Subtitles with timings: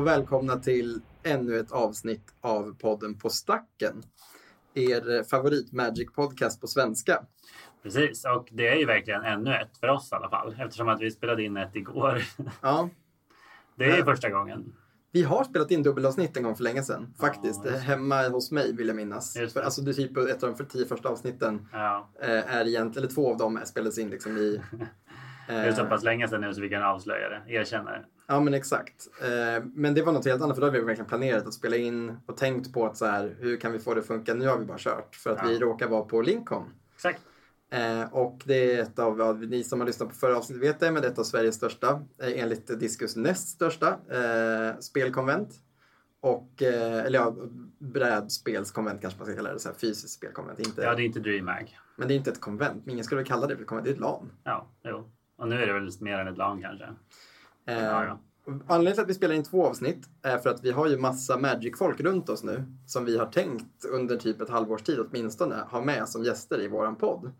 [0.00, 4.02] Och välkomna till ännu ett avsnitt av podden På stacken.
[4.74, 7.22] Er favorit Magic podcast på svenska.
[7.82, 11.00] Precis, och det är ju verkligen ännu ett för oss i alla fall eftersom att
[11.00, 12.22] vi spelade in ett igår.
[12.60, 12.88] Ja,
[13.76, 14.04] Det är Ja.
[14.04, 14.72] första gången.
[15.12, 17.14] vi har spelat in dubbelavsnitt en gång för länge sedan.
[17.20, 17.60] Faktiskt.
[17.64, 17.76] Ja.
[17.76, 19.32] Hemma hos mig vill jag minnas.
[19.52, 23.04] För, alltså det typ ett av de för tio första avsnitten Ja, eh, är egentligen,
[23.04, 24.60] eller två av dem spelades in liksom i...
[25.46, 28.04] det är så eh, pass länge sedan nu så vi kan avslöja det, erkänna det.
[28.32, 29.08] Ja men exakt.
[29.22, 31.76] Eh, men det var något helt annat för då har vi verkligen planerat att spela
[31.76, 34.34] in och tänkt på att så här, hur kan vi få det att funka?
[34.34, 35.48] Nu har vi bara kört för att Ja.
[35.48, 36.64] vi råkar vara på Lincoln.
[36.94, 37.20] Exakt.
[37.72, 40.90] Eh, och det är ett av, ni som har lyssnat på förra avsnittet vet det,
[40.90, 41.90] men det är ett av Sveriges största,
[42.22, 43.96] eh, enligt Discus näst största,
[44.80, 45.50] spelkonvent.
[46.22, 47.36] Och, eller ja,
[47.78, 50.58] brädspelskonvent kanske man ska kalla det, så här, fysiskt spelkonvent.
[50.58, 51.76] Inte, Ja, det är inte DreamHack.
[51.96, 53.90] Men det är inte ett konvent, men ingen skulle kalla det för ett konvent, det
[53.90, 54.32] är ett LAN.
[54.44, 55.10] Ja, jo.
[55.38, 56.84] Och nu är det väl mer än ett LAN kanske.
[57.66, 58.20] Eh, Ja, ja.
[58.46, 61.38] Anledningen till att vi spelar in två avsnitt är för att vi har ju massa
[61.38, 65.84] Magic-folk runt oss nu som vi har tänkt under typ ett halvårs tid åtminstone ha
[65.84, 67.32] med som gäster i våran podd.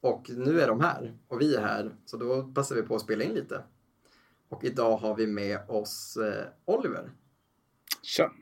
[0.00, 3.02] Och nu är de här och vi är här så då passar vi på att
[3.02, 3.62] spela in lite.
[4.48, 7.10] Och idag har vi med oss eh, Oliver.
[8.02, 8.32] Tja.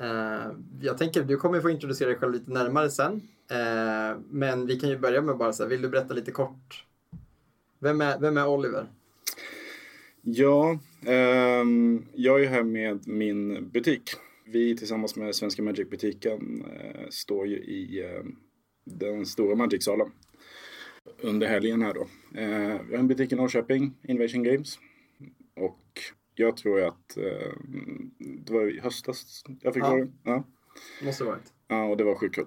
[0.00, 3.28] Eh, jag tänker du kommer få introducera dig själv lite närmare sen.
[3.50, 6.86] Eh, men vi kan ju börja med bara så här, vill du berätta lite kort?
[7.78, 8.88] Vem är, vem är Oliver?
[10.26, 14.10] Ja, ehm, jag är här med min butik.
[14.46, 18.24] Vi tillsammans med Svenska Magic-butiken eh, står ju i eh,
[18.84, 20.10] den stora Magic-salen
[21.20, 22.00] under helgen här då.
[22.40, 24.78] Eh, vi har en butik i Norrköping, Invasion Games.
[25.56, 26.00] Och
[26.34, 27.52] jag tror att eh,
[28.18, 29.90] det var i höstas jag fick Ja.
[29.90, 30.10] vara det.
[30.24, 30.44] Ja.
[31.04, 31.52] Måste varit.
[31.68, 32.46] ja, och det var sjukt kul.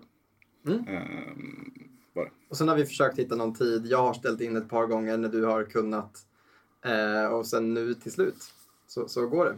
[0.67, 0.79] Mm.
[0.87, 1.73] Ehm,
[2.13, 2.31] var det.
[2.49, 3.85] Och sen har vi försökt hitta någon tid.
[3.85, 6.26] Jag har ställt in ett par gånger när du har kunnat.
[6.87, 8.53] Eh, och sen nu till slut
[8.87, 9.55] så, så går det.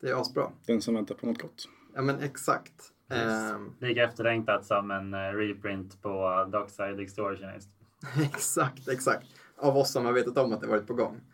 [0.00, 0.50] Det är asbra.
[0.66, 1.68] Den som väntar på något gott.
[1.94, 2.92] Ja men exakt.
[3.10, 7.68] Eh, Lika efterlängtat som en eh, reprint på Dockside Extortionist.
[8.22, 9.26] exakt, exakt.
[9.56, 11.20] Av oss som har vetat om att det varit på gång.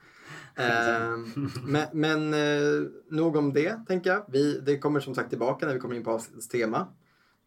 [0.58, 1.16] Eh,
[1.64, 4.24] men men eh, nog om det, tänker jag.
[4.28, 6.86] Vi, det kommer som sagt tillbaka när vi kommer in på avsnittets tema.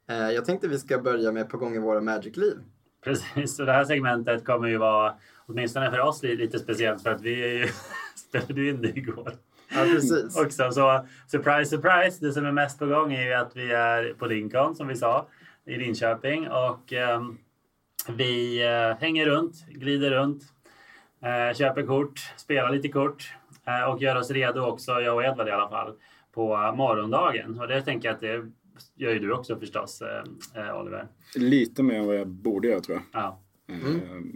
[0.09, 2.57] Eh, jag tänkte vi ska börja med på gång i våra Magic-liv.
[3.03, 5.15] Precis, och det här segmentet kommer ju vara,
[5.51, 7.67] åtminstone för oss, li- lite speciellt för att vi är ju,
[8.15, 9.33] spelade in det igår.
[9.73, 10.37] Ja, precis.
[10.37, 10.71] också.
[10.71, 12.25] Så surprise, surprise.
[12.25, 14.95] Det som är mest på gång är ju att vi är på Lincoln som vi
[14.95, 15.27] sa
[15.65, 17.37] i Linköping och ehm,
[18.09, 20.43] vi eh, hänger runt, glider runt,
[21.23, 23.33] eh, köper kort, spelar lite kort
[23.67, 25.93] eh, och gör oss redo också, jag och Edvard i alla fall,
[26.33, 27.59] på morgondagen.
[27.59, 28.51] Och det tänker jag att det
[28.95, 31.07] gör ju du också förstås, eh, eh, Oliver.
[31.35, 33.23] Lite mer än vad jag borde göra tror jag.
[33.23, 33.41] Ja.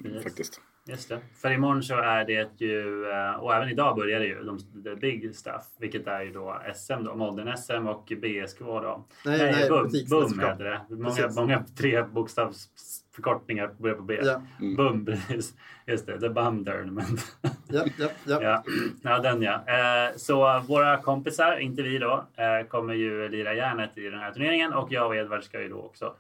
[0.06, 0.24] Yes.
[0.24, 0.62] Faktiskt.
[0.88, 1.20] Just det.
[1.36, 4.96] För imorgon så är det ju, eh, och även idag börjar det ju, de, the
[4.96, 9.06] big stuff, vilket är ju då SM då, Modern SM och BSK då.
[9.26, 10.40] Nej, nej, BUM, butiksmästerskap.
[10.40, 10.96] BUM heter det.
[10.96, 11.36] Många, Precis.
[11.36, 14.20] många tre bokstavsförkortningar börjar på B.
[14.24, 14.76] Ja, Mm.
[14.76, 15.56] BUM, precis.
[15.86, 17.38] Just det, The Bum Tournament.
[17.68, 18.42] ja, ja, ja.
[18.42, 18.64] ja.
[19.02, 19.64] ja, den ja.
[19.68, 24.32] Eh, så våra kompisar, inte vi då, eh, kommer ju lira järnet i den här
[24.32, 26.16] turneringen och jag och Edvard ska ju då också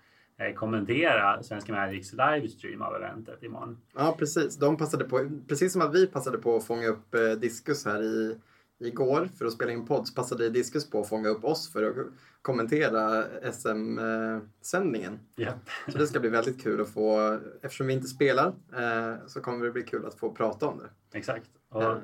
[0.55, 3.77] kommentera Svenska Magics livestream av eventet imorgon.
[3.95, 4.57] Ja, precis.
[4.57, 8.03] De passade på, precis som att vi passade på att fånga upp eh, Diskus här
[8.03, 8.39] i,
[8.79, 11.83] igår för att spela in podd, så passade Diskus på att fånga upp oss för
[11.83, 12.07] att
[12.41, 15.19] kommentera SM-sändningen.
[15.35, 15.69] Japp.
[15.91, 18.47] Så det ska bli väldigt kul att få, eftersom vi inte spelar,
[18.77, 21.17] eh, så kommer det bli kul att få prata om det.
[21.17, 21.49] Exakt.
[21.69, 21.97] Och, Eh,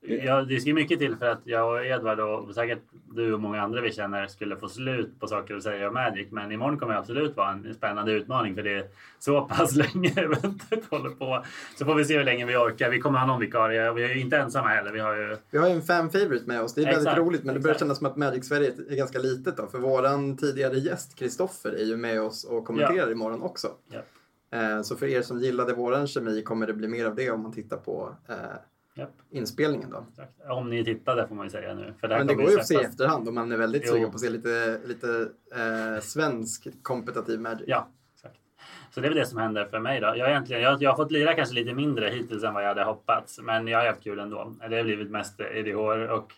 [0.00, 2.78] ja, det ska mycket till för att jag och Edvard och säkert
[3.14, 6.28] du och många andra vi känner skulle få slut på saker att säga om Magic.
[6.30, 8.86] Men imorgon kommer det absolut vara en spännande utmaning för det är
[9.18, 11.44] så pass länge eventet håller på.
[11.78, 12.90] Så får vi se hur länge vi orkar.
[12.90, 14.92] Vi kommer ha någon vikarie och vi är ju inte ensamma heller.
[14.92, 17.18] Vi har ju Vi har ju en fan favorite med oss, det är väldigt Exakt,
[17.18, 17.80] roligt men det börjar exakt.
[17.86, 21.84] kännas som att Magic Sverige är ganska litet då, för våran tidigare gäst Kristoffer är
[21.84, 23.68] ju med oss och kommenterar imorgon också.
[23.88, 24.00] Ja.
[24.58, 27.42] Eh, Så för er som gillade våran kemi kommer det bli mer av det om
[27.42, 28.34] man tittar på eh,
[28.98, 29.12] Japp.
[29.30, 30.04] inspelningen då.
[30.10, 30.32] Exakt.
[30.50, 31.94] Om ni tittade får man ju säga nu.
[32.00, 33.92] För här Men det går ju att se i efterhand om man är väldigt Jo.
[33.92, 37.64] sugen på att se lite, lite eh, svensk kompetitiv Magic.
[37.66, 38.36] Ja, exakt.
[38.90, 40.06] Så det är väl det som händer för mig då.
[40.06, 42.84] Jag, egentligen, jag, jag har fått lira kanske lite mindre hittills än vad jag hade
[42.84, 43.40] hoppats.
[43.42, 44.54] Men jag har haft kul ändå.
[44.70, 45.76] Det har blivit mest EDH
[46.10, 46.32] och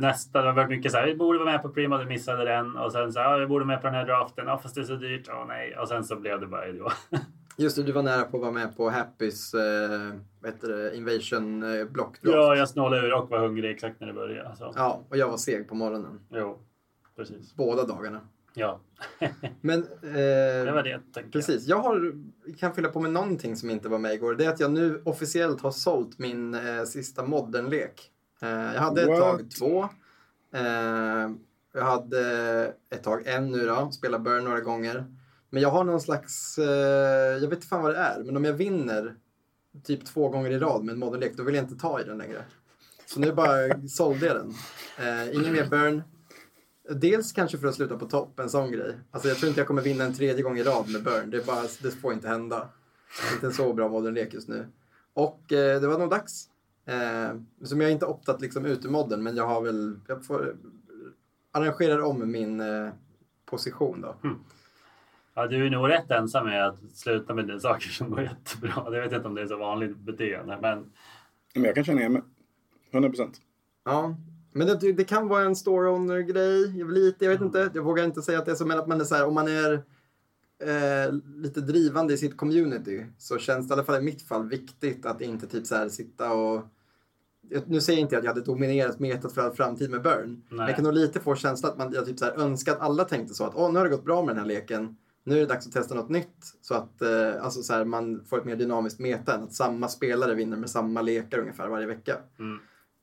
[0.00, 2.44] nästa, det har varit mycket så här, vi borde vara med på Prima, du missade
[2.44, 2.76] den.
[2.76, 4.74] Och sen så här, ja, vi borde vara med på den här draften, ja, fast
[4.74, 5.76] det är så dyrt, åh nej.
[5.78, 6.82] Och sen så blev det bara EDH.
[7.60, 10.12] Just det, du var nära på att vara med på Happys eh,
[10.60, 14.56] det, Invasion eh, block ja, jag snålade ur och var hungrig exakt när det började.
[14.56, 14.72] Så.
[14.76, 16.20] ja, och jag var seg på morgonen.
[16.30, 16.58] Jo,
[17.16, 17.54] precis.
[17.54, 18.20] Båda dagarna.
[18.54, 18.80] Ja,
[19.60, 21.66] Men, det eh, var det tänker precis.
[21.66, 22.12] Jag har,
[22.58, 24.34] kan fylla på med någonting som inte var med igår.
[24.34, 28.10] Det är att jag nu officiellt har sålt min eh, sista modernlek.
[28.42, 29.18] Eh, jag hade ett What?
[29.18, 29.82] tag två.
[30.54, 31.30] Eh,
[31.74, 35.04] jag hade ett tag en nu då, spelat Burn några gånger.
[35.50, 38.44] Men jag har någon slags, eh, jag vet inte fan vad det är, men om
[38.44, 39.14] jag vinner
[39.84, 42.18] typ två gånger i rad med en modern då vill jag inte ta i den
[42.18, 42.44] längre.
[43.06, 44.54] Så nu bara sålde jag den.
[44.98, 46.02] Eh, ingen mer Burn.
[46.90, 48.98] Dels kanske för att sluta på topp, en sån grej.
[49.10, 51.30] Alltså jag tror inte jag kommer vinna en tredje gång i rad med Burn.
[51.30, 52.68] Det, är bara, det får inte hända.
[53.20, 54.66] Det är inte en så bra modern just nu.
[55.12, 56.48] Och eh, det var nog dags.
[56.86, 60.56] Eh, som jag inte optat liksom ut ur modden, men jag har väl, jag får
[61.52, 62.90] arrangera om min eh,
[63.46, 64.16] position då.
[64.24, 64.38] Mm.
[65.38, 68.72] Ja, du är nog rätt ensam med att sluta med de saker som går jättebra.
[68.84, 70.92] Jag vet inte om det är så vanligt beteende, men
[71.54, 72.22] Men jag kan känna igen mig.
[72.90, 73.40] 100 procent.
[73.84, 74.16] Ja,
[74.52, 76.78] men det, det kan vara en store owner-grej.
[76.78, 78.86] Jag, lite, jag vet inte, jag vågar inte säga att det är så, men att
[78.88, 79.72] man är så här, om man är
[80.62, 84.48] eh, lite drivande i sitt community så känns det i alla fall i mitt fall
[84.48, 86.62] viktigt att inte typ så här sitta och
[87.66, 90.42] nu säger inte jag att jag hade dominerat metat för all framtid med Burn.
[90.48, 92.80] Men jag kan nog lite få känslan att man, jag typ så här önskar att
[92.80, 94.96] alla tänkte så att åh, nu har det gått bra med den här leken.
[95.28, 96.56] Nu är det dags att testa något nytt.
[96.60, 99.88] Så att eh, alltså så här, man får ett mer dynamiskt meta än att samma
[99.88, 102.16] spelare vinner med samma lekar ungefär varje vecka.
[102.38, 102.58] Mm.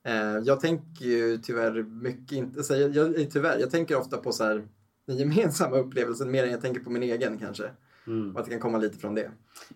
[0.08, 4.18] Eh, jag tänker ju tyvärr mycket, inte, så jag, jag, eh, tyvärr, jag tänker ofta
[4.18, 4.68] på så här,
[5.08, 7.70] den gemensamma upplevelsen mer än jag tänker på min egen kanske.
[8.08, 8.34] mm.
[8.34, 9.32] Och att det kan komma lite från det.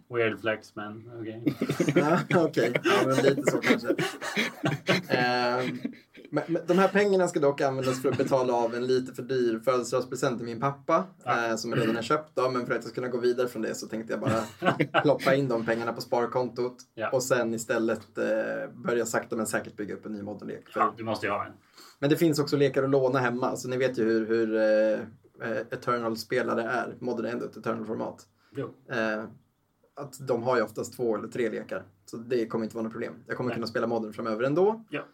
[0.09, 1.55] weird flex, men okej.
[1.95, 3.87] Ja, Okej, ja, men lite så kanske.
[5.09, 5.65] Eh,
[6.31, 9.23] men, men de här pengarna ska dock användas för att betala av en lite för
[9.23, 11.03] dyr födelsedagspresent till min pappa.
[11.25, 13.47] Eh, som jag redan har köpt då, men för att jag ska kunna gå vidare
[13.47, 14.71] från det så tänkte jag bara
[15.01, 16.77] ploppa in de pengarna på sparkontot.
[16.93, 17.09] Ja.
[17.09, 18.25] Och sen istället eh,
[18.73, 20.63] börja sakta men säkert bygga upp en ny modellek.
[20.75, 21.53] Ja, du måste ju ha en.
[21.99, 24.99] Men det finns också lekar att låna hemma, så ni vet ju hur, hur eh,
[25.49, 26.95] eh, Eternal-spelare är.
[26.99, 28.25] Modern är ändå ett Eternal-format.
[28.91, 29.23] Eh,
[29.95, 31.83] att de har ju oftast två eller tre lekar.
[32.05, 33.13] Så det kommer inte vara något problem.
[33.27, 33.55] Jag kommer Nej.
[33.55, 34.85] kunna spela modern framöver ändå.
[34.89, 35.05] Ja.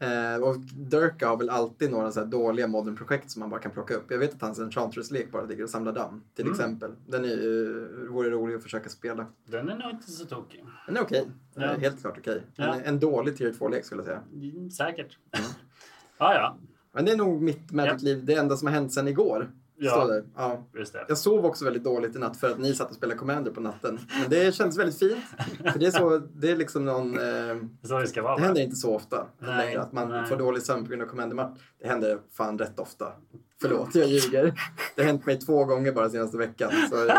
[0.00, 3.94] Eh, och Durka har väl alltid några så dåliga modern-projekt som man bara kan plocka
[3.94, 4.04] upp.
[4.10, 6.52] Jag vet att hans Enchantress-lek bara ligger och samlar damm, till Mm.
[6.54, 6.90] exempel.
[7.06, 9.26] Den är ju, vore rolig att försöka spela.
[9.46, 10.64] Den är nog inte så tokig.
[10.86, 11.28] Den är okej.
[11.54, 11.78] Den är Ja.
[11.78, 12.42] helt klart okej.
[12.56, 12.74] Ja.
[12.74, 14.22] En, en dålig tier 2-lek skulle jag säga.
[14.50, 15.18] Mm, Säkert.
[16.18, 16.56] ja, ja.
[16.92, 19.50] Men det är nog mitt Magic-liv, det enda som har hänt sedan igår.
[19.80, 20.20] Ja.
[20.36, 20.66] Ja.
[20.74, 21.04] Just det.
[21.08, 23.60] Jag sov också väldigt dåligt i natt för att ni satt och spelade Commander på
[23.60, 23.98] natten.
[24.20, 25.24] Men det känns väldigt fint.
[25.72, 27.18] För det är, så, det är liksom någon...
[27.18, 28.36] Eh, så det ska vara.
[28.36, 30.26] det händer inte så ofta Nej, längre att man nej.
[30.26, 31.58] får dålig sömn på grund av Commander-match.
[31.80, 33.12] Det händer fan rätt ofta.
[33.60, 34.54] Förlåt, jag ljuger.
[34.96, 36.70] Det har hänt mig två gånger bara senaste veckan.
[36.90, 37.14] Så, eh,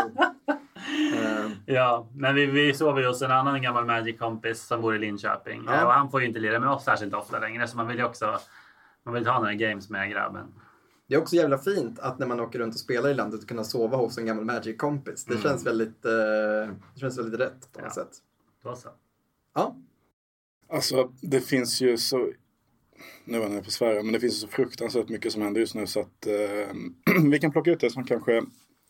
[1.66, 5.64] Ja, men vi, vi sover ju hos en annan gammal Magic-kompis som bor i Linköping.
[5.66, 5.86] Ja.
[5.86, 7.68] Och han får ju inte lira med oss särskilt ofta längre.
[7.68, 8.38] Så man vill ju också
[9.04, 10.46] man vill ta några games med grabben.
[11.10, 13.64] Det är också jävla fint att när man åker runt och spelar i landet kunna
[13.64, 15.24] sova hos en gammal Magic-kompis.
[15.24, 15.42] Det Mm.
[15.42, 18.02] känns väldigt, eh, det känns väldigt rätt på något Ja.
[18.04, 18.10] sätt.
[18.62, 18.88] Då så.
[19.54, 19.76] Ja,
[20.68, 22.32] Alltså, det finns ju så...
[23.24, 25.86] Nu var jag på svära, men det finns så fruktansvärt mycket som händer just nu
[25.86, 26.74] så att eh,
[27.30, 28.36] vi kan plocka ut det som kanske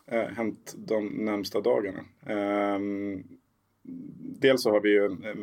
[0.07, 1.99] eh, hänt de närmsta dagarna.
[2.27, 2.79] Eh,
[4.41, 5.37] dels så har vi ju eh,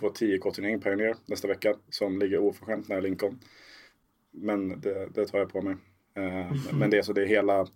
[0.00, 3.38] vår 10K-turnering Pioneer nästa vecka som ligger oförskämt nära Lincoln.
[4.30, 5.76] Men det, det tar jag på mig.
[6.14, 7.66] Eh, men det är så det är hela,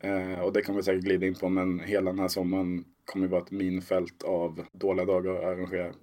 [0.00, 3.26] eh, och det kan vi säkert glida in på, men hela den här sommaren kommer
[3.28, 5.94] vara ett minfält av dåliga dagar att arrangera.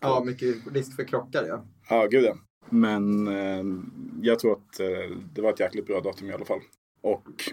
[0.00, 1.64] ja mycket risk för krockar ja.
[1.88, 2.36] Ja, gud ja.
[2.70, 3.64] Men eh,
[4.22, 6.60] jag tror att eh, det var ett jäkligt bra datum i alla fall.
[7.00, 7.52] Och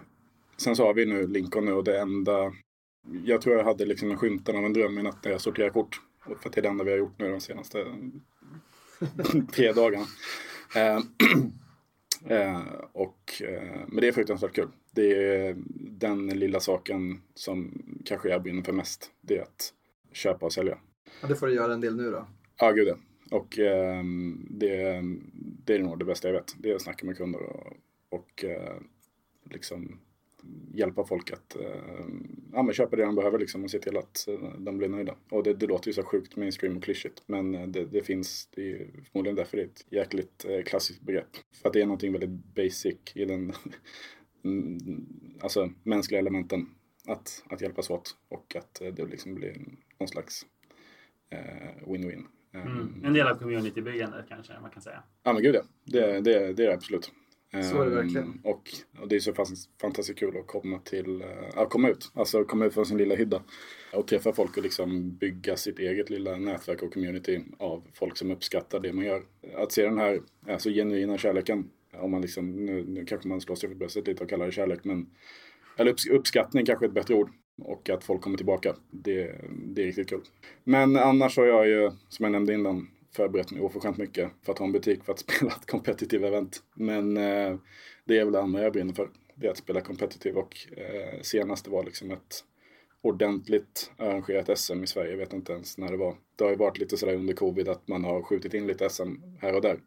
[0.58, 2.54] sen så har vi nu Lincoln nu och det enda...
[3.26, 5.74] Jag tror jag hade liksom en skymten av en dröm i natt när jag sorterade
[5.74, 6.02] kort.
[6.26, 7.86] För att det är det enda vi har gjort nu de senaste
[9.54, 10.06] tre dagarna.
[12.26, 12.62] Eh, eh,
[12.92, 14.68] och, eh, men det är fruktansvärt kul.
[14.92, 19.12] Det är den lilla saken som kanske jag brinner för mest.
[19.22, 19.74] Det är att
[20.12, 20.78] köpa och sälja.
[21.22, 21.28] ja.
[21.28, 22.28] Det får du göra en del nu då.
[22.60, 22.96] Ja, gud ja.
[23.32, 25.02] Och ehm, det,
[25.66, 26.56] det är nog det bästa jag vet.
[26.58, 27.74] Det är att snacka med kunder och,
[28.10, 28.78] och eh,
[29.44, 30.00] liksom
[30.74, 32.06] hjälpa folk att eh,
[32.54, 35.16] ja, men köpa det de behöver liksom, och se till att eh, de blir nöjda.
[35.30, 38.50] Och det, det låter ju så sjukt mainstream och klyschigt men eh, det, det finns,
[38.56, 41.38] det är förmodligen därför det är ett jäkligt eh, klassiskt begrepp.
[41.62, 43.54] För att det är någonting väldigt basic i den
[44.44, 45.06] mm,
[45.42, 46.70] alltså, mänskliga elementen
[47.08, 49.56] att, att hjälpas åt och att eh, det liksom blir
[50.00, 50.46] någon slags
[51.30, 52.24] eh, win-win.
[52.54, 53.06] Mm.
[53.06, 55.04] En del av communitybyggandet kanske man kan säga.
[55.24, 55.62] Ja men gud ja.
[55.84, 57.12] Det, det, det är det absolut.
[57.52, 58.42] Så är det Ehm, verkligen.
[58.44, 58.70] Och,
[59.02, 59.34] och det är så
[59.82, 62.12] fantastiskt kul att komma till, eh, ja, komma ut.
[62.14, 63.44] Alltså komma ut från sin lilla hydda.
[63.94, 68.32] Och träffa folk och liksom bygga sitt eget lilla nätverk och community av folk som
[68.32, 69.24] uppskattar det man gör.
[69.56, 71.70] Att se den här alltså, genuina kärleken.
[71.94, 74.52] Om man liksom, nu, nu kanske man slår sig för bröstet lite och kallar det
[74.52, 75.10] kärlek men
[75.78, 77.30] eller upps, uppskattning kanske är ett bättre ord.
[77.62, 78.76] Och att folk kommer tillbaka.
[78.92, 80.22] Det, det är riktigt kul.
[80.64, 84.60] Men annars har jag ju, som jag nämnde innan, förberett mig oförskämt mycket för att
[84.60, 86.64] ha en butik för att spela ett competitive event.
[86.74, 87.56] Men eh,
[88.06, 89.10] det är väl det andra jag brinner för.
[89.36, 92.44] Det är att spela competitive och eh, senaste var liksom ett
[93.02, 95.12] ordentligt arrangerat SM i Sverige.
[95.12, 96.16] Jag vet inte ens när det var.
[96.36, 99.16] Det har ju varit lite sådär under covid att man har skjutit in lite SM
[99.40, 99.80] här och där.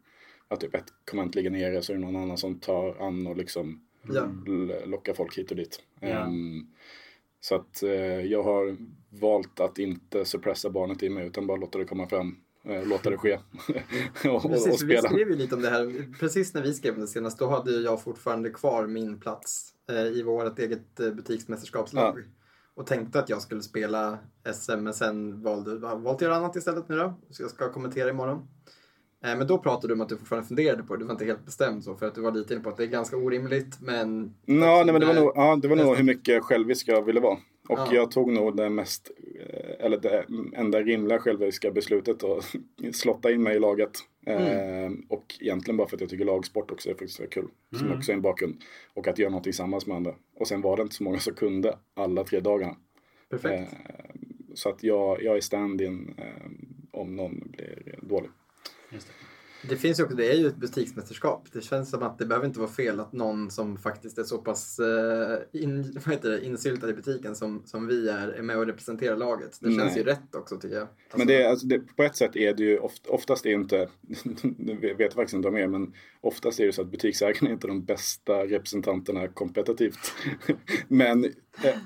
[0.47, 3.37] Att typ ett konvent ligger nere så är det någon annan som tar an och
[3.37, 3.81] liksom
[4.47, 5.83] l- lockar folk hit och dit.
[5.99, 6.07] Ja.
[6.07, 6.67] Ehm,
[7.39, 7.91] så att eh,
[8.21, 8.77] jag har
[9.09, 12.37] valt att inte suppressa barnet i mig utan bara låta det komma fram.
[12.65, 13.33] Eh, låta det ske.
[14.29, 15.09] och, Precis, och för vi spela.
[15.09, 16.17] skrev ju lite om det här.
[16.19, 20.23] Precis när vi skrev det senast, då hade jag fortfarande kvar min plats eh, i
[20.23, 22.17] vårt eget eh, butiksmästerskapslag.
[22.75, 24.17] Och tänkte att jag skulle spela
[24.53, 27.13] SM, men sen valde valt att göra annat istället nu då.
[27.29, 28.47] Så jag ska kommentera imorgon.
[29.21, 31.01] Men då pratade du om att du fortfarande funderade på det.
[31.01, 32.83] Du var inte helt bestämd så, för att du var lite inne på att det
[32.83, 34.21] är ganska orimligt, men...
[34.45, 37.19] Nå, nej, men det var nog, ja, det var nog hur mycket självisk jag ville
[37.19, 37.37] vara.
[37.69, 37.93] Och Ja.
[37.93, 42.55] jag tog nog det mest, eh, eller det enda rimliga själviska beslutet att
[42.95, 43.91] slotta in mig i laget.
[44.25, 47.47] Eh, och egentligen bara för att jag tycker lagsport också är faktiskt kul.
[47.79, 48.63] Som också är en bakgrund.
[48.93, 50.15] Och att göra någonting tillsammans med andra.
[50.35, 52.75] Och sen var det inte så många som kunde alla tre dagarna.
[53.29, 53.73] Perfekt.
[53.73, 53.79] Eh,
[54.53, 56.51] så att jag, jag är stand-in eh,
[56.91, 58.29] om någon blir dålig.
[58.91, 59.13] Just det.
[59.69, 61.47] Det finns ju också, det är ju ett butiksmästerskap.
[61.53, 64.37] Det känns som att det behöver inte vara fel att någon som faktiskt är så
[64.37, 68.57] pass eh, in, vad heter det, insyltad i butiken som, som vi är, är med
[68.57, 69.57] och representerar laget.
[69.61, 69.97] Det känns Nej.
[69.97, 70.83] ju rätt också tycker jag.
[70.87, 73.49] Alltså, Men det, är- alltså det, på ett sätt är det ju oft, oftast är
[73.53, 73.77] inte,
[74.81, 77.67] vet jag faktiskt inte om er, men oftast är det så att butiksägarna är inte
[77.67, 80.13] de bästa representanterna kompetitivt.
[80.87, 81.31] men eh,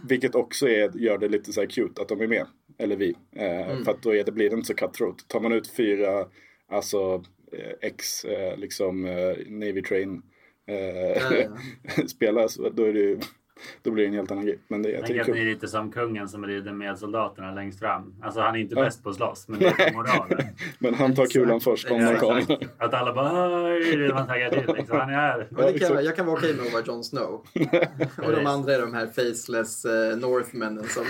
[0.07, 2.45] vilket också är, gör det lite så här cute att de är med,
[2.77, 3.15] eller vi.
[3.35, 5.27] Eh, För att då är det, blir det inte så cutthroat.
[5.27, 6.25] Tar man ut fyra,
[6.71, 7.23] alltså
[7.81, 10.21] ex, eh, liksom eh, Navy Train
[10.67, 11.21] eh,
[12.19, 13.19] Ja, så då, är det ju,
[13.81, 14.59] då blir det en helt annan grej.
[14.67, 16.97] Men det, jag tänker det att är ni är lite som kungen som rider med
[16.99, 18.15] soldaterna längst fram.
[18.21, 18.83] Alltså han är inte Ja.
[18.83, 20.45] bäst på att slåss, men det är moralen.
[20.79, 21.63] Men han tar kulan Exakt.
[21.63, 22.67] först om Ja, kommer.
[22.77, 24.75] Att alla bara man taggar till.
[24.75, 24.99] Liksom.
[24.99, 25.47] Han är här.
[25.73, 27.45] Det kan jag, jag kan vara okej med att vara Jon Snow.
[28.25, 31.05] och de andra är de här faceless eh, Northmännen som,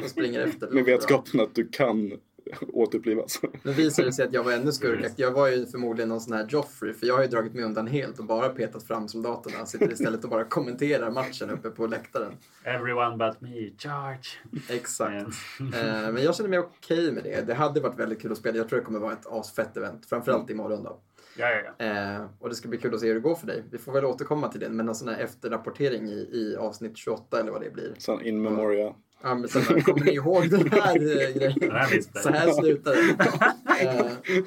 [0.00, 0.70] som springer efter.
[0.70, 2.12] Med vetskapen att du kan
[2.72, 3.40] återupplivas.
[3.62, 5.22] Nu visade det sig att jag var ännu skurkaktig.
[5.24, 7.86] Jag var ju förmodligen någon sån här Joffrey, för jag har ju dragit mig undan
[7.86, 9.66] helt och bara petat fram soldaterna.
[9.66, 12.32] Sitter istället och bara kommenterar matchen uppe på läktaren.
[12.64, 14.28] Everyone but me, charge.
[14.68, 15.12] Exakt.
[15.60, 15.74] Mm.
[15.74, 17.46] Eh, men jag känner mig okej med det.
[17.46, 18.56] Det hade varit väldigt kul att spela.
[18.56, 20.06] Jag tror det kommer vara ett asfett event.
[20.06, 21.00] Framförallt imorgon då.
[21.36, 21.84] Ja, ja, ja.
[21.84, 23.64] Eh, och det ska bli kul att se hur det går för dig.
[23.70, 27.40] Vi får väl återkomma till det med någon sån här efterrapportering i, i avsnitt 28
[27.40, 27.94] eller vad det blir.
[27.98, 28.94] Sen in memoria.
[29.22, 31.58] Ja, men sen bara, kommer ni ihåg den här eh, grejen?
[31.60, 32.22] Den här listan.
[32.22, 33.54] Så här slutar det.
[33.80, 34.42] Eh,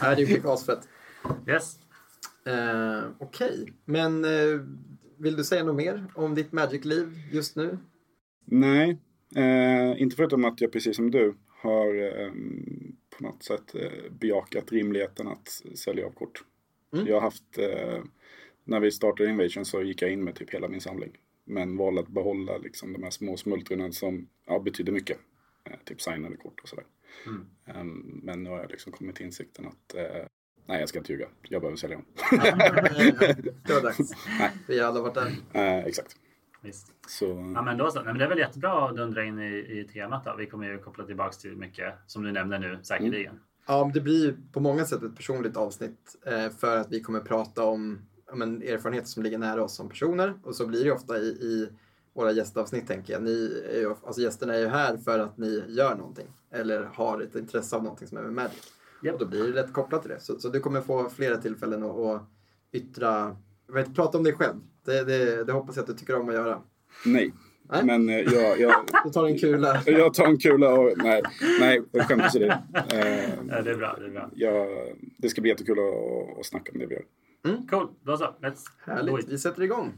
[0.00, 0.88] ja, det blir asfett.
[1.48, 1.78] Yes.
[2.46, 4.60] Eh, Okej, men eh,
[5.18, 7.78] vill du säga något mer om ditt Magic-liv just nu?
[8.44, 8.98] Nej,
[9.36, 12.32] eh, inte förutom att jag precis som du har eh,
[13.16, 16.44] på något sätt eh, bejakat rimligheten att sälja av kort.
[16.94, 17.06] Mm.
[17.06, 17.58] Jag har haft,
[18.64, 21.12] när vi startade Invasion så gick jag in med typ hela min samling.
[21.46, 25.18] Men valde att behålla liksom de här små smultronen som ja, betyder mycket.
[25.64, 26.84] Eh, typ signade kort och sådär.
[27.26, 27.46] Mm.
[27.66, 27.84] Eh,
[28.22, 30.26] men nu har jag liksom kommit till insikten att eh,
[30.66, 31.28] nej, jag ska inte ljuga.
[31.42, 32.06] Jag behöver sälja dem.
[33.64, 33.98] Det var dags.
[34.38, 34.50] Nej.
[34.68, 35.32] Vi har alla varit där.
[35.52, 36.16] Eh, exakt.
[36.62, 36.94] Visst.
[37.08, 37.98] Så, Ja, men då så.
[37.98, 40.24] Nej, men det är väl jättebra att dundra in i, i temat.
[40.24, 40.34] Då.
[40.38, 43.40] Vi kommer ju koppla tillbaka till mycket som du nämner nu, säkerligen.
[43.66, 47.20] Ja, men det blir på många sätt ett personligt avsnitt eh, för att vi kommer
[47.20, 50.34] prata om ja, men, erfarenheter som ligger nära oss som personer.
[50.42, 51.68] Och så blir det ofta i, i
[52.14, 53.22] våra gästavsnitt tänker jag.
[53.22, 57.20] Ni är ju, alltså gästerna är ju här för att ni gör någonting eller har
[57.20, 58.72] ett intresse av någonting som är med Magic.
[59.02, 59.14] Japp.
[59.14, 60.20] Och då blir det lätt kopplat till det.
[60.20, 62.22] Så, så du kommer få flera tillfällen att, att
[62.72, 63.36] yttra,
[63.72, 64.54] vet, prata om dig själv.
[64.84, 66.62] Det, det, det hoppas jag att du tycker om att göra.
[67.06, 67.32] nej.
[67.70, 67.84] Nej.
[67.84, 69.82] Men eh, jag, jag, Du tar en kula.
[69.86, 71.22] Jag tar en kula och nej,
[71.60, 72.44] nej skämt åsido.
[72.46, 72.54] Eh,
[73.48, 73.96] Ja, det är bra.
[74.00, 74.30] Det är bra.
[74.34, 74.68] jag,
[75.18, 77.04] det ska bli jättekul att, att snacka om det vi gör.
[77.70, 77.88] Cool.
[78.02, 78.24] Då så.
[78.24, 79.94] Let's Härligt, vi sätter igång.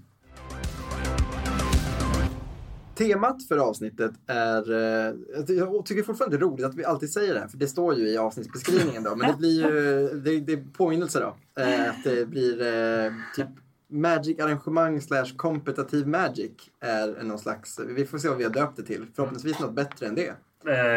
[2.99, 5.15] Temat för avsnittet är, eh,
[5.49, 7.95] jag tycker fortfarande det är roligt att vi alltid säger det här, för det står
[7.95, 12.05] ju i avsnittsbeskrivningen då, men det blir ju, det, det är påminnelse då, eh, att
[12.05, 13.49] det blir eh, typ
[13.91, 18.83] Magic-arrangemang slash kompetitiv Magic är någon slags, vi får se vad vi har döpt det
[18.83, 20.35] till, förhoppningsvis något bättre än det.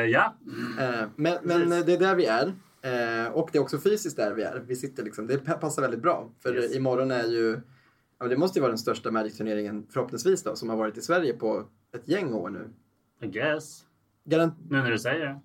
[0.08, 0.36] Ja.
[1.16, 2.54] Men men det är där vi är.
[2.82, 4.64] Eh, och det är också fysiskt där vi är.
[4.68, 6.32] Vi sitter liksom, det pa- passar väldigt bra.
[6.44, 6.76] För Yes.
[6.76, 7.60] imorgon är ju, ja,
[8.20, 11.34] men det måste ju vara den största Magic-turneringen förhoppningsvis då, som har varit i Sverige
[11.34, 12.70] på ett gäng år nu.
[13.22, 13.86] I guess.
[14.26, 15.40] Garant, Nu när du säger det.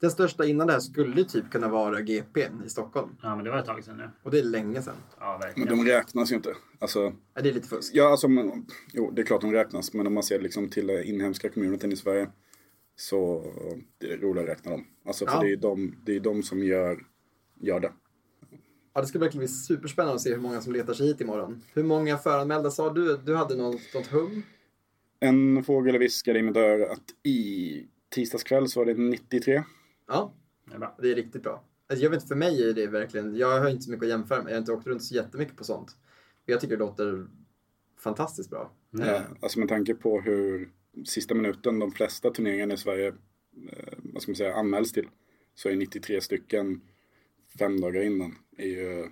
[0.00, 3.08] den största innan det här skulle ju typ kunna vara GP i Stockholm.
[3.22, 4.10] Ja, men det var ett tag sedan nu.
[4.22, 4.94] Och det är länge sedan.
[5.20, 5.84] Ja, Men verkligen.
[5.84, 6.54] de räknas ju inte.
[6.78, 7.92] Alltså, Ja, det är lite fusk.
[7.94, 9.92] ja, alltså, men, jo, det är klart de räknas.
[9.94, 12.30] Men om man ser liksom till inhemska communityn i Sverige
[13.00, 13.44] så
[13.98, 14.86] det är roligt att räkna dem.
[15.04, 15.40] Alltså för Ja.
[15.42, 17.06] det är de, det är de som gör,
[17.60, 17.92] gör det.
[18.94, 21.62] Ja, det ska verkligen bli superspännande att se hur många som letar sig hit imorgon.
[21.74, 23.16] Hur många föranmälda sa du?
[23.16, 24.42] Du hade något, något hum?
[25.20, 29.62] En fågel viskade i mitt öra att i tisdags kväll så var det 93.
[30.08, 30.34] Ja,
[30.68, 30.96] Det är bra.
[31.02, 31.64] det är riktigt bra.
[31.88, 34.08] Alltså, jag vet inte, för mig är det verkligen, jag har inte så mycket att
[34.08, 34.50] jämföra med.
[34.50, 35.96] Jag har inte åkt runt så jättemycket på sånt.
[36.46, 37.26] Men jag tycker det låter
[37.98, 38.72] fantastiskt bra.
[39.02, 40.70] Eh, alltså med tanke på hur
[41.06, 45.08] sista minuten de flesta turneringarna i Sverige eh, vad ska man säga, anmäls till
[45.54, 46.80] så är 93 stycken
[47.58, 49.08] fem dagar innan är ju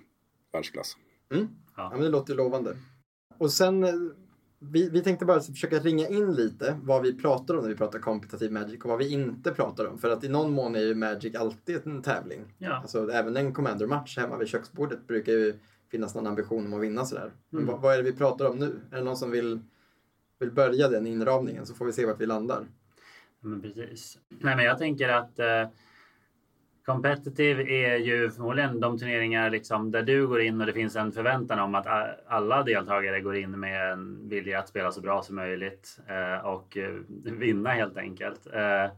[0.53, 0.97] världsklass.
[1.33, 1.47] Mm.
[1.77, 1.83] Ja.
[1.83, 2.77] Ja, men det låter lovande.
[3.37, 3.93] Och sen, eh,
[4.59, 7.99] vi, vi tänkte bara försöka ringa in lite vad vi pratar om när vi pratar
[7.99, 9.97] kompetitiv Magic och vad vi inte pratar om.
[9.97, 12.53] För att i någon mån är ju Magic alltid en tävling.
[12.57, 12.73] Ja.
[12.73, 15.53] Alltså även en Commander-match hemma vid köksbordet brukar ju
[15.91, 17.31] finnas någon ambition om att vinna sådär.
[17.49, 17.73] Men Mm.
[17.73, 18.79] vad, vad är det vi pratar om nu?
[18.91, 19.59] Är det någon som vill,
[20.39, 22.65] vill börja den inramningen så får vi se vart vi landar.
[23.39, 24.17] Men precis.
[24.29, 25.67] Nej, men jag tänker att eh,
[26.85, 31.11] competitive är ju förmodligen de turneringar liksom där du går in och det finns en
[31.11, 31.87] förväntan om att
[32.27, 36.77] alla deltagare går in med en vilja att spela så bra som möjligt eh, och
[36.77, 36.91] eh,
[37.23, 38.47] vinna helt enkelt.
[38.53, 38.91] Eh,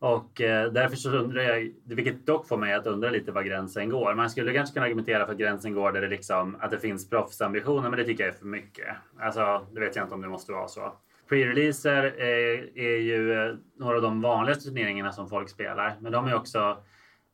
[0.00, 3.88] och eh, därför så undrar jag, vilket dock får mig att undra lite var gränsen
[3.88, 4.14] går.
[4.14, 7.10] Man skulle kanske kunna argumentera för att gränsen går där det liksom att det finns
[7.10, 8.96] proffsambitioner, men det tycker jag är för mycket.
[9.20, 10.92] Alltså, det vet jag inte om det måste vara så.
[11.28, 16.26] Pre-releaser är, är ju eh, några av de vanligaste turneringarna som folk spelar, men de
[16.26, 16.82] är också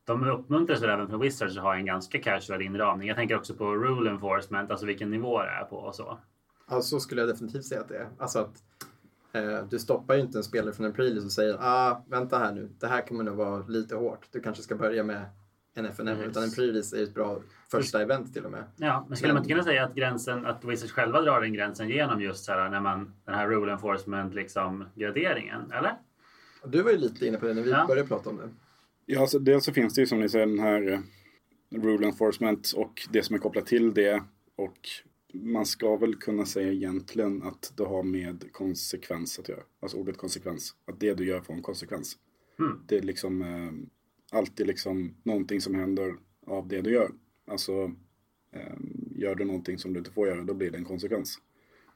[0.05, 3.07] de uppmuntras väl även från Wizards att ha en ganska casual inramning.
[3.07, 6.19] Jag tänker också på rule enforcement, alltså vilken nivå det är på och så.
[6.69, 8.07] Ja, så skulle jag definitivt säga att det är.
[8.17, 8.63] Alltså att
[9.69, 12.69] du stoppar ju inte en spelare från en pre och säger ah, vänta här nu,
[12.79, 14.27] det här kommer nog vara lite hårt.
[14.31, 15.25] Du kanske ska börja med
[15.73, 16.27] en FNM, Yes.
[16.27, 17.39] utan en pre är ett bra
[17.71, 18.63] första event till och med.
[18.75, 21.89] Ja, men skulle man inte kunna säga att gränsen, att Wizards själva drar den gränsen
[21.89, 25.93] genom just så här när man, den här rule enforcement liksom graderingen, eller?
[26.65, 27.85] Du var ju lite inne på det när vi Ja.
[27.87, 28.49] började prata om det.
[29.05, 30.99] Ja, alltså, dels så finns det ju som ni säger den här eh,
[31.81, 34.23] rule enforcement och det som är kopplat till det.
[34.55, 34.77] Och
[35.43, 39.63] man ska väl kunna säga egentligen att det har med konsekvens att göra.
[39.79, 40.75] Alltså ordet konsekvens.
[40.85, 42.17] Att det du gör får en konsekvens.
[42.59, 42.79] Mm.
[42.87, 46.15] Det är liksom eh, alltid liksom någonting som händer
[46.47, 47.11] av det du gör.
[47.47, 47.91] Alltså
[48.53, 48.77] eh,
[49.15, 51.39] gör du någonting som du inte får göra då blir det en konsekvens.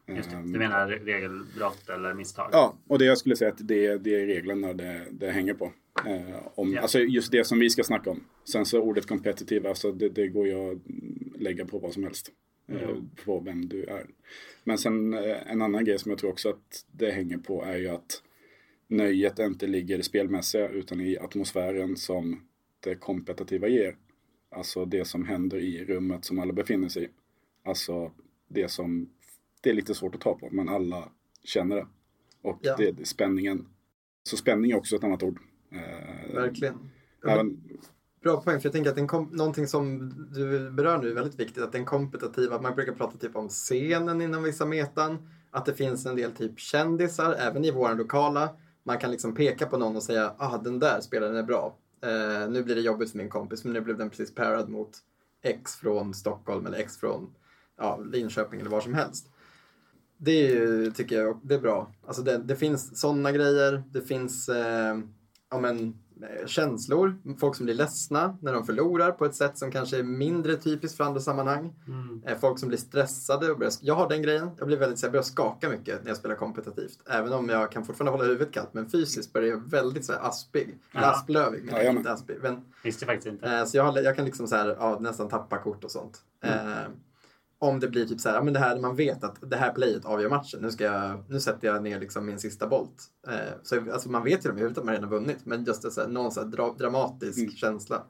[0.07, 0.35] Just det.
[0.35, 2.49] Ehm, Du menar regelbrott eller misstag?
[2.51, 5.71] Ja, och det jag skulle säga att det, det är reglerna det, det hänger på.
[6.05, 6.81] Eh, om, Ja.
[6.81, 8.23] Alltså just det som vi ska snacka om.
[8.43, 10.77] Sen så ordet competitive, alltså det, det går ju att
[11.41, 12.31] lägga på vad som helst.
[12.71, 13.05] Eh, Jo.
[13.25, 14.07] på vem du är.
[14.63, 17.77] Men sen eh, en annan grej som jag tror också att det hänger på är
[17.77, 18.23] ju att
[18.87, 22.41] nöjet inte ligger i spelmässiga utan i atmosfären som
[22.79, 23.95] det kompetitiva ger.
[24.49, 27.07] Alltså det som händer i rummet som alla befinner sig i.
[27.63, 28.11] Alltså
[28.47, 29.09] det som
[29.61, 31.11] det är lite svårt att ta på men alla
[31.43, 31.87] känner det.
[32.41, 32.75] Och Ja.
[32.77, 33.67] det, spänningen.
[34.23, 35.39] Så spänning är också ett annat ord.
[35.71, 36.89] Eh, Verkligen.
[37.27, 37.63] även,
[38.23, 41.39] Bra poäng, för jag tänker att den kom, någonting som du berör nu är väldigt
[41.39, 45.73] viktigt, att den kompetitiva, man brukar prata typ om scenen inom vissa metan, att det
[45.73, 48.49] finns en del typ kändisar, även i våran lokala.
[48.83, 51.77] Man kan liksom peka på någon och säga, ah den där spelaren är bra.
[52.03, 54.97] Eh, nu blir det jobbigt för min kompis, men nu blev den precis parad mot
[55.41, 57.33] X från Stockholm eller X från
[57.77, 59.29] ja, Linköping eller var som helst.
[60.17, 61.93] Det är, ju, tycker jag det är bra.
[62.05, 63.83] Alltså det, det finns sådana grejer.
[63.91, 64.99] Det finns eh,
[65.49, 65.93] ja, men,
[66.45, 67.15] känslor.
[67.39, 70.97] Folk som blir ledsna när de förlorar på ett sätt som kanske är mindre typiskt
[70.97, 71.73] för andra sammanhang.
[71.87, 72.23] Mm.
[72.25, 73.51] Eh, folk som blir stressade.
[73.51, 74.49] Och börjar, jag har den grejen.
[74.57, 76.99] Jag blir väldigt så jag börjar skaka mycket när jag spelar kompetitivt.
[77.09, 78.73] Även om jag kan fortfarande hålla huvudet kallt.
[78.73, 80.79] Men fysiskt börjar jag väldigt så här, aspig.
[80.93, 81.11] Eller Ja.
[81.11, 81.63] asplövig.
[81.63, 82.37] Men Ja, jag inte aspig.
[82.41, 83.51] Men, Visste faktiskt inte.
[83.51, 86.17] Eh, så jag, har, jag kan liksom så här, ja, nästan tappa kort och sånt.
[86.43, 86.67] Mm.
[86.71, 86.77] Eh,
[87.61, 90.05] om det blir typ så här, men det här man vet att det här playet
[90.05, 90.59] avgör matchen.
[90.61, 93.03] Nu, ska jag, nu sätter jag ner liksom min sista bolt.
[93.27, 95.45] Eh, så, alltså man vet ju huvudet att man redan har vunnit.
[95.45, 97.51] Men just det, så här, någon så dra, dramatisk Mm.
[97.51, 98.03] känsla.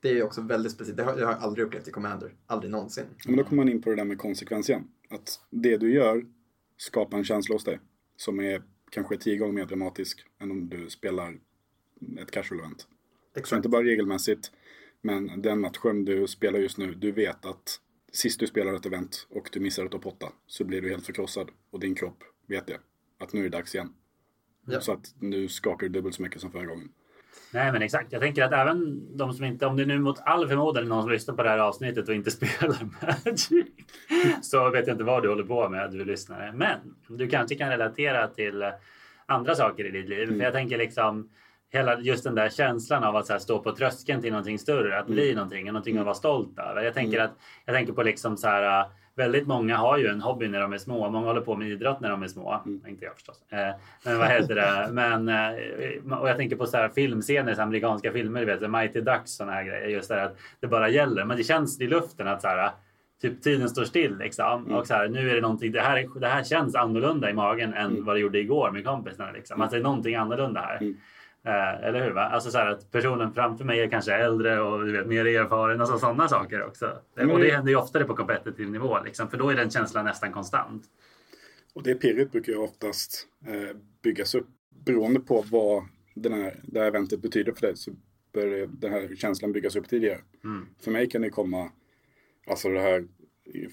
[0.00, 0.96] Det är också väldigt speciellt.
[0.96, 2.34] Det har det har jag aldrig upplevt i Commander.
[2.46, 3.04] Aldrig någonsin.
[3.26, 4.84] men då kommer man in på det där med konsekvens igen.
[5.10, 6.24] Att det du gör
[6.76, 7.80] skapar en känsla hos dig.
[8.16, 11.38] Som är kanske tio gånger mer dramatisk än om du spelar
[12.22, 12.80] ett casual event.
[12.80, 13.56] Så Exakt.
[13.56, 14.50] inte bara regelmässigt.
[15.02, 17.80] Men den matchen du spelar just nu, du vet att
[18.12, 21.06] sist du spelar ett event och du missar ett topp 8 så blir du helt
[21.06, 21.50] förkrossad.
[21.70, 22.78] Och din kropp vet det.
[23.20, 23.92] Att nu är det dags igen.
[24.66, 24.80] Ja.
[24.80, 26.88] Så att nu skakar du dubbelt så mycket som förra gången.
[27.52, 28.12] Nej men exakt.
[28.12, 31.02] Jag tänker att även de som inte, om det nu mot all förmodan är någon
[31.02, 33.66] som lyssnar på det här avsnittet och inte spelar Magic.
[34.42, 36.52] Så vet jag inte vad du håller på med du lyssnare.
[36.52, 38.72] Men du kanske kan relatera till
[39.26, 40.26] andra saker i ditt liv.
[40.26, 41.28] För jag tänker liksom
[41.70, 44.98] hela just den där känslan av att så här, stå på tröskeln till någonting större,
[44.98, 46.82] att bli någonting, någonting att vara stolt över.
[46.82, 47.32] Jag tänker, att,
[47.64, 50.78] jag tänker på liksom så här, väldigt många har ju en hobby när de är
[50.78, 51.10] små.
[51.10, 52.62] Många håller på med idrott när de är små.
[52.66, 52.82] Mm.
[52.88, 53.42] Inte jag förstås.
[53.50, 54.88] Eh, men vad heter det?
[54.92, 59.30] Men, eh, och jag tänker på så här filmscener, så amerikanska filmer, vet, Mighty Ducks
[59.30, 59.88] såna här grejer.
[59.88, 61.24] Just det att det bara gäller.
[61.24, 62.70] Men det känns i luften att så här,
[63.22, 64.64] typ tiden står still liksom.
[64.64, 64.76] Mm.
[64.76, 67.74] Och så här, nu är det någonting, det här, det här känns annorlunda i magen
[67.74, 68.04] än mm.
[68.04, 69.32] vad det gjorde igår med kompisarna.
[69.32, 69.54] Liksom.
[69.54, 69.64] Mm.
[69.64, 70.94] Att det är någonting annorlunda här.
[71.44, 71.56] Mm.
[71.56, 72.10] Eh, eller hur?
[72.10, 72.20] Va?
[72.20, 75.80] Alltså så här att personen framför mig är kanske äldre och du vet, mer erfaren.
[75.80, 76.98] Alltså sådana saker också.
[77.16, 77.30] Mm.
[77.30, 78.98] Och det händer ju oftare på kompetitiv nivå.
[79.04, 80.84] Liksom, för då är den känslan nästan konstant.
[81.74, 84.46] Och det pirret brukar ju oftast eh, byggas upp.
[84.84, 87.90] Beroende på vad den här, det här eventet betyder för dig så
[88.32, 90.20] börjar den här känslan byggas upp tidigare.
[90.44, 90.66] Mm.
[90.80, 91.70] För mig kan det komma,
[92.46, 93.04] alltså det här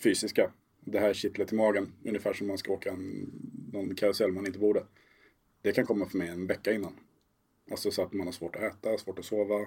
[0.03, 0.51] fysiska.
[0.79, 1.93] Det här kittlet i magen.
[2.05, 3.31] Ungefär som man ska åka en,
[3.73, 4.83] någon karusell man inte borde.
[5.61, 6.93] Det kan komma för mig en vecka innan.
[7.71, 9.59] Alltså så att man har svårt att äta, svårt att sova.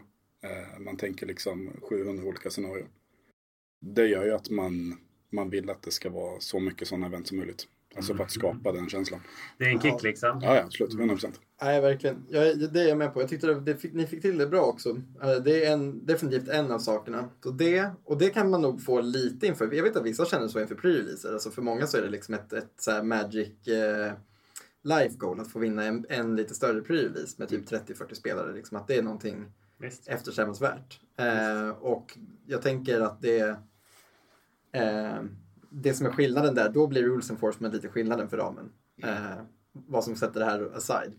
[0.43, 2.89] Eh, man tänker liksom 700 olika scenarier.
[3.81, 4.99] Det gör ju att man,
[5.31, 7.67] man vill att det ska vara så mycket sådana event som möjligt.
[7.97, 9.21] Alltså för att skapa den känslan.
[9.59, 10.41] Det är en kick liksom?
[10.43, 10.95] Ja, ja absolut.
[10.95, 11.41] 100 procent.
[11.63, 12.27] Nej, verkligen.
[12.29, 13.21] Jag, det är jag med på.
[13.21, 14.91] Jag tyckte det, det fick, ni fick till det bra också.
[15.23, 17.29] Eh, det är en, definitivt en av sakerna.
[17.43, 19.75] Så det, och det kan man nog få lite inför.
[19.75, 21.33] Jag vet att vissa känner så inför pre-releaser.
[21.33, 23.69] Alltså för många så är det liksom ett, ett så magic...
[23.69, 24.13] Eh,
[24.83, 28.53] life goal att få vinna en, en lite större pre-release med typ 30-40 spelare.
[28.53, 29.45] Liksom, att det är någonting
[30.07, 31.01] eftersträvansvärt.
[31.17, 33.57] Eh, och jag tänker att det
[34.73, 35.23] eh,
[35.71, 38.73] det som är skillnaden där, då blir rules enforcement lite skillnaden för ramen.
[39.03, 41.13] Eh, vad som sätter det här aside.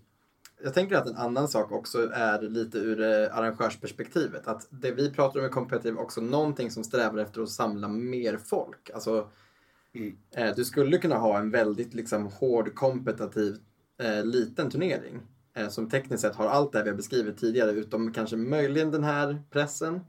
[0.63, 4.47] Jag tänker att en annan sak också är lite ur eh, arrangörsperspektivet.
[4.47, 8.37] Att det vi pratar om är competitive också någonting som strävar efter att samla mer
[8.37, 8.89] folk.
[8.93, 9.29] Alltså
[9.95, 10.17] Mm.
[10.35, 13.57] Eh, du skulle kunna ha en väldigt liksom, hård kompetitiv
[14.01, 15.19] eh, liten turnering
[15.57, 19.03] eh, som tekniskt sett har allt det vi har beskrivit tidigare utom kanske möjligen den
[19.03, 19.99] här pressen.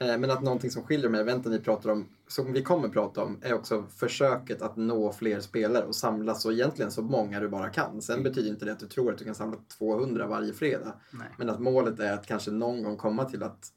[0.00, 2.88] Eh, men att någonting som skiljer de här eventen vi pratar om, som vi kommer
[2.88, 7.40] prata om, är också försöket att nå fler spelare och samla så egentligen så många
[7.40, 8.02] du bara kan.
[8.02, 8.24] Sen mm.
[8.24, 10.94] betyder inte det att du tror att du kan samla 200 varje fredag.
[11.10, 11.28] Nej.
[11.38, 13.72] Men att målet är att kanske någon gång komma till att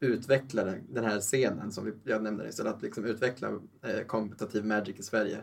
[0.00, 2.74] utveckla den här scenen som jag nämnde istället.
[2.74, 3.48] Att liksom utveckla
[3.82, 5.38] eh, kompetitiv Magic i Sverige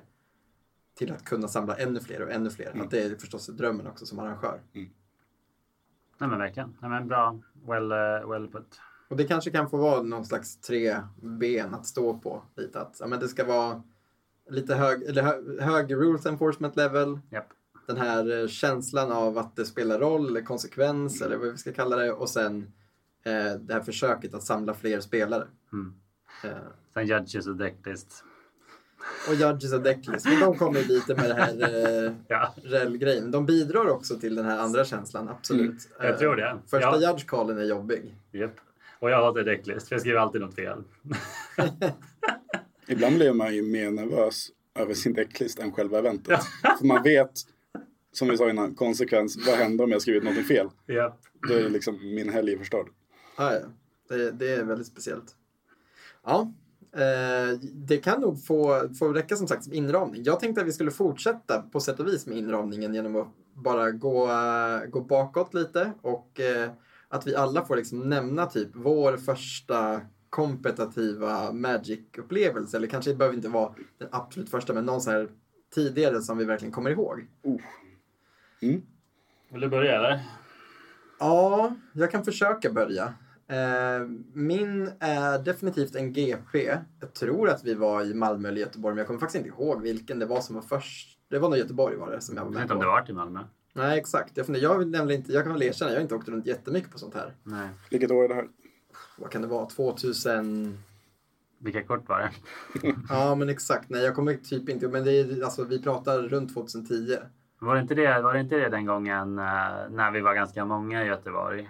[0.96, 2.72] till att kunna samla ännu fler och ännu fler.
[2.72, 2.82] Mm.
[2.82, 4.62] Att det är förstås drömmen också som arrangör.
[4.74, 4.90] Mm.
[6.18, 6.78] Nej men verkligen.
[6.82, 7.40] Nej, men bra.
[7.68, 8.80] Well, uh, well put.
[9.10, 12.44] Och det kanske kan få vara någon slags tre ben att stå på.
[12.56, 13.84] Lite att ja, men det ska vara
[14.50, 17.20] lite hög, eller hö, hög rules enforcement level.
[17.32, 17.46] Yep.
[17.88, 21.26] Den här eh, känslan av att det spelar roll, eller konsekvens mm.
[21.26, 22.12] eller vad vi ska kalla det.
[22.12, 22.74] Och sen
[23.24, 25.48] eh, det här försöket att samla fler spelare.
[25.74, 25.94] Mm.
[26.44, 26.50] Eh.
[26.94, 28.24] Sen Judges och Decklist.
[29.28, 30.26] Och Judges och Decklist.
[30.26, 32.54] Men de kommer lite med det här eh, ja.
[32.64, 33.32] rel-grejen.
[33.32, 35.90] De bidrar också till den här andra känslan, absolut.
[36.00, 36.08] Mm.
[36.10, 36.50] Jag tror det.
[36.50, 37.12] Eh, första ja.
[37.12, 38.16] Judge-callen är jobbig.
[38.32, 38.52] Yep.
[39.00, 40.84] Och jag hatar Decklist, för jag skriver alltid något fel.
[42.88, 46.40] Ibland blir man ju mer nervös över sin decklist än själva eventet.
[46.80, 47.32] för man vet,
[48.12, 49.48] som vi sa innan, konsekvens.
[49.48, 50.70] Vad händer om jag skrivit något fel?
[50.88, 51.14] Yep.
[51.48, 52.88] Då är liksom min helg förstörd.
[53.38, 53.60] Ja,
[54.10, 55.36] det, det är väldigt speciellt.
[56.24, 56.52] Ja,
[56.92, 60.24] eh, det kan nog få, få räcka som sagt som inramning.
[60.24, 63.92] Jag tänkte att vi skulle fortsätta på sätt och vis med inramningen genom att bara
[63.92, 64.30] gå,
[64.90, 66.72] gå bakåt lite och eh,
[67.08, 72.78] att vi alla får liksom nämna typ vår första kompetitiva Magic-upplevelse.
[72.78, 75.30] Eller kanske det behöver inte vara den absolut första, men någon så här
[75.76, 77.28] tidigare som vi verkligen kommer ihåg.
[77.44, 77.62] Oh.
[78.62, 78.82] Mm.
[79.50, 80.24] Vill du börja eller?
[81.20, 83.14] Ja, jag kan försöka börja.
[83.48, 86.78] Eh, min är definitivt en GP.
[87.00, 89.82] Jag tror att vi var i Malmö eller Göteborg, men jag kommer faktiskt inte ihåg
[89.82, 91.20] vilken det var som var först.
[91.30, 92.56] Det var nog Göteborg var det som jag var med.
[92.56, 93.40] Jag vet inte om du har varit i Malmö.
[93.74, 94.38] Nej, exakt.
[94.38, 96.46] Jag, funderar, jag, vill nämligen inte, jag kan väl erkänna, jag har inte åkt runt
[96.46, 97.34] jättemycket på sånt här.
[97.44, 97.70] Nej.
[97.90, 98.48] Vilket år är det här?
[99.18, 99.66] Vad kan det vara?
[99.66, 100.78] 2000...
[101.60, 102.32] Vilka kort var det?
[103.10, 103.90] ja, men exakt.
[103.90, 104.88] Nej, jag kommer typ inte...
[104.88, 107.18] Men det är, alltså, vi pratar runt 2010.
[107.60, 110.66] Var det inte det, var det, inte det den gången uh, när vi var ganska
[110.66, 111.70] många i Göteborg?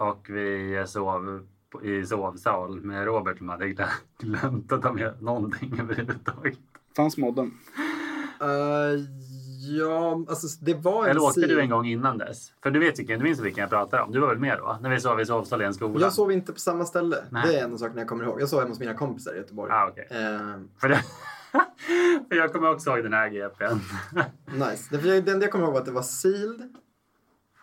[0.00, 1.46] Och vi sov
[1.82, 3.74] i sovsal med Robert som hade
[4.18, 6.58] glömt att ta med någonting överhuvudtaget.
[6.96, 7.58] Fanns modden?
[8.42, 9.00] Uh,
[9.78, 12.52] ja, alltså det var en Eller åkte du en gång innan dess?
[12.62, 14.12] För du vet vilken, du minns vilken jag pratar om?
[14.12, 14.78] Du var väl med då?
[14.82, 16.00] När vi sov i sovsal i en skola?
[16.00, 17.16] Jag sov inte på samma ställe.
[17.30, 17.42] Nej.
[17.46, 18.40] Det är en sak jag kommer ihåg.
[18.40, 19.72] Jag sov hemma hos mina kompisar i Göteborg.
[19.72, 20.04] Ah, okay.
[20.04, 21.04] Uh, För det...
[22.36, 23.80] Jag kommer också ihåg den här GPn.
[24.58, 24.96] nice.
[24.96, 26.60] Det, enda jag kommer ihåg var att det var sealed.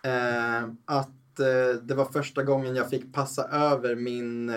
[0.06, 4.56] Uh, att eh, det var första gången jag fick passa över min, eh,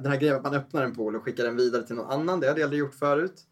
[0.00, 2.40] den här grejen att man öppnar en pool och skickar den vidare till någon annan.
[2.40, 3.42] Det hade jag aldrig gjort förut.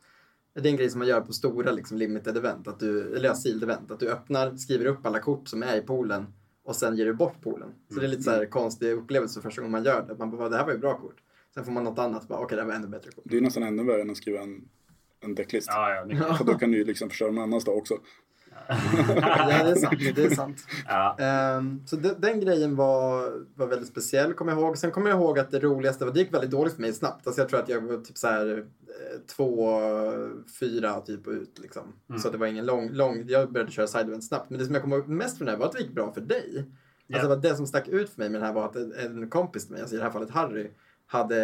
[0.55, 3.35] Det är en grej som man gör på stora liksom, limited event, att du, eller
[3.35, 3.91] sealed event.
[3.91, 6.27] Att du öppnar, skriver upp alla kort som är i poolen
[6.65, 7.69] och sen ger du bort poolen.
[7.95, 10.15] Så det är lite så här konstig upplevelse första gången man gör det.
[10.19, 11.17] Man bara, det här var ju bra kort.
[11.55, 13.25] Sen får man något annat, bara, okej det här var ännu bättre kort.
[13.27, 14.69] Det är nästan ännu värre än att skriva en,
[15.21, 15.69] en decklist.
[15.71, 16.35] Ja, ja.
[16.35, 17.95] För då kan du ju liksom förstöra någon annans dag också.
[18.69, 20.01] Ja, det är sant.
[20.15, 20.59] Det är sant.
[20.87, 21.17] Ja.
[21.19, 24.79] Ehm, så de, den grejen var, var väldigt speciell, kommer jag ihåg.
[24.79, 27.27] Sen kommer jag ihåg att det roligaste var, det gick väldigt dåligt för mig snabbt.
[27.27, 29.81] Alltså jag tror att jag var typ så här eh, två,
[30.61, 31.83] fyra typ ut liksom.
[32.23, 34.51] Så det var ingen lång, lång, jag började köra side event snabbt.
[34.51, 36.13] Men det som jag kommer ihåg mest från det här var att det gick bra
[36.13, 36.65] för dig.
[37.07, 37.17] Ja.
[37.17, 39.31] Alltså det, var det som stack ut för mig med den här var att en,
[39.31, 40.71] kompis till mig, alltså i det här fallet Harry,
[41.07, 41.37] hade,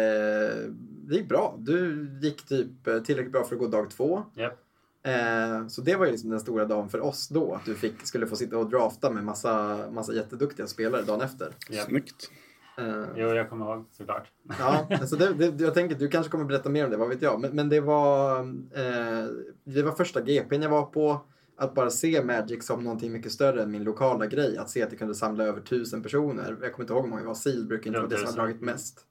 [1.07, 1.55] det gick bra.
[1.59, 4.23] Du gick typ eh, tillräckligt bra för att gå dag två.
[4.33, 4.62] Japp.
[5.03, 8.07] Eh, så det var ju liksom den stora dagen för oss då, att du fick,
[8.07, 11.51] skulle få sitta och drafta med massa, massa jätteduktiga spelare dagen efter.
[11.69, 11.83] Ja.
[11.83, 12.31] Snyggt.
[12.77, 14.31] Eh, Jo, jag kommer ihåg såklart.
[14.59, 17.09] ja, alltså det, det, jag tänker att du kanske kommer berätta mer om det, vad
[17.09, 17.41] vet jag.
[17.41, 19.27] Men, men det, var, eh,
[19.63, 21.21] det var första GPn jag var på.
[21.57, 24.57] Att bara se Magic som någonting mycket större än min lokala grej.
[24.57, 26.57] Att se att det kunde samla över tusen personer.
[26.61, 27.35] Jag kommer inte ihåg hur många det var.
[27.35, 29.05] Seal brukar inte vara det som har dragit mest.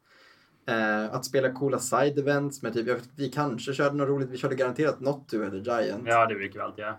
[0.67, 4.39] Eh, att spela coola side events med typ, jag vi kanske körde något roligt, vi
[4.39, 6.03] körde garanterat något Two Headed Giant.
[6.07, 6.97] Ja, det brukar vi alltid göra.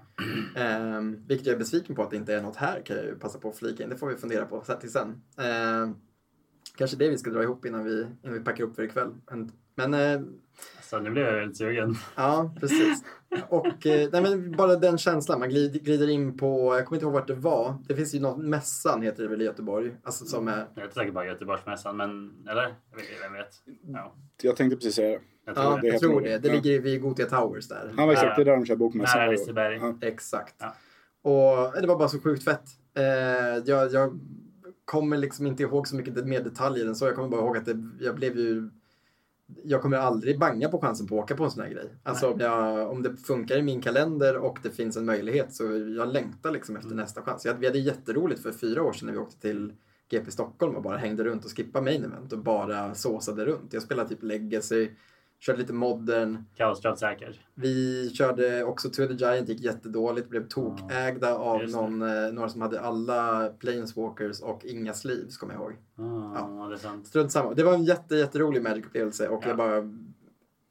[0.56, 3.16] Eh, vilket jag är besviken på att det inte är något här kan jag ju
[3.16, 3.90] passa på att flika in.
[3.90, 5.22] Det får vi fundera på sen till sen.
[5.38, 5.96] Eh,
[6.78, 9.10] kanske det vi ska dra ihop innan vi, innan vi packar upp för ikväll.
[9.32, 10.22] Men, men eh,
[10.82, 11.96] Så nu blev jag väldigt sugen.
[12.16, 13.04] ja, precis.
[13.50, 17.14] Och eh, nej, men bara den känslan, man glider, in på, jag kommer inte ihåg
[17.14, 17.76] vart det var.
[17.88, 19.92] Det finns ju något, Mässan heter det väl i Göteborg.
[20.04, 22.76] Alltså som är, Jag är inte säker på Göteborgsmässan, men eller?
[23.22, 23.48] Vem vet?
[23.88, 25.20] Ja, Jag tänkte precis säga det.
[25.46, 25.82] jag tror ja, det.
[25.82, 26.30] det jag tror det.
[26.30, 26.38] det.
[26.38, 26.54] Det Ja.
[26.54, 27.94] ligger vid Gothia Towers där.
[27.98, 28.36] Han var exakt, Ja.
[28.36, 29.20] det är där de kör bokmässan.
[29.20, 29.76] Nära Liseberg.
[29.78, 29.98] Ja.
[30.02, 30.56] Exakt.
[30.60, 30.74] Ja.
[31.32, 32.64] Och det var bara så sjukt fett.
[32.98, 33.04] Eh,
[33.66, 34.20] jag, jag
[34.86, 37.06] kommer liksom inte ihåg så mycket mer detaljer än så.
[37.06, 38.70] Jag kommer bara ihåg att det, jag blev ju...
[39.64, 41.90] Jag kommer aldrig banga på chansen på att åka på en sån här grej.
[42.04, 45.64] Alltså om, jag, om det funkar i min kalender och det finns en möjlighet så
[45.98, 47.46] jag längtar liksom efter nästa chans.
[47.46, 49.74] Jag, vi hade jätteroligt för fyra år sedan när vi åkte till
[50.12, 53.74] GP Stockholm och bara hängde runt och skippade main event och bara såsade runt.
[53.74, 54.90] Jag spelade typ Legacy,
[55.46, 56.44] körde lite modern.
[56.56, 57.40] Kaosdraft säkert.
[57.56, 61.82] Vi körde också To the Giant, gick jättedåligt, blev tokägda av just det.
[61.82, 65.74] någon, eh, några som hade alla Planeswalkers och inga sleeves, kommer jag ihåg.
[66.38, 67.08] Ah, det är sant.
[67.08, 67.54] Strunt samma.
[67.54, 69.48] Det var en jätte, jätterolig Magic-upplevelse och Ja.
[69.48, 69.78] jag bara...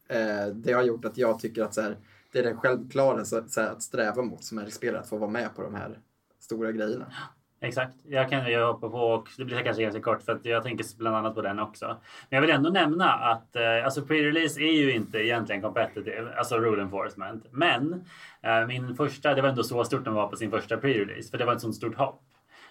[0.09, 1.97] Eh, det har gjort att jag tycker att så här,
[2.33, 5.31] det är den självklara så, så här, att sträva mot som Magic-spelare, att få vara
[5.31, 5.99] med på de här
[6.41, 7.07] stora grejerna.
[7.63, 7.95] Exakt.
[8.09, 10.87] Jag kan jag hoppa på och det blir kanske ganska kort för att jag tänker
[10.99, 11.87] bland annat på den också.
[12.29, 16.59] Men jag vill ändå nämna att eh, alltså pre-release är ju inte egentligen competitive, alltså
[16.59, 17.47] rule enforcement.
[17.51, 18.05] Men
[18.43, 21.39] eh, min första, det var ändå så stort den var på sin första pre-release för
[21.39, 22.23] det var ett sånt stort hopp.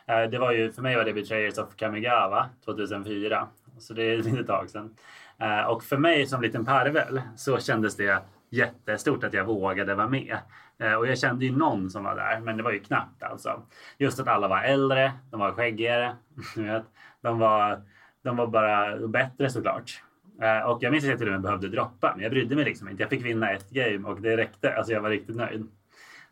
[0.05, 3.47] Eh, det var ju, för mig var det Betrayers of Kamigawa 2004.
[3.79, 4.95] Så det är ett litet tag sedan.
[5.39, 10.07] Eh, och för mig som liten parvel så kändes det jättestort att jag vågade vara
[10.07, 10.37] med.
[10.81, 13.61] Eh, och jag kände ju någon som var där, men det var ju knappt alltså.
[13.97, 16.15] Just att alla var äldre, de var skäggigare.
[17.21, 17.81] De var,
[18.23, 20.03] de var bara bättre såklart.
[20.41, 22.65] Eh, och jag minns att jag till och med behövde droppa, men jag brydde mig
[22.65, 23.03] liksom inte.
[23.03, 24.75] Jag fick vinna ett game och det räckte.
[24.75, 25.67] Alltså jag var riktigt nöjd.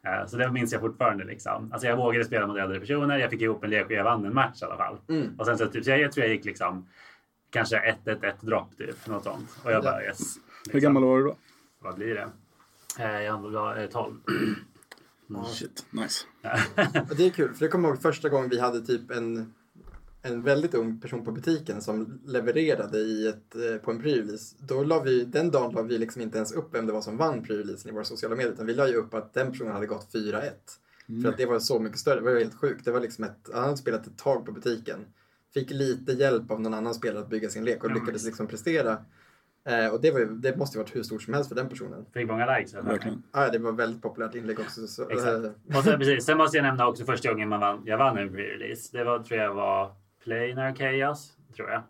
[0.05, 1.23] Eh, Så det minns jag fortfarande.
[1.23, 1.71] Liksom.
[1.73, 3.17] Alltså jag vågade spela mot äldre personer.
[3.17, 4.97] Jag fick ihop en lek och jag vann en match i alla fall.
[5.09, 5.39] Mm.
[5.39, 6.87] Och sen så, typ, så jag, jag tror jag gick liksom
[7.49, 9.07] kanske 1-1-1 dropp typ.
[9.07, 9.49] Något sånt.
[9.63, 10.35] Och jag bara yes.
[10.71, 11.35] Hur gammal var du då?
[11.79, 12.27] Vad blir det?
[12.97, 14.15] Jag var eh, 12.
[15.53, 16.25] Shit, nice.
[17.17, 19.53] Det är kul, för jag kommer ihåg första gången vi hade typ en,
[20.21, 24.55] en väldigt ung person på butiken som levererade i ett, eh, på en pre-release.
[24.59, 27.17] Då la vi, den dagen la vi liksom inte ens upp vem det var som
[27.17, 29.85] vann pre-releasen i våra sociala medier, utan vi la ju upp att den personen hade
[29.87, 30.51] gått 4-1.
[31.23, 32.85] För att det var så mycket större, det var helt sjukt.
[32.85, 34.99] Det var liksom ett, han hade spelat ett tag på butiken.
[35.53, 38.47] Fick lite hjälp av någon annan spelare att bygga sin lek och Ja, lyckades liksom
[38.47, 38.97] prestera.
[39.65, 42.05] Eh, och det, var det måste ju varit hur stort som helst för den personen.
[42.13, 42.73] Fick många likes.
[42.73, 42.99] eller?
[43.31, 44.87] Ah, det var väldigt populärt inlägg också.
[44.87, 45.45] Så, Exakt.
[45.75, 46.25] Och sen, precis.
[46.25, 48.89] sen måste jag nämna också första gången man vann, jag vann en pre-release.
[48.91, 49.91] Det var, tror jag var
[50.23, 51.83] Planar Chaos, tror jag.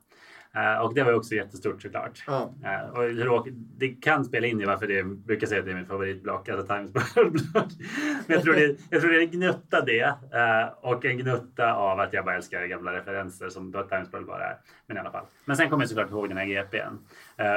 [0.55, 2.23] Eh, och det var också jättestort såklart.
[2.27, 2.53] ja.
[2.63, 5.87] Eh, och det kan spela in i varför det brukar säga att det är mitt
[5.87, 7.71] favoritblock, alltså Times Square-block.
[8.27, 10.01] Men jag tror, det, jag tror det är en gnutta det
[10.33, 14.43] eh, och en gnutta av att jag bara älskar gamla referenser som Times Square bara
[14.43, 14.57] är.
[14.87, 15.25] Men i alla fall.
[15.45, 16.97] Men sen kommer jag såklart ihåg den här GPn.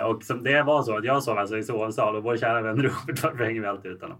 [0.05, 2.83] Och som det var så att jag sov alltså i sovsal och vår kära vän
[2.83, 4.19] Robert, varför hänger vi alltid ut honom?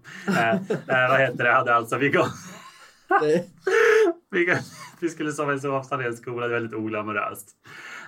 [0.87, 3.43] Vad heter det, hade alltså, vi Det,
[4.99, 7.49] vi, skulle sova i sovsal i en skola, det var väldigt oglamoröst.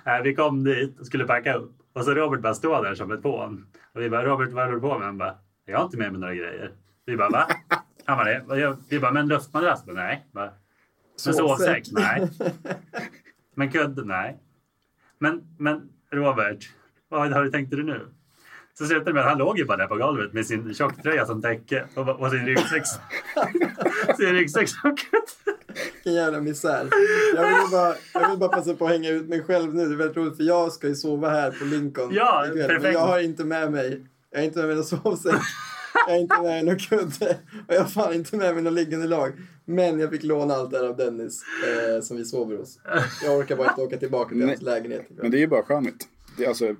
[0.04, 3.12] Eh, vi kom dit och skulle packa upp och så Robert bara står där som
[3.12, 3.66] ett fån.
[3.94, 5.06] Och vi bara, Robert vad håller du på med?
[5.06, 5.34] Han bara,
[5.64, 6.72] jag har inte med mig några grejer.
[7.06, 7.46] Vi bara, va?
[8.04, 9.84] Han bara, Vi bara, men luftmadrass?
[9.86, 10.26] Nej.
[10.32, 10.52] Bara,
[11.24, 11.84] men sovsäck?
[11.92, 12.30] Nej.
[13.58, 14.04] Men kudde?
[14.04, 14.38] Nej.
[15.18, 16.68] Men, men Robert,
[17.08, 18.08] vad har du tänkt dig nu?
[18.78, 21.26] Så slutade det med att han låg ju bara där på golvet med sin tjocktröja
[21.26, 22.86] som täcke och, och sin ryggsäck.
[24.16, 25.55] sin ryggsäck som kudde.
[25.94, 26.88] Vilken jävla misär.
[27.36, 29.86] Jag vill, bara, jag vill bara passa på att hänga ut mig själv nu.
[29.88, 32.14] Det är väldigt roligt för jag ska ju sova här på Lincoln.
[32.14, 32.94] Ja, ikväll, Men perfekt.
[32.94, 35.34] jag har inte med mig, jag har inte med mig någon sovsäck.
[36.06, 37.36] Jag är inte med mig någon kudde.
[37.68, 39.32] Och jag har fan inte med mig någon liggande lag.
[39.64, 42.78] Men jag fick låna allt det här av Dennis eh, som vi sover hos.
[43.24, 45.06] Jag orkar bara inte åka tillbaka till hans lägenhet.
[45.08, 46.08] Men det är ju bara charmigt.
[46.38, 46.74] Det är alltså,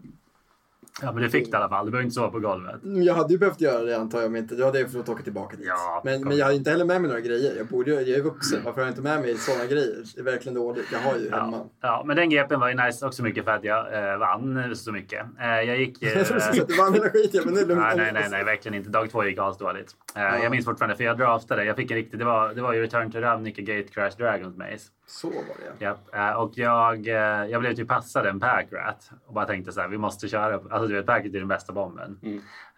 [1.03, 1.85] Ja, men du fick det i alla fall.
[1.87, 2.83] Du behöver inte sova på golvet.
[2.85, 4.55] Mm, Jag hade ju behövt göra det antar jag, men inte.
[4.55, 5.67] Jag hade fått åka tillbaka dit.
[5.69, 6.29] Ja, men, kom.
[6.29, 7.57] men jag hade inte heller med mig några grejer.
[7.57, 9.97] Jag, borde, jag är vuxen, varför har jag inte med mig sådana grejer?
[10.15, 10.87] Det är verkligen dåligt.
[10.93, 11.57] Jag har ju hemma.
[11.57, 14.77] Ja, ja, men den GPn var ju nice också mycket för att jag eh, vann
[14.77, 15.27] så mycket.
[15.41, 16.03] Eh, jag gick...
[16.03, 17.83] Eh, Jag trodde du att du vann hela skiten, men nu är det lugnt.
[17.87, 18.91] Nej, nej, nej, nej, verkligen inte.
[18.91, 19.93] Dag två gick asdåligt.
[20.17, 21.65] Uh, Jag minns fortfarande, för jag draftade.
[21.65, 24.57] Jag fick en riktig, det var, det var ju Return to Ravnica Gate Crash Dragons
[24.57, 24.91] Maze.
[25.09, 26.15] Så var det Japp.
[26.15, 29.81] Eh, och jag, eh, jag blev typ passad en pack rat och bara tänkte så
[29.81, 30.55] här, vi måste köra.
[30.55, 32.19] Alltså du vet, packet är den bästa bomben.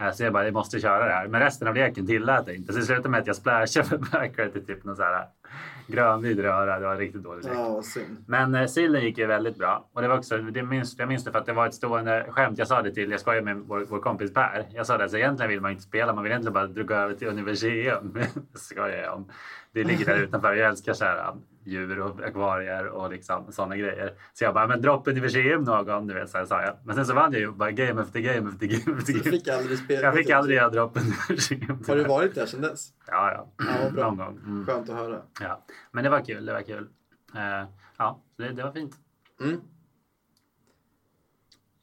[0.00, 1.28] Eh, så jag bara, vi måste köra det här.
[1.28, 2.72] Men resten av leken tillät jag inte.
[2.72, 5.26] Så det slutade med att jag splashade för pack rat i typ någon så här
[5.88, 6.78] grönvid röra.
[6.78, 7.48] Det var riktigt dåligt.
[7.54, 7.82] Ja.
[8.26, 9.88] Men eh, sillen gick ju väldigt bra.
[9.92, 12.26] Och det var också, det minns, jag minns det för att det var ett stående
[12.30, 12.58] skämt.
[12.58, 14.66] Jag sa det till, jag skojade med vår, vår kompis Per.
[14.74, 17.14] Jag sa det, alltså, egentligen vill man inte spela, man vill egentligen bara gå över
[17.14, 18.12] till Universium.
[18.52, 19.30] Det skojar jag om.
[19.72, 20.54] Det ligger där utanför.
[20.54, 21.34] Jag älskar så här,
[21.68, 24.14] djur och akvarier och liksom sådana grejer.
[24.32, 26.76] Så jag bara, men dropp Universium någon, du vet, så här sa jag.
[26.84, 29.30] Men sen så vann jag ju bara game efter game efter game efter Du game.
[29.30, 30.02] fick aldrig spela.
[30.02, 31.84] Jag fick aldrig göra dropp Universium.
[31.86, 32.92] Har du varit där sedan dess?
[33.06, 33.52] Ja, ja.
[33.58, 34.04] Ja, bra.
[34.04, 34.40] Någon gång.
[34.46, 34.66] Mm.
[34.66, 35.22] Skönt att höra.
[35.40, 35.64] Ja.
[35.92, 36.88] Men det var kul, det var kul.
[37.34, 38.94] Eh, ja, det, det var fint.
[39.40, 39.60] Mm.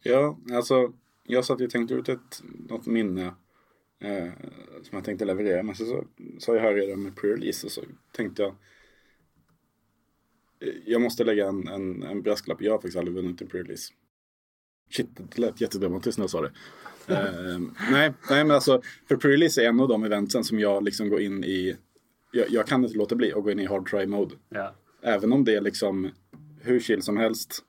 [0.04, 0.94] ja, alltså
[1.24, 3.26] jag satt och tänkte ut ett, något minne
[4.00, 4.32] eh,
[4.84, 5.64] som jag tänkte leverera.
[5.64, 6.04] Men så så
[6.40, 8.56] sa jag här redan med pre-release och så tänkte jag
[10.86, 12.62] jag måste lägga en, en, en brasklapp.
[12.62, 13.92] Jag har faktiskt aldrig vunnit en pre-release.
[14.92, 16.52] Shit, det lät jättedramatiskt när jag sa det.
[17.08, 17.60] Eh,
[17.92, 21.22] nej, nej, men alltså för pre-release är en av de eventsen som jag liksom går
[21.22, 21.78] in i.
[22.32, 24.36] Jag, jag kan inte låta bli att gå in i hard try mode.
[24.50, 24.76] Ja.
[25.02, 26.12] Även om det är liksom
[26.62, 27.64] hur chill som helst.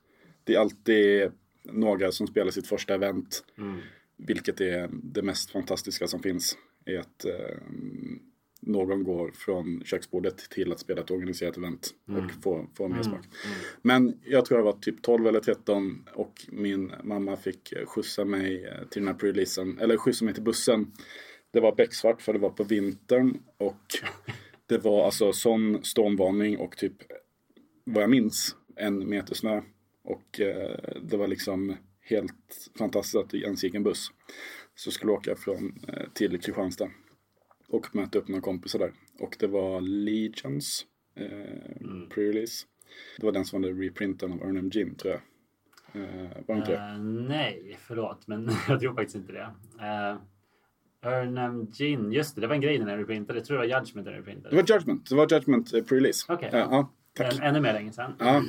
[0.44, 1.30] Det är alltid
[1.62, 3.44] några som spelar sitt första event.
[3.58, 3.80] Mm.
[4.16, 6.56] Vilket är det mest fantastiska som finns.
[6.84, 7.56] Är att eh,
[8.66, 13.24] någon går från köksbordet till att spela ett organiserat event och få, få mer smak.
[13.82, 18.24] Men jag tror jag var typ 12 eller 13 och min mamma fick eh, skjutsa
[18.24, 19.80] mig eh, till den här pre-releasen.
[19.80, 20.92] Eller skjutsa mig till bussen.
[21.50, 23.82] Det var becksvart för det var på vintern och
[24.66, 26.94] det var alltså sån stormvarning och typ
[27.84, 29.62] vad jag minns en meter snö.
[30.04, 34.08] Och eh, det var liksom helt fantastiskt att det ens gick en buss.
[34.74, 36.90] Så skulle jag åka från, eh, till Kristianstad
[37.68, 38.92] och möta upp några kompisar där.
[39.20, 41.26] Och det var Legions eh,
[42.10, 42.64] pre-release.
[43.18, 45.22] Det var den som var reprinten av Ernham Gin tror jag.
[46.02, 46.76] Eh, var det inte det?
[46.76, 46.98] Eh,
[47.28, 49.50] nej, förlåt, men jag tror faktiskt inte det.
[49.76, 50.18] Uh,
[51.02, 53.38] Ernam Gin, just det, det var en grej när du printade.
[53.38, 54.56] Jag tror det var Judgment när du printade.
[54.56, 56.42] Det var Judgment, det var Judgment eh, pre-release.
[56.42, 57.34] Eh, ja, tack.
[57.34, 58.12] Än, ännu mer länge sedan.
[58.18, 58.42] Ja,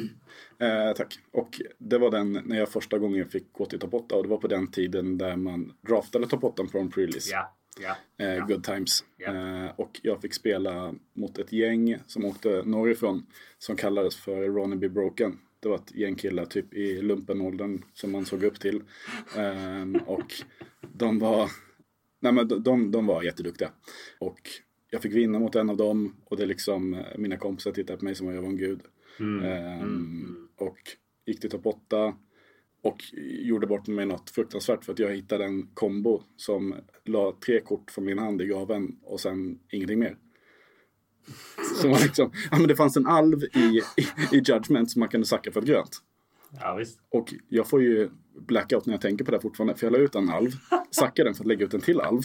[0.67, 1.19] eh, tack.
[1.32, 4.30] Och det var den när jag första gången fick gå till topp 8 och det
[4.30, 7.30] var på den tiden där man draftade topp 8 från pre-release.
[7.32, 8.25] Ja, ja.
[8.25, 9.03] Eh, Good times.
[9.17, 9.33] Ja.
[9.33, 13.25] Eh, och jag fick spela mot ett gäng som åkte norrifrån
[13.57, 15.39] som kallades för Ronneby Broken.
[15.59, 18.83] Det var ett gäng killar typ i lumpenåldern som man såg upp till.
[19.37, 20.33] Eh, och
[20.93, 21.51] de var,
[22.19, 23.71] nej men de, de, de var jätteduktiga.
[24.19, 24.39] Och
[24.89, 27.99] jag fick vinna mot en av dem och det är liksom, eh, mina kompisar tittade
[27.99, 28.81] på mig som om jag var en gud.
[29.19, 29.43] Mm.
[29.45, 30.77] Ehm, Och
[31.25, 32.13] gick till topp 8.
[32.88, 37.60] Och gjorde bort mig något fruktansvärt för att jag hittade en kombo som la tre
[37.60, 40.17] kort från min hand i gaven och sen ingenting mer.
[41.82, 45.10] Så var liksom, ja, men det fanns en alv i, i, i Judgment som man
[45.10, 46.02] kunde sacka för ett grönt.
[46.60, 47.00] ja visst.
[47.10, 48.10] Och jag får ju
[48.47, 49.76] blackout när jag tänker på det fortfarande.
[49.76, 50.52] För jag la ut en alv,
[50.91, 52.21] sackade den för att lägga ut en till alv.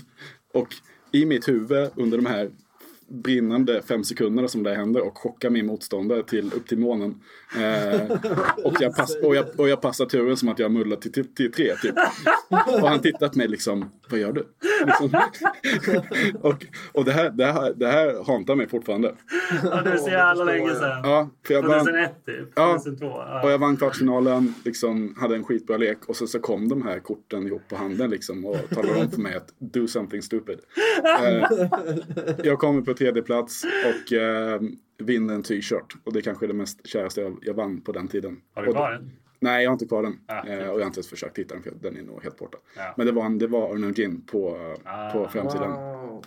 [0.54, 0.68] Och
[1.12, 2.50] i mitt huvud under de här
[3.12, 7.20] brinnande fem sekunderna som det händer och chockar min motståndare till, upp till månen.
[7.56, 8.10] Eh,
[8.64, 11.34] och, jag pass, och, jag, och jag passar turen som att jag mullar till, till,
[11.34, 11.94] till tre typ.
[12.82, 14.46] Och han tittar på mig liksom, vad gör du?
[14.86, 15.20] Liksom.
[16.40, 19.14] och och det, här, det, här, det här hantar mig fortfarande.
[19.62, 21.00] Ja, det är så jävla länge sedan.
[21.02, 22.52] Ja, för jag vann, 2001 typ.
[22.54, 22.72] Ja.
[22.72, 23.06] 2002.
[23.06, 23.42] Ja.
[23.42, 26.98] och jag vann kvartsfinalen, liksom, hade en skitbra lek och så, så kom de här
[26.98, 30.58] korten ihop på handen liksom, och talade om för mig att do something stupid.
[31.22, 31.68] Eh,
[32.44, 34.60] jag kommer på tredje plats och eh,
[34.98, 35.96] vinner en t-shirt.
[36.04, 38.40] Och det är kanske det mest käraste jag, jag vann på den tiden.
[38.54, 39.10] Har du kvar den?
[39.40, 40.20] Nej, jag har inte kvar den.
[40.26, 42.36] Ah, eh, och jag har inte ens försökt hitta den för den är nog helt
[42.38, 42.58] borta.
[42.76, 42.94] Ja.
[42.96, 45.10] Men det var, en, det var Arnold Gin på, Ah.
[45.12, 45.70] på framsidan.
[45.72, 46.24] Wow.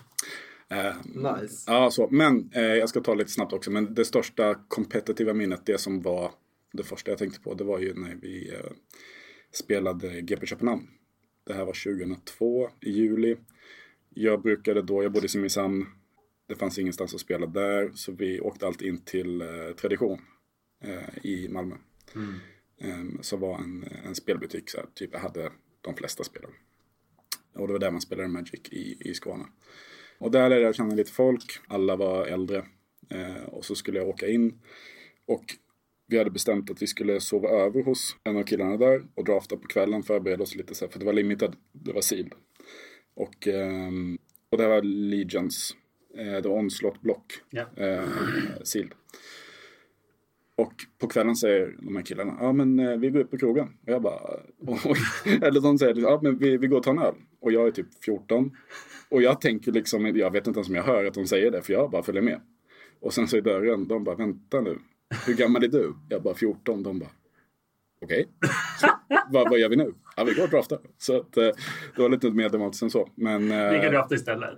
[0.70, 0.96] Eh,
[1.42, 1.72] Nice.
[1.72, 2.08] Ja, så.
[2.12, 3.72] Men eh, jag ska ta lite snabbt också.
[3.72, 6.32] Men det största kompetitiva minnet, det som var
[6.74, 8.72] det första jag tänkte på, det var ju när vi eh,
[9.54, 10.88] spelade GP Köpenhamn.
[11.48, 13.36] Det här var 2002 i juli.
[14.14, 15.86] Jag brukade då, jag bodde i Simrishamn,
[16.48, 19.48] det fanns ingenstans att spela där så vi åkte alltid in till eh,
[19.82, 20.22] Tradition
[20.84, 21.76] eh, i Malmö.
[22.16, 22.34] Mm.
[22.78, 26.52] Eh, som var en, en spelbutik, så här, typ jag hade de flesta spelen.
[27.54, 29.46] Och det var där man spelade Magic i, i Skåne.
[30.18, 32.66] Och där lärde jag känna lite folk, alla var äldre.
[33.10, 34.60] Eh, och så skulle jag åka in.
[35.26, 35.46] Och
[36.08, 39.58] vi hade bestämt att vi skulle sova över hos en av killarna där och drafta
[39.58, 42.34] på kvällen, förbereda oss lite så här, för det var limited, det var sealed.
[43.14, 44.18] Och, ehm,
[44.50, 45.76] och det var Legions,
[46.18, 47.66] eh, det var Onslaught Block, Ja.
[47.78, 48.04] eh,
[48.64, 48.92] sealed.
[50.58, 53.66] Och på kvällen säger de här killarna, ja men eh, vi går upp på krogen.
[53.68, 54.20] Och jag bara,
[54.68, 54.98] oj.
[55.42, 57.16] Eller de säger, ja men vi, vi går och tar en öl.
[57.40, 58.52] Och jag är typ 14.
[59.10, 61.62] Och jag tänker liksom, jag vet inte ens om jag hör att de säger det,
[61.62, 62.42] för jag bara följer med.
[63.00, 64.78] Och sen så i dörren, de bara, vänta nu.
[65.28, 65.94] Hur gammal är du?
[66.10, 66.84] Jag bara 14.
[66.84, 67.10] De bara,
[68.02, 68.28] okej.
[69.32, 69.94] vad, vad gör vi nu?
[70.18, 70.80] Ja, vi går och draftar.
[70.98, 71.44] Så att, eh,
[71.96, 73.10] det var lite mer dramatiskt än så.
[73.16, 74.50] Men, eh, Vilka draftar istället?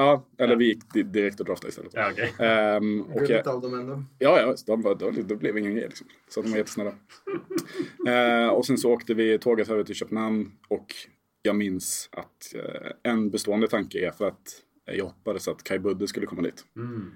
[0.00, 1.92] Ja, eller vi gick di- direkt och draftade istället.
[1.94, 2.32] Ja, okej.
[2.38, 4.02] Ehm, och jag, av dem ändå.
[4.18, 6.06] Ja, ja, de var, blev ingen grej liksom.
[6.28, 6.94] Så de var jättesnälla.
[8.08, 10.94] Eh, och sen så åkte vi tåget över till Köpenhamn och
[11.42, 16.08] jag minns att eh, en bestående tanke är för att jag hoppades att Kai Budde
[16.08, 16.64] skulle komma dit.
[16.76, 17.10] Mm.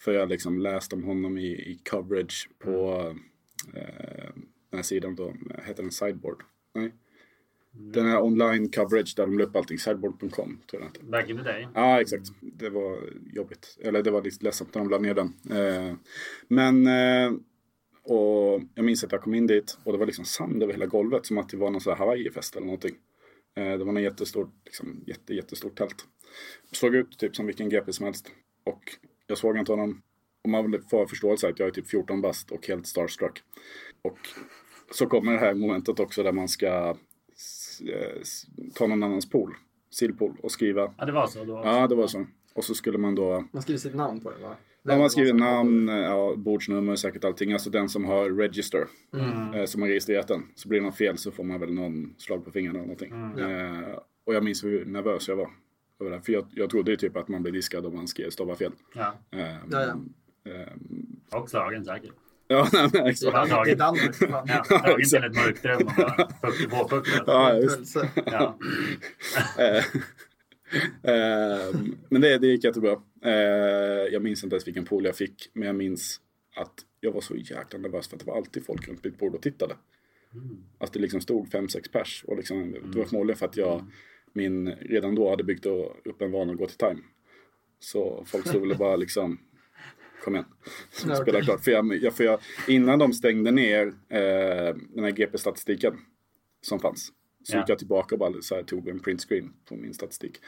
[0.00, 3.04] För jag har liksom läst om honom i, i coverage på
[3.74, 4.30] eh,
[4.70, 6.42] den här sidan då, heter den Sideboard?
[6.74, 6.94] Nej.
[7.72, 11.10] Den här online coverage där de la upp allting, sideboard.com tror jag.
[11.10, 11.68] Back in the day.
[11.74, 12.26] Ja, exakt.
[12.40, 12.98] Det var
[13.32, 13.78] jobbigt.
[13.80, 15.32] Eller det var lite ledsamt när de la ner den.
[15.50, 15.94] Eh,
[16.48, 17.32] men, eh,
[18.02, 20.86] och jag minns att jag kom in dit och det var liksom sand över hela
[20.86, 21.26] golvet.
[21.26, 22.94] Som att det var någon sån här Hawaii-fest eller någonting.
[23.56, 26.04] Eh, det var en jättestort, liksom, jätte, jättestort tält.
[26.72, 28.30] Såg ut typ som vilken GP som helst.
[28.64, 28.82] Och
[29.26, 30.02] jag såg inte honom.
[30.44, 33.42] Och man vill få förståelse att jag är typ 14 bast och helt starstruck.
[34.02, 34.18] Och
[34.90, 36.96] så kommer det här momentet också där man ska
[38.74, 39.54] ta någon annans pool,
[39.90, 41.60] sillpool och skriva Ja, det var så då.
[41.64, 42.26] Ja, det var så.
[42.54, 43.44] Och så skulle man då...
[43.52, 44.56] Man skriver sitt namn på den va?
[44.82, 47.52] Ja, man skriver namn, ja, bordsnummer, säkert allting.
[47.52, 49.54] Alltså den som har register, Mm.
[49.54, 50.42] eh, som har registrerat den.
[50.54, 53.12] Så blir det något fel så får man väl någon slag på fingrarna eller någonting.
[53.12, 53.82] Mm.
[53.88, 55.50] Eh, och jag minns hur nervös jag var.
[56.00, 56.22] över det.
[56.22, 58.72] För jag, jag trodde ju typ att man blev diskad om man skrev stavar fel.
[58.94, 59.14] Ja.
[59.30, 59.96] Eh, Ja, ja.
[60.52, 62.10] eh, Och slagen säkert.
[62.50, 63.50] Ja, nej, men exakt.
[63.50, 63.66] Ja.
[63.68, 64.14] I Danmark.
[64.14, 64.46] fan.
[64.48, 67.22] Ja, slagen till ett mörkrum och bara puck på pucklet.
[67.26, 67.96] Ja, just.
[68.26, 68.58] Ja.
[69.58, 69.84] Eh,
[71.14, 71.74] eh,
[72.08, 73.02] men det, det gick jättebra.
[73.24, 73.32] Eh,
[74.12, 75.50] jag minns inte ens vilken pool jag fick.
[75.52, 76.20] Men jag minns
[76.56, 79.34] att jag var så jäkla nervös för att det var alltid folk runt mitt bord
[79.34, 79.74] och tittade.
[80.78, 82.24] Att det liksom stod fem sex pers.
[82.26, 83.84] Och liksom, det var förmodligen för att jag
[84.32, 85.66] min, redan då hade byggt
[86.04, 87.00] upp en vana att gå till time.
[87.78, 89.38] Så folk stod väl bara liksom
[90.24, 90.46] Kom igen,
[91.06, 91.42] Ja, spela okej.
[91.42, 91.64] klart.
[91.64, 95.94] För jag, för jag, innan de stängde ner eh, den här GP-statistiken
[96.62, 97.12] som fanns.
[97.44, 97.60] Så Ja.
[97.60, 100.40] gick jag tillbaka och bara så här, tog en print screen på min statistik.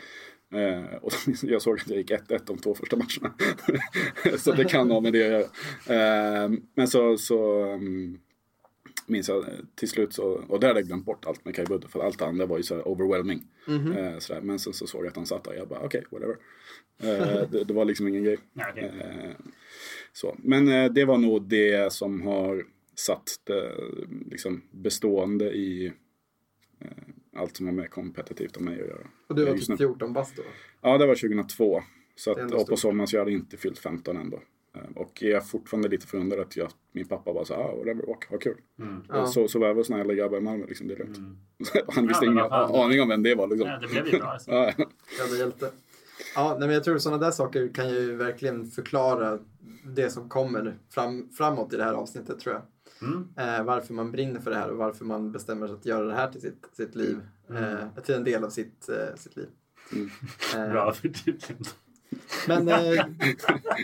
[0.54, 3.34] Eh, och jag jag såg att jag gick 1-1 de två första matcherna.
[4.38, 5.30] så det kan ha med det att
[5.88, 6.44] göra.
[6.44, 8.20] Eh, men så, så um,
[9.06, 11.64] minns jag eh, till slut så, och där hade jag glömt bort allt med Kai
[11.64, 11.88] Budde.
[11.88, 13.46] För allt det andra var ju så overwhelming.
[13.66, 13.92] Mhm.
[13.92, 14.40] Eh, sådär.
[14.40, 15.54] Men sen så såg jag att han satt där.
[15.54, 16.36] Jag bara okej, whatever.
[17.02, 18.38] Eh, det, det var liksom ingen grej.
[18.70, 18.92] Okej.
[19.00, 19.30] Eh,
[20.12, 20.36] så.
[20.38, 23.74] Men eh, det var nog det som har satt det
[24.30, 25.92] liksom, bestående i
[26.80, 26.90] eh,
[27.36, 29.06] allt som har med kompetitivt och mig att göra.
[29.26, 29.76] Och du var typ nu.
[29.76, 30.42] 14 bast då?
[30.80, 31.82] Ja, det var 2002.
[32.16, 34.40] Så att, och på sommaren så jag hade inte fyllt 15 ändå.
[34.74, 38.10] Eh, Och jag är fortfarande lite förundrad att jag, min pappa bara så ah, whatever,
[38.10, 38.56] åk, vad kul.
[38.78, 39.02] Mm.
[39.08, 39.26] Ja.
[39.26, 41.18] Så, så var såna jävla grabbar i Malmö, liksom, det är lugnt.
[41.18, 41.36] Mm.
[41.88, 42.30] Han visste Ja,
[42.68, 43.68] ingen aning om vem det var liksom.
[43.68, 44.28] Ja, det blev ju bra.
[44.28, 44.50] Alltså.
[44.50, 44.72] Ja,
[45.18, 45.70] Jävla hjälte.
[46.34, 49.38] Ja, nej, men jag tror sådana där saker kan ju verkligen förklara
[49.84, 52.62] det som kommer fram, framåt i det här avsnittet tror jag.
[53.08, 53.28] Mm.
[53.36, 56.14] Eh, varför man brinner för det här och varför man bestämmer sig att göra det
[56.14, 57.20] här till sitt, sitt liv.
[57.50, 59.48] Eh, till en del av sitt, eh, sitt liv.
[59.92, 60.10] Mm.
[60.56, 61.68] Eh, Bra förtydligande.
[62.48, 63.04] Men eh,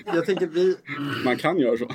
[0.05, 0.77] jag tänker vi...
[1.25, 1.89] man kan göra så.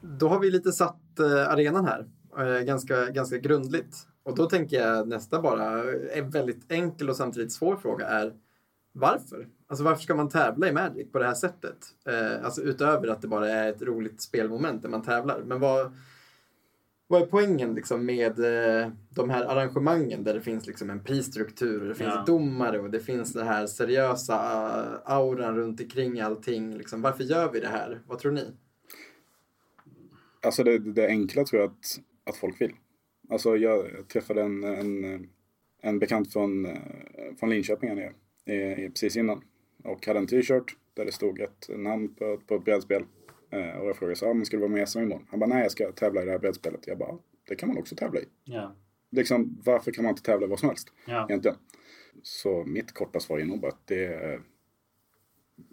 [0.00, 2.06] Då har vi lite satt eh, arenan här.
[2.38, 3.96] Eh, ganska, ganska grundligt.
[4.22, 8.32] Och då tänker jag nästa bara, en väldigt enkel och samtidigt svår fråga är
[8.92, 9.46] varför?
[9.66, 11.76] Alltså varför ska man tävla i Magic på det här sättet?
[12.06, 15.42] Eh, alltså utöver att det bara är ett roligt spelmoment där man tävlar.
[15.46, 15.92] Men vad,
[17.10, 21.88] vad är poängen liksom med eh, de här arrangemangen där det finns liksom en prisstruktur,
[21.88, 22.24] det finns Ja.
[22.26, 26.74] domare och det finns den här seriösa uh, auran runt omkring allting.
[26.76, 28.00] Liksom, varför gör vi det här?
[28.06, 28.44] Vad tror ni?
[30.42, 32.72] Alltså det, det enkla tror jag att, att folk vill.
[33.30, 35.28] Alltså jag träffade en, en,
[35.80, 36.74] en bekant från, eh,
[37.38, 38.12] från Linköping här nere,
[38.84, 39.42] eh, precis innan.
[39.84, 43.04] Och hade en t-shirt där det stod ett namn på, på ett brädspel.
[43.50, 45.26] Eh, och jag frågade så, ah, men ska du vara med i SM imorgon?
[45.30, 46.86] Han bara, nej jag ska tävla i det här brädspelet.
[46.86, 48.24] Jag bara, det kan man också tävla i.
[48.44, 48.74] Ja.
[49.10, 51.26] Liksom, varför kan man inte tävla i vad som helst Ja.
[51.28, 51.56] egentligen?
[52.22, 54.40] Så mitt korta svar är nog bara att det är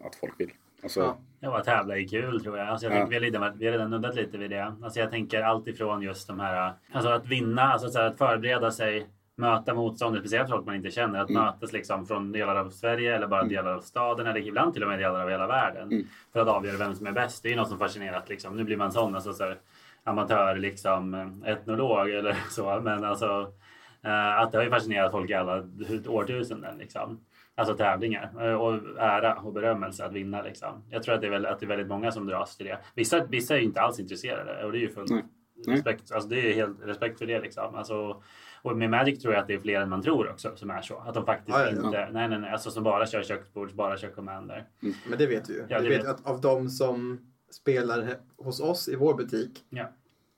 [0.03, 0.51] att folk vill.
[0.83, 1.17] Alltså, Ja.
[1.39, 2.67] Ja, att tävla är kul tror jag.
[2.67, 3.05] Alltså, jag Ja.
[3.05, 4.63] vi, har redan, vi har redan nuddat lite vid det.
[4.83, 9.07] Alltså, jag tänker allt ifrån just de här, alltså att vinna, alltså att förbereda sig,
[9.37, 11.43] möta motståndare, speciellt folk man inte känner, att Mm.
[11.43, 14.89] mötas liksom från delar av Sverige eller bara delar av staden eller ibland till och
[14.89, 16.07] med delar av hela världen Mm.
[16.33, 17.43] för att avgöra vem som är bäst.
[17.43, 18.57] Det är ju något som fascinerat liksom.
[18.57, 19.57] Nu blir man sån, alltså så här,
[20.03, 21.13] amatör liksom
[21.45, 23.51] etnolog eller så, men alltså
[24.03, 25.63] eh, att det har ju fascinerat folk i alla
[26.07, 27.19] årtusenden liksom.
[27.55, 30.83] Alltså tävlingar eh, och ära och berömmelse att vinna liksom.
[30.89, 32.77] Jag tror att det är, väl, att det är väldigt många som dras till det.
[32.95, 35.11] Vissa, vissa är ju inte alls intresserade och det är ju fullt
[35.67, 36.11] respekt.
[36.11, 37.75] Alltså det är helt respekt för det liksom.
[37.75, 38.21] Alltså,
[38.71, 40.81] och med Magic tror jag att det är fler än man tror också som är
[40.81, 40.97] så.
[40.97, 41.85] Att de faktiskt Ja, ja, ja.
[41.85, 44.67] inte, nej nej nej, alltså som bara kör köksbords, bara kör commander.
[45.09, 45.63] Men det vet vi ju.
[45.69, 46.07] Ja, vi vet vet.
[46.07, 47.19] att av de som
[47.51, 49.89] spelar hos oss i vår butik, Ja.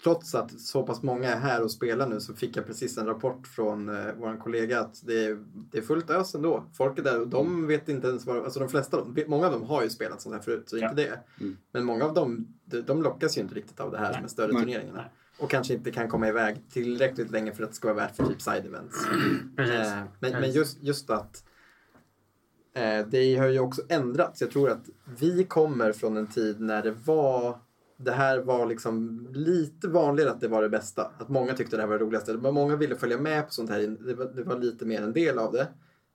[0.04, 3.06] trots att så pass många är här och spelar nu så fick jag precis en
[3.06, 5.38] rapport från eh, vår kollega att det är,
[5.72, 6.64] det är fullt ös ändå.
[6.78, 9.46] Folk är där och de vet inte ens vad, alltså de flesta, av dem- många
[9.46, 10.90] av dem har ju spelat sånt här förut, så Ja.
[10.90, 11.20] inte det.
[11.42, 11.58] Mm.
[11.72, 14.22] Men många av dem, de, de lockas ju inte riktigt av det här Nej.
[14.22, 14.62] med större Nej.
[14.62, 14.98] turneringarna.
[14.98, 15.12] Nej.
[15.40, 18.26] Och kanske inte kan komma iväg tillräckligt länge för att det ska vara värt för
[18.26, 18.98] typ side events.
[19.56, 19.76] Precis.
[19.76, 21.44] Eh, men, men just, just att
[22.74, 24.42] eh, det har ju också ändrats.
[24.42, 27.60] Jag tror att vi kommer från en tid när det var
[27.98, 31.12] det här var liksom lite vanligare att det var det bästa.
[31.18, 32.34] Att många tyckte det här var det roligaste.
[32.34, 33.98] Många ville följa med på sånt här.
[34.00, 35.68] Det var, det var lite mer en del av det.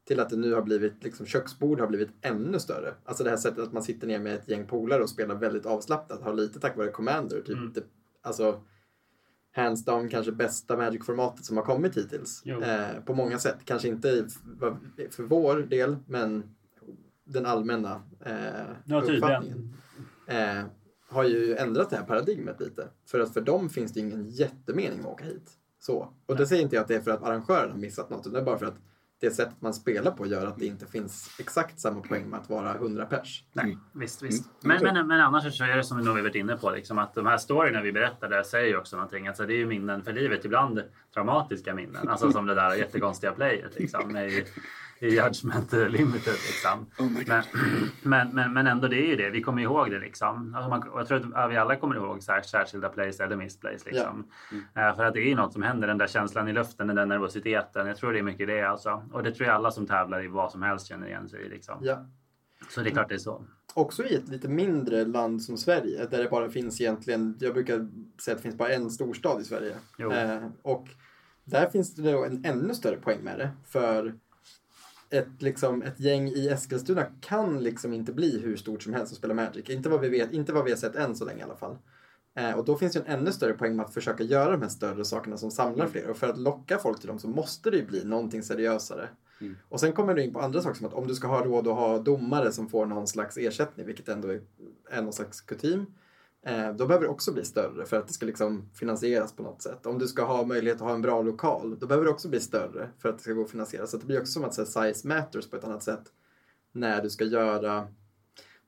[0.07, 2.95] Till att det nu har blivit, liksom köksbord har blivit ännu större.
[3.05, 5.67] Alltså det här sättet att man sitter ner med ett gäng polare och spelar väldigt
[5.67, 6.23] avslappnat.
[6.23, 7.41] Har lite tack vare Commander.
[7.41, 7.73] Typ, Mm.
[7.73, 7.83] det,
[8.23, 8.61] alltså
[9.55, 12.43] hands down kanske bästa Magic-formatet som har kommit hittills.
[12.47, 13.59] Eh, på många sätt.
[13.65, 14.27] Kanske inte
[15.11, 16.55] för, vår del, men
[17.25, 18.35] den allmänna eh,
[18.85, 19.77] Ja, uppfattningen.
[20.27, 20.65] Eh,
[21.09, 22.89] har ju ändrat det här paradigmet lite.
[23.07, 25.51] För att för dem finns det ingen jättemening med att åka hit.
[25.79, 26.15] Så.
[26.27, 28.33] Och det säger inte jag att det är för att arrangören har missat något, utan
[28.33, 28.79] det är bara för att
[29.21, 32.51] det sättet man spelar på gör att det inte finns exakt samma poäng med att
[32.51, 33.45] vara 100 pers.
[33.53, 33.79] Nej, Mm.
[33.93, 34.65] visst, visst.
[34.65, 36.71] Mm, Men, men, men annars så är det som vi nog har varit inne på,
[36.71, 39.27] liksom, att de här storyna vi berättar där säger ju också någonting.
[39.29, 40.83] Alltså, det är ju minnen för livet, ibland
[41.15, 42.09] traumatiska minnen.
[42.09, 44.17] Alltså som det där jättekonstiga playet liksom,
[45.09, 46.33] Judgment Limited.
[46.33, 46.87] Liksom.
[46.99, 47.11] Oh.
[47.27, 47.43] Men,
[48.03, 49.31] men, men, men ändå, det är ju det.
[49.31, 49.99] Vi kommer ihåg det.
[49.99, 50.55] Liksom.
[50.55, 53.37] Alltså man, jag tror att ja, vi alla kommer ihåg så här, särskilda plays eller
[53.37, 53.87] missplays.
[53.87, 54.29] Liksom.
[54.53, 56.97] Eh, för att det är ju något som händer, den där känslan i luften, den
[56.97, 57.87] där nervositeten.
[57.87, 59.03] Jag tror det är mycket det alltså.
[59.13, 61.49] Och det tror jag alla som tävlar i vad som helst känner igen sig i.
[61.49, 61.79] Liksom.
[61.83, 62.07] Ja.
[62.69, 63.45] Så det är klart det är så.
[63.75, 67.89] Också i ett lite mindre land som Sverige, där det bara finns egentligen, jag brukar
[68.23, 69.77] säga att det finns bara en storstad i Sverige.
[69.99, 70.89] Eh, och
[71.45, 73.51] där finns det då en ännu större poäng med det.
[73.65, 74.15] För
[75.15, 79.19] ett, liksom, ett gäng i Eskilstuna kan liksom inte bli hur stort som helst och
[79.19, 79.71] spela Magic.
[79.71, 81.77] Inte vad vi vet, inte vad vi har sett än så länge i alla fall.
[82.37, 84.69] Eh, och då finns det en ännu större poäng med att försöka göra de här
[84.69, 86.11] större sakerna som samlar fler.
[86.11, 89.09] Och för att locka folk till dem så måste det ju bli någonting seriösare.
[89.41, 89.57] Mm.
[89.69, 91.69] Och sen kommer du in på andra saker som att om du ska ha råd
[91.69, 94.41] att ha domare som får någon slags ersättning, vilket ändå är,
[94.91, 95.87] är någon slags kutym.
[96.47, 99.63] Eh, då behöver det också bli större för att det ska liksom finansieras på något
[99.63, 99.87] sätt.
[99.87, 102.41] Om du ska ha möjlighet att ha en bra lokal, då behöver det också bli
[102.41, 103.87] större för att det ska gå att finansiera.
[103.87, 106.13] Så det blir också som att säga, size matters på ett annat sätt
[106.73, 107.89] när du ska göra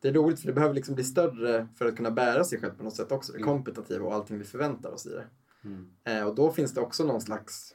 [0.00, 2.70] det är roligt för det behöver liksom bli större för att kunna bära sig själv
[2.76, 3.32] på något sätt också.
[3.32, 3.48] Det Mm.
[3.48, 5.26] kompetitiva och allting vi förväntar oss i det.
[5.64, 5.90] Mm.
[6.04, 7.74] Eh, och då finns det också någon slags...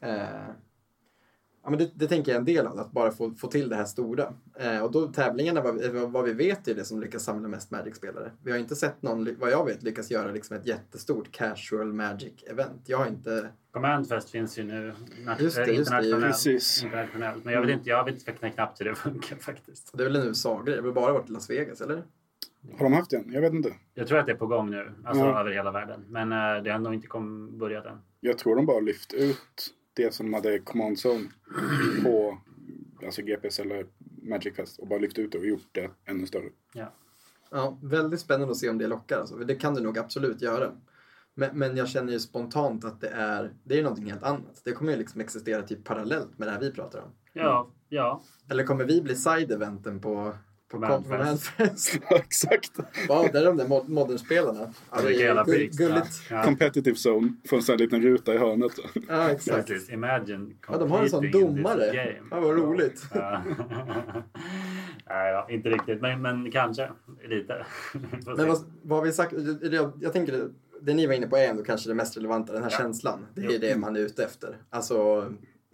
[0.00, 0.48] Eh,
[1.64, 3.68] ja, men det, det tänker jag är en del av, att bara få, få till
[3.68, 4.34] det här stora.
[4.58, 7.70] Eh, och då tävlingarna, vad, vi- vad vi vet, är det som lyckas samla mest
[7.70, 8.30] Magic-spelare.
[8.44, 12.80] Vi har inte sett någon, vad jag vet, lyckas göra liksom ett jättestort casual Magic-event.
[12.86, 13.48] Jag har inte...
[13.72, 14.92] Commandfest finns ju nu
[15.38, 16.46] Just det, eh, just det, internationellt.
[16.82, 17.44] internationellt.
[17.44, 19.90] Men jag vet inte, jag vet inte knappt hur det funkar faktiskt.
[19.94, 22.02] Det är väl en USA-grej, det har bara varit Las Vegas, eller?
[22.78, 23.32] Har de haft den?
[23.32, 23.74] Jag vet inte.
[23.94, 25.40] Jag tror att det är på gång nu, alltså Ja.
[25.40, 26.04] över hela världen.
[26.08, 27.98] Men eh, det har nog inte kom, börjat än.
[28.20, 31.28] Jag tror de bara lyft ut det som de hade Command Zone
[32.02, 32.38] på
[33.04, 33.86] alltså GPS eller
[34.22, 36.48] Magic Fest och bara lyft ut det och gjort det ännu större.
[36.72, 36.92] Ja.
[37.50, 39.18] Ja, väldigt spännande att se om det lockar.
[39.18, 39.36] Alltså.
[39.36, 40.72] Det kan det nog absolut göra.
[41.34, 44.60] Men, men jag känner ju spontant att det är, det är någonting helt annat.
[44.64, 47.10] Det kommer ju liksom existera typ parallellt med det här vi pratar om.
[47.32, 48.22] Ja, ja.
[48.48, 50.34] Eller kommer vi bli side-eventen på,
[50.70, 51.98] på Command Command Fest?
[52.10, 52.70] Ja, exakt.
[53.08, 54.72] Ja, där är de där mod- modern-spelarna.
[54.90, 55.76] Ja, det Vilka jävla är gull, freaks.
[55.76, 56.22] gulligt.
[56.30, 56.42] Ja.
[56.42, 57.32] Competitive Zone.
[57.48, 58.72] Får en sån här liten ruta i hörnet.
[59.08, 59.66] Ja, exakt.
[59.68, 59.90] Precis.
[59.90, 62.16] Imagine Ja, de har en sån domare.
[62.30, 63.02] Ja, vad roligt.
[63.14, 63.42] Ja.
[65.08, 66.90] Nej, ja, inte riktigt, men, men kanske
[67.28, 67.66] lite.
[68.26, 69.32] Men vad, vad har vi sagt?
[69.72, 70.48] Jag, jag tänker det,
[70.80, 72.78] det ni var inne på är ändå kanske det mest relevanta, den här Ja.
[72.78, 73.26] känslan.
[73.34, 73.58] Det är Jo.
[73.60, 74.56] det man är ute efter.
[74.70, 75.26] Alltså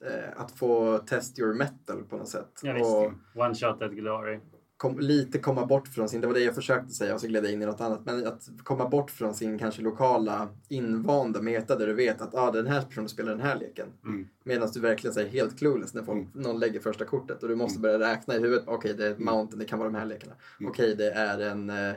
[0.07, 2.61] eh, att få test your metal på något sätt.
[2.62, 2.84] Ja, visst.
[2.86, 3.12] och,
[3.45, 4.38] One shot at glory.
[4.80, 7.44] Kom, lite komma bort från sin, det var det jag försökte säga och så gled
[7.44, 11.76] jag in i något annat, men att komma bort från sin kanske lokala invanda meta
[11.76, 13.88] där du vet att ah, den här personen spelar den här leken.
[14.04, 14.28] Mm.
[14.44, 17.80] Medan du verkligen säger helt clueless när folk, någon lägger första kortet och du måste
[17.80, 18.64] börja räkna i huvudet.
[18.66, 20.34] Okej, det är ett mountain, det kan vara de här lekarna.
[20.60, 21.94] Okej, det är en eh,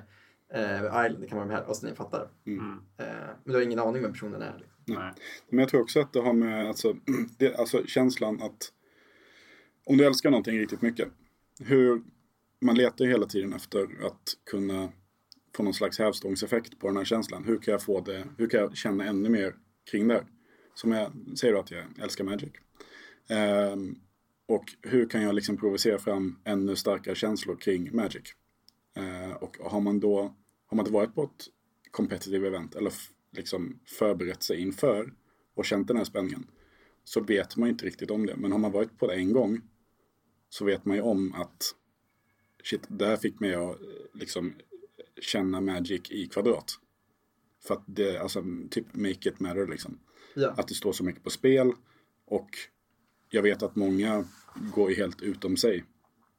[0.53, 1.69] eh, island, det kan vara de här.
[1.69, 2.27] Och så ni fattar.
[2.45, 2.79] Mm.
[2.97, 3.05] Eh,
[3.43, 4.57] men du har ingen aning vem personen är.
[4.57, 4.75] Liksom.
[4.85, 5.13] Nej.
[5.49, 6.95] Men jag tror också att det har med alltså,
[7.37, 8.71] det, alltså känslan att
[9.85, 11.07] om du älskar någonting riktigt mycket.
[11.59, 12.01] Hur
[12.63, 14.91] man letar ju hela tiden efter att kunna
[15.55, 17.43] få någon slags hävstångseffekt på den här känslan.
[17.43, 18.27] Hur kan jag få det?
[18.37, 19.55] Hur kan jag känna ännu mer
[19.91, 20.13] kring det?
[20.13, 20.25] här?
[20.75, 22.51] Som jag säger då att jag älskar Magic.
[23.73, 23.99] Um,
[24.45, 28.23] och hur kan jag liksom provocera fram ännu starkare känslor kring Magic?
[28.97, 30.35] Uh, och har man då
[30.65, 31.45] har man inte varit på ett
[31.91, 32.93] competitive event eller
[33.31, 35.13] liksom förberett sig inför
[35.55, 36.47] och känt den här spänningen
[37.03, 38.35] så vet man inte riktigt om det.
[38.35, 39.61] Men har man varit på det en gång
[40.49, 41.75] så vet man ju om att
[42.63, 44.53] shit, det här fick mig att eh, liksom
[45.21, 46.79] känna Magic i kvadrat.
[47.67, 49.99] För att det, alltså typ make it matter liksom.
[50.35, 50.53] Ja.
[50.57, 51.71] Att det står så mycket på spel
[52.25, 52.49] och
[53.29, 54.25] jag vet att många
[54.73, 55.83] går ju helt utom sig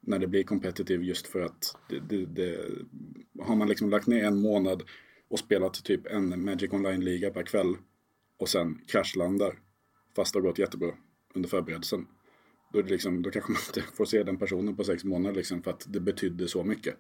[0.01, 2.61] när det blir competitive just för att det, det, det,
[3.41, 4.83] har man liksom lagt ner en månad
[5.29, 7.77] och spelat typ en Magic Online-liga per kväll
[8.39, 9.59] och sen kraschlandar
[10.16, 10.93] fast det har gått jättebra
[11.35, 12.07] under förberedelsen.
[12.75, 15.37] Då, är det liksom, då kanske man inte får se den personen på sex månader
[15.37, 16.97] liksom för att det betydde så mycket.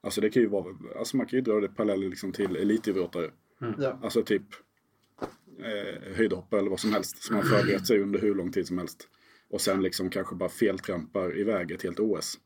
[0.00, 3.30] Alltså det kan ju vara, alltså man kan ju dra det paralleller liksom till elitidrottare.
[3.78, 3.98] Ja.
[4.02, 4.42] Alltså typ
[5.58, 8.78] eh, höjdhoppare eller vad som helst som har förberett sig under hur lång tid som
[8.78, 9.08] helst.
[9.50, 12.38] Och sen liksom kanske bara feltrampar iväg ett helt OS.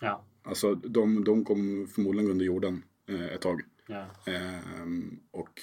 [0.00, 0.24] Ja.
[0.42, 3.60] Alltså de, de kom förmodligen under jorden eh, ett tag.
[3.86, 4.06] Ja.
[4.26, 5.60] Ehm, och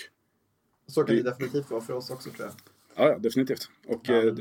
[0.87, 2.55] Så kan det definitivt vara för oss också tror jag.
[2.97, 3.69] Ja, ja, definitivt.
[3.87, 4.35] Och, Ja, eh,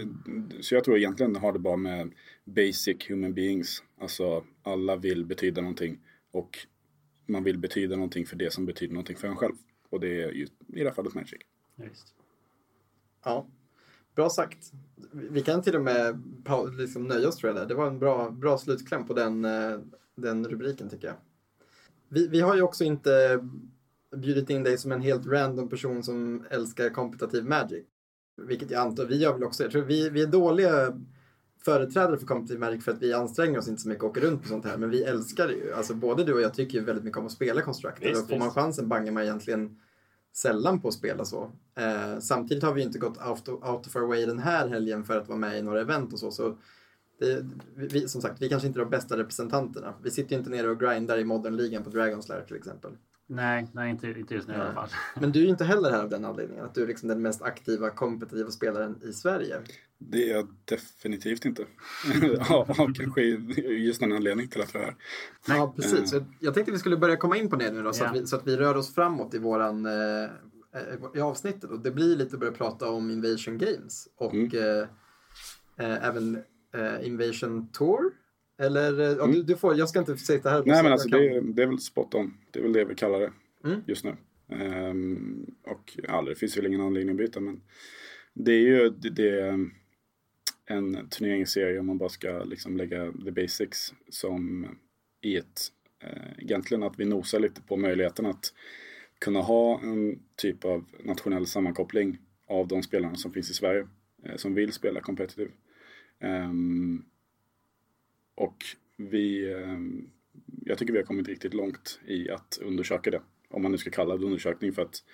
[0.60, 2.12] så jag tror egentligen har det bara med
[2.44, 3.82] basic human beings.
[4.00, 5.98] Alltså alla vill betyda någonting.
[6.30, 6.58] Och
[7.26, 9.54] man vill betyda någonting för det som betyder någonting för en själv.
[9.90, 11.40] Och det är ju i det här fallet Magic.
[11.76, 12.14] Just.
[13.24, 13.46] Ja.
[14.14, 14.72] Bra sagt.
[15.12, 16.22] Vi kan till och med
[16.78, 17.62] liksom nöja oss tror jag.
[17.62, 17.66] Där.
[17.66, 19.80] Det var en bra, bra slutkläm på den, eh,
[20.14, 21.16] den rubriken tycker jag.
[22.08, 23.40] Vi, vi har ju också inte
[24.16, 27.84] bjudit in dig som en helt random person som älskar kompetitiv Magic.
[28.36, 29.62] Vilket jag antar vi gör väl också.
[29.62, 30.98] Jag tror vi, vi är dåliga
[31.64, 34.42] företrädare för kompetitiv Magic för att vi anstränger oss inte så mycket och åker runt
[34.42, 34.76] på sånt här.
[34.76, 35.72] Men vi älskar det ju.
[35.72, 38.08] Alltså både du och jag tycker ju väldigt mycket om att spela Constructed.
[38.08, 39.78] Visst, och får man chansen bangar man egentligen
[40.36, 41.52] sällan på att spela så.
[41.78, 45.18] Eh, samtidigt har vi inte gått out, out of our way den här helgen för
[45.18, 46.30] att vara med i några event och så.
[46.30, 46.56] så
[47.20, 49.94] det, vi, som sagt, vi kanske inte är de bästa representanterna.
[50.02, 52.90] Vi sitter ju inte nere och grindar i modernligan på Dragon's Lair till exempel.
[53.28, 54.88] Nej, nej inte, inte just nu i alla fall.
[55.20, 57.22] Men du är ju inte heller här av den anledningen, att du är liksom den
[57.22, 59.56] mest aktiva kompetitiva spelaren i Sverige.
[59.98, 61.64] Det är jag definitivt inte.
[62.48, 64.96] ja, kanske just den anledningen till att jag är här.
[65.56, 66.10] Ja, precis.
[66.10, 68.08] Så jag tänkte vi skulle börja komma in på det nu då, så, Ja.
[68.08, 70.30] att, vi, så att vi rör oss framåt i våran eh, eh,
[71.14, 71.70] i avsnittet.
[71.70, 74.50] Och det blir lite att börja prata om Invasion Games och Mm.
[74.54, 74.88] eh,
[75.86, 76.42] eh, även
[76.74, 78.10] eh, Invasion Tour.
[78.58, 80.72] Eller, eh, ja, du, du får, jag ska inte sitta här och Mm.
[80.72, 81.36] Nej säga men alltså det, kan.
[81.48, 82.34] är- det är väl spot on.
[82.50, 83.32] Det är väl det vi kallar det
[83.64, 83.80] Mm.
[83.86, 84.16] just nu.
[84.48, 87.60] Ehm, och ja, det finns väl ingen anledning att byta men
[88.34, 89.70] det är ju det, det är
[90.66, 94.66] en turneringsserie om man bara ska liksom lägga the basics som
[95.20, 95.60] i ett
[96.02, 98.52] eh, egentligen att vi nosar lite på möjligheten att
[99.18, 103.86] kunna ha en typ av nationell sammankoppling av de spelarna som finns i Sverige
[104.24, 105.50] eh, som vill spela competitive.
[106.20, 107.04] Ehm,
[108.36, 108.56] och
[108.96, 110.10] vi, ehm,
[110.64, 113.22] jag tycker vi har kommit riktigt långt i att undersöka det.
[113.48, 115.04] Om man nu ska kalla det undersökning för att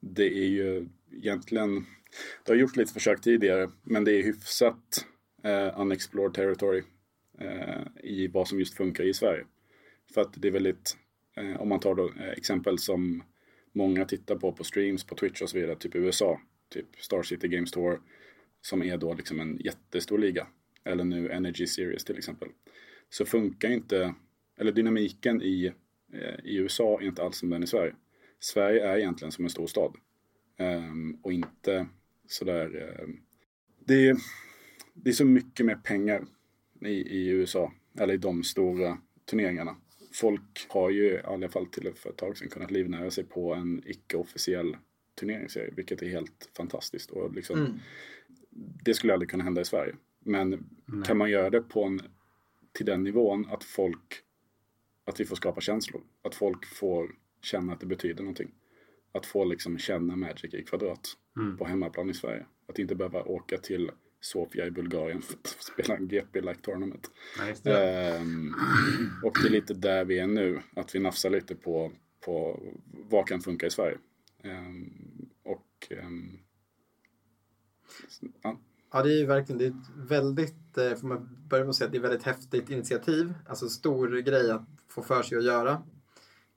[0.00, 1.86] det är ju egentligen,
[2.44, 5.06] det har gjorts lite försök tidigare, men det är hyfsat
[5.42, 6.82] eh, unexplored territory
[7.38, 9.44] eh, i vad som just funkar i Sverige.
[10.14, 10.96] För att det är väldigt,
[11.36, 13.22] eh, om man tar då eh, exempel som
[13.72, 17.48] många tittar på på streams, på Twitch och så vidare, typ USA, typ Star City
[17.48, 18.00] Games Tour,
[18.60, 20.46] som är då liksom en jättestor liga.
[20.86, 22.48] Eller nu Energy Series till exempel.
[23.10, 24.14] Så funkar inte,
[24.58, 25.72] eller dynamiken i,
[26.12, 27.94] eh, i USA är inte alls som den i Sverige.
[28.40, 29.96] Sverige är egentligen som en stor stad.
[30.56, 31.86] Ehm, och inte
[32.26, 32.98] sådär...
[33.00, 33.16] ehm,
[33.84, 34.16] det, är,
[34.94, 36.26] det är så mycket mer pengar
[36.80, 39.76] i, i USA, eller i de stora turneringarna.
[40.12, 43.54] Folk har ju i alla fall till för ett tag sedan kunnat livnära sig på
[43.54, 44.76] en icke-officiell
[45.20, 47.10] turneringsserie, vilket är helt fantastiskt.
[47.10, 47.78] Och liksom, Mm.
[48.84, 49.94] Det skulle aldrig kunna hända i Sverige.
[50.26, 50.68] Men
[51.04, 52.00] kan man göra det på en,
[52.72, 54.14] till den nivån att folk,
[55.04, 56.02] att vi får skapa känslor.
[56.22, 58.54] Att folk får känna att det betyder någonting.
[59.12, 61.56] Att få liksom känna Magic i kvadrat Mm.
[61.56, 62.46] på hemmaplan i Sverige.
[62.68, 67.10] Att inte behöva åka till Sofia i Bulgarien för att spela en GP-like tournament.
[67.38, 68.00] Ja, just det.
[68.16, 68.54] Ehm,
[69.22, 72.62] och det är lite där vi är nu, att vi nafsar lite på, på
[73.10, 73.98] vad kan funka i Sverige.
[74.42, 76.38] Ehm, och ehm,
[78.42, 78.58] ja,
[78.96, 81.76] Ja, det är ju verkligen det är ett väldigt, eh, får man börja med att
[81.76, 83.34] säga, att det är ett väldigt häftigt initiativ.
[83.48, 85.82] Alltså stor grej att få för sig att göra.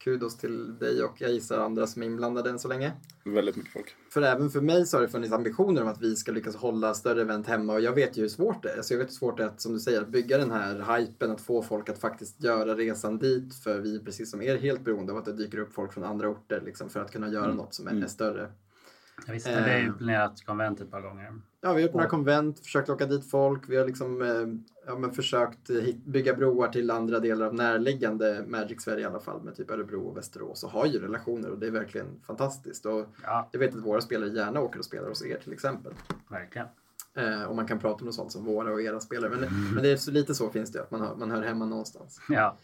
[0.04, 2.92] Kudos till dig och jag gissar andra som är inblandade än så länge.
[3.24, 3.96] väldigt mycket folk.
[4.10, 6.94] För även för mig så har det funnits ambitioner om att vi ska lyckas hålla
[6.94, 8.82] större event hemma och jag vet ju hur svårt det är.
[8.82, 10.98] Så jag vet hur svårt det är att, som du säger, att bygga den här
[10.98, 13.56] hypen, att få folk att faktiskt göra resan dit.
[13.56, 16.04] För vi, precis som er, är helt beroende av att det dyker upp folk från
[16.04, 18.52] andra orter liksom, för att kunna göra något som är, är större.
[19.26, 21.34] Jag visste, vi har ju planerat konvent ett par gånger.
[21.62, 23.70] Ja, vi har gjort några konvent, försökt locka dit folk.
[23.70, 28.46] Vi har liksom eh, ja, men försökt eh, bygga broar till andra delar av närliggande
[28.48, 31.60] Magic Sverige i alla fall med typ Örebro och Västerås och har ju relationer och
[31.60, 32.86] det är verkligen fantastiskt.
[32.86, 35.94] Och Ja, jag vet att våra spelare gärna åker och spelar hos er till exempel.
[36.30, 36.68] verkligen.
[37.16, 39.30] Eh, och man kan prata om något sånt som våra och era spelare.
[39.30, 41.66] Men, men det är så lite så finns det, att man, hör, man hör hemma
[41.66, 42.22] någonstans.
[42.30, 42.58] Ja,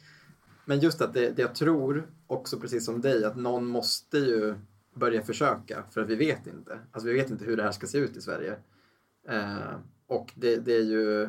[0.65, 4.55] Men just att det, det jag tror, också precis som dig, att någon måste ju
[4.93, 6.79] börja försöka för att vi vet inte.
[6.91, 8.55] Alltså vi vet inte hur det här ska se ut i Sverige.
[9.27, 11.23] Eh, och det, det är ju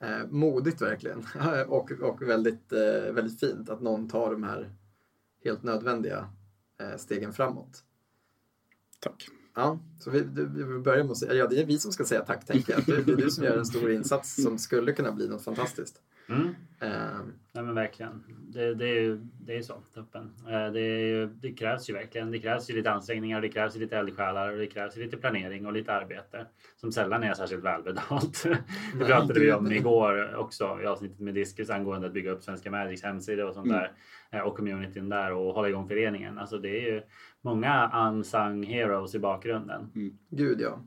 [0.00, 1.26] eh, modigt verkligen
[1.68, 4.72] och, och väldigt, eh, väldigt fint att någon tar de här
[5.44, 6.28] helt nödvändiga
[6.80, 7.84] eh, stegen framåt.
[9.00, 9.28] Tack.
[9.54, 12.24] Ja, så vi, vi börjar med att säga, ja det är vi som ska säga
[12.24, 12.86] tack tänker jag.
[12.86, 16.00] Det, det är du som gör en stor insats som skulle kunna bli något fantastiskt.
[16.28, 16.54] mm.
[16.80, 17.20] Eh,
[17.52, 18.24] Nej, men verkligen.
[18.48, 20.30] Det, det, är ju det är så, toppen.
[20.48, 22.30] Eh, Det, ju, det krävs ju verkligen.
[22.30, 25.16] Det krävs ju lite ansträngningar, det krävs ju lite eldsjälar och det krävs ju lite
[25.16, 28.44] planering och lite arbete som sällan är särskilt välbetalt.
[28.98, 32.70] Det pratade vi om igår också i avsnittet med Diskus angående att bygga upp Svenska
[32.70, 33.78] Magics hemsida och sånt Mm.
[33.78, 33.92] där
[34.30, 36.38] eh, och communityn där och hålla igång föreningen.
[36.38, 37.02] Alltså det är ju
[37.40, 39.90] många unsung heroes i bakgrunden.
[40.30, 40.80] Gud ja.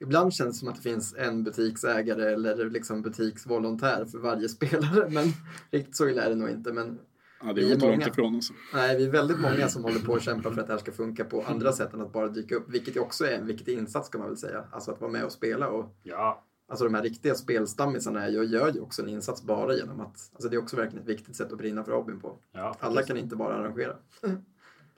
[0.00, 5.08] Ibland känns det som att det finns en butiksägare eller liksom butiksvolontär för varje spelare.
[5.10, 5.24] Men
[5.70, 6.72] riktigt så illa är det nog inte.
[6.72, 6.98] Men
[7.40, 8.08] Ja, det Vi är är inte långt många.
[8.08, 8.52] ifrån alltså.
[8.74, 10.92] nej, vi är väldigt många som håller på att kämpa för att det här ska
[10.92, 12.64] funka på andra sätt än att bara dyka upp.
[12.68, 14.64] Vilket ju också är en viktig insats kan man väl säga.
[14.70, 15.68] Alltså att vara med och spela.
[15.68, 19.74] Och, Ja, alltså de här riktiga spelstammisarna är ju, gör ju också en insats bara
[19.74, 20.30] genom att...
[20.32, 22.38] Alltså det är också verkligen ett viktigt sätt att brinna för hobbyn på.
[22.52, 23.96] ja Alla kan inte bara arrangera.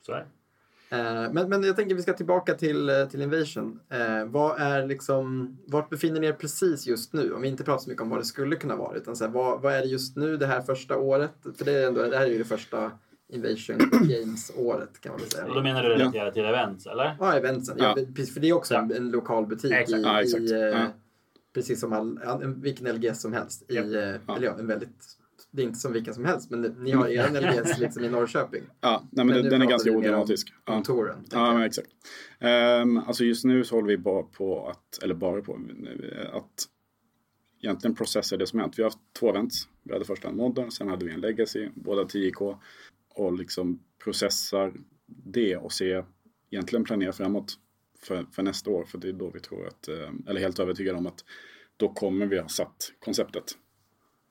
[0.02, 0.26] så är det.
[0.90, 3.80] Men, men jag tänker vi ska tillbaka till, eh, till Invasion.
[3.90, 7.32] Eh, vad är liksom, vart befinner ni er precis just nu?
[7.32, 8.96] Om vi inte pratar så mycket om vad det skulle kunna vara.
[8.96, 11.30] Utan så här, vad, vad är det just nu det här första året?
[11.58, 12.90] För det, är ändå, det här är ju det första
[13.32, 13.78] Invasion
[14.08, 15.46] Games-året kan man väl säga.
[15.46, 17.16] Och då menar du relaterat till events eller?
[17.20, 17.76] Ja, eventsen.
[17.78, 17.94] Ja.
[18.16, 18.24] Ja.
[18.34, 18.96] för det är också en, Ja.
[18.96, 20.86] en lokal butik i, Ja, i eh, Ja.
[21.54, 23.70] precis som all, ja, en- vilken LGS som helst.
[23.70, 24.36] I, eh, Ja.
[24.36, 25.04] Eller ja, en väldigt,
[25.58, 28.62] det är inte som vilken som helst, men ni har er LGS liksom i Norrköping.
[28.80, 30.52] Ja, nej, men Men den, den är ganska odramatisk.
[30.64, 30.82] Ja.
[30.84, 31.24] touren.
[31.30, 31.88] Ja, men exakt.
[32.40, 35.58] Um, alltså just nu så håller vi bara på att, eller bara på,
[36.32, 36.64] att
[37.62, 38.78] egentligen processa det som hänt.
[38.78, 39.68] Vi har haft två events.
[39.82, 42.56] Vi hade först en modern, sen hade vi en legacy, båda 10K.
[43.14, 44.74] Och liksom processar
[45.06, 46.02] det och se,
[46.50, 47.58] egentligen planera framåt
[48.00, 48.84] för, för nästa år.
[48.84, 51.24] För det är då vi tror att, eh, eller helt övertygade om att
[51.76, 53.44] då kommer vi ha satt konceptet.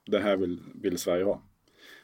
[0.07, 1.41] Det här vill, vill Sverige ha.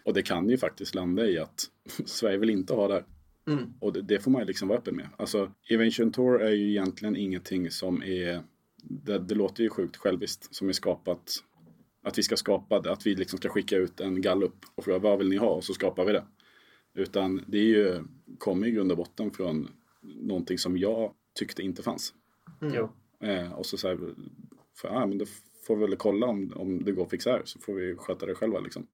[0.05, 1.65] Och det kan ju faktiskt landa i att
[2.05, 3.05] Sverige vill inte ha det här.
[3.47, 3.73] Mm.
[3.79, 5.09] Och det, det får man ju liksom vara öppen med.
[5.17, 8.43] Alltså, Invention Tour är ju egentligen ingenting som är...
[8.83, 11.43] Det, det låter ju sjukt själviskt som är skapat.
[12.03, 14.99] Att vi ska skapa det, att vi liksom ska skicka ut en gallup och fråga
[14.99, 16.23] vad vill ni ha och så skapar vi det.
[16.93, 18.03] Utan det är ju,
[18.37, 22.13] kommer i grund och botten från någonting som jag tyckte inte fanns.
[22.61, 22.87] Mm.
[23.19, 23.99] Eh, och så säger
[24.75, 25.25] för, ah, men då
[25.67, 28.25] får vi väl kolla om, om det går att fixa här så får vi sköta
[28.25, 28.87] det själva liksom.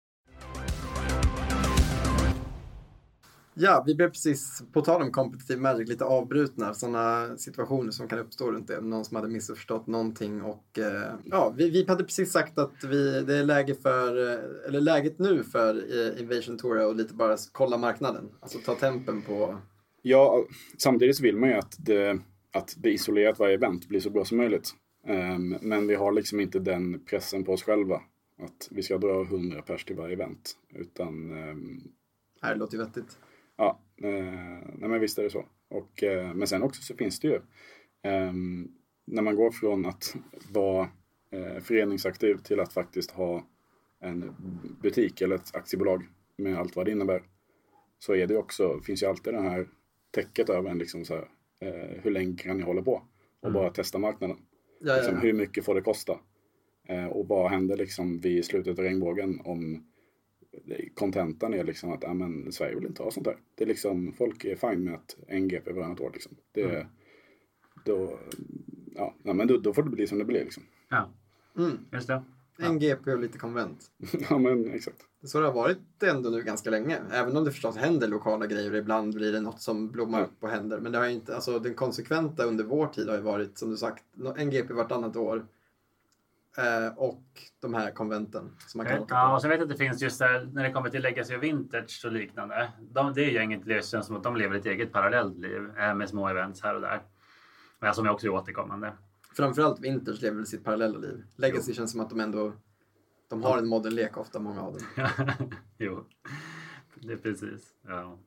[3.61, 6.74] Ja, vi blev precis, på tal om competitive magic, lite avbrutna.
[6.74, 8.82] Sådana situationer som kan uppstå runt det.
[8.82, 10.41] Någon som hade missförstått någonting.
[10.41, 14.67] Och, eh, ja, vi, vi hade precis sagt att vi, det är läge för, eh,
[14.67, 18.30] eller läget nu för eh, Invasion Tour att lite bara kolla marknaden.
[18.39, 19.57] Alltså ta tempen på...
[20.01, 20.45] Ja,
[20.78, 22.20] samtidigt så vill man ju att det,
[22.53, 24.74] att det isolerat varje event blir så bra som möjligt.
[25.10, 28.01] Ehm, men vi har liksom inte den pressen på oss själva.
[28.38, 30.57] Att vi ska dra 100 pers till varje event.
[30.70, 31.82] Utan, ehm,
[32.41, 33.18] Här låter ju vettigt.
[33.57, 34.14] ja, eh,
[34.78, 35.45] nej men visst är det så.
[35.70, 37.39] Och, eh, men sen också så finns det ju,
[38.01, 38.72] ehm,
[39.05, 40.16] när man går från att
[40.51, 40.89] vara
[41.32, 43.43] eh, föreningsaktiv till att faktiskt ha
[43.99, 44.36] en
[44.82, 46.03] butik eller ett aktiebolag
[46.38, 47.24] med allt vad det innebär.
[47.99, 49.68] Så är det också, finns ju alltid det här
[50.12, 51.28] täcket över en liksom så här,
[52.01, 53.03] hur länge kan ni hålla på?
[53.39, 54.38] Och bara testa marknaden.
[54.80, 55.19] Ja, ja, Liksom, ja.
[55.21, 56.19] hur mycket får det kosta?
[56.88, 59.84] Eh, och vad händer liksom vid slutet av regnbågen om
[60.93, 63.38] kontentan är liksom att ja, men, Sverige vill inte ha sånt där.
[63.55, 66.11] Det är liksom, folk är fine med att en GP varannat år.
[66.13, 66.32] Liksom.
[66.51, 66.88] Det, Mm.
[67.86, 68.19] då,
[68.95, 70.63] ja, ja, men då, då får det bli som det blir liksom.
[70.89, 71.13] Ja,
[71.57, 71.77] Mm.
[71.91, 72.23] just det.
[72.59, 73.91] En GP och lite konvent.
[74.30, 75.05] ja, men exakt.
[75.24, 76.99] Så det har varit ändå nu ganska länge.
[77.11, 80.26] Även om det förstås händer lokala grejer ibland blir det något som blommar Ja.
[80.26, 80.80] upp och händer.
[80.80, 83.78] Men det har inte, alltså den konsekventa under vår tid har ju varit som du
[83.78, 84.03] sagt
[84.38, 85.45] en GP vartannat år.
[86.57, 87.24] Eh, och
[87.59, 89.34] de här konventen som man kan åka Ja, på.
[89.36, 91.43] och så vet jag att det finns just där, när det kommer till Legacy och
[91.43, 92.72] Vintage och liknande.
[92.91, 96.28] De, det gänget känns som att de lever ett eget parallellt liv eh, med små
[96.28, 97.01] events här och där.
[97.80, 98.93] Men som är också återkommande.
[99.36, 101.24] Framförallt Winters lever sitt parallella liv.
[101.36, 102.53] Legacy känns som att de ändå
[103.30, 104.82] de har en modellek ofta, många av dem.
[105.77, 106.05] jo,
[106.95, 107.73] det är precis.
[107.88, 108.17] Ja.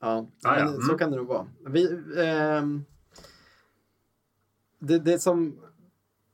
[0.00, 0.64] Ja, Ah, ja.
[0.64, 0.98] men så Mm.
[0.98, 1.46] kan det nog vara.
[1.66, 2.84] Vi, ehm,
[4.78, 5.58] det, det som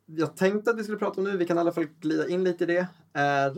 [0.06, 2.44] jag tänkte att vi skulle prata om nu, vi kan i alla fall glida in
[2.44, 3.48] lite i det, är...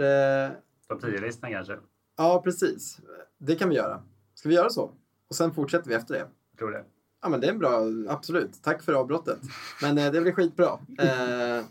[0.46, 0.50] eh,
[0.88, 1.78] Topp 10-listan kanske.
[2.16, 3.00] ja, precis.
[3.38, 4.02] Det kan vi göra.
[4.34, 4.90] Ska vi göra så?
[5.28, 6.20] Och sen fortsätter vi efter det.
[6.50, 6.84] Jag tror det.
[7.22, 7.80] Ja, men det är bra.
[8.08, 8.62] Absolut.
[8.62, 9.38] Tack för avbrottet.
[9.82, 10.78] Men eh, det blir skitbra.
[10.98, 11.64] Eh,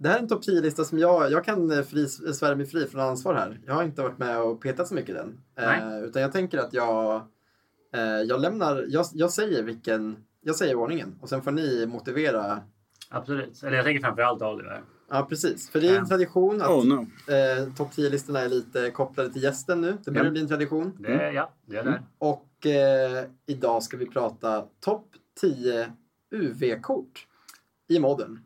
[0.00, 2.86] det här är en topp 10-lista som jag, jag kan eh, fri, svära mig fri
[2.86, 3.60] från ansvar här.
[3.66, 5.40] Jag har inte varit med och petat så mycket i den.
[5.56, 7.22] Eh, utan jag tänker att jag,
[7.94, 12.60] eh, jag lämnar, jag, jag säger vilken, jag säger ordningen och sen får ni motivera.
[13.10, 13.62] Absolut.
[13.62, 14.82] Eller jag tänker framförallt Oliver.
[15.12, 15.70] Ja, precis.
[15.70, 17.00] För det är en tradition att Oh no.
[17.32, 19.98] eh, topp 10-listorna är lite kopplade till gästen nu.
[20.04, 20.30] Det börjar Ja.
[20.30, 20.96] bli en tradition.
[20.98, 22.02] Det, Ja, det är det.
[22.18, 25.06] Och eh, idag ska vi prata topp
[25.40, 25.92] 10
[26.34, 27.26] UV-kort
[27.88, 28.38] i modern.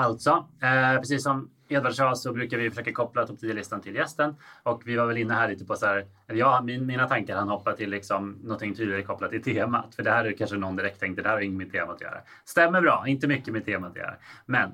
[0.00, 4.34] Alltså, eh, precis som Edvard sa så brukar vi försöka koppla topp 10-listan till gästen.
[4.62, 7.36] Och vi var väl inne här lite på så här, eller jag, min, mina tankar
[7.36, 9.94] han hoppa till liksom någonting tydligare kopplat till temat.
[9.94, 12.00] För det här är kanske någon direkt tänkte, det här har inget med temat att
[12.00, 12.20] göra.
[12.44, 14.14] Stämmer bra, inte mycket med temat att göra.
[14.46, 14.70] Men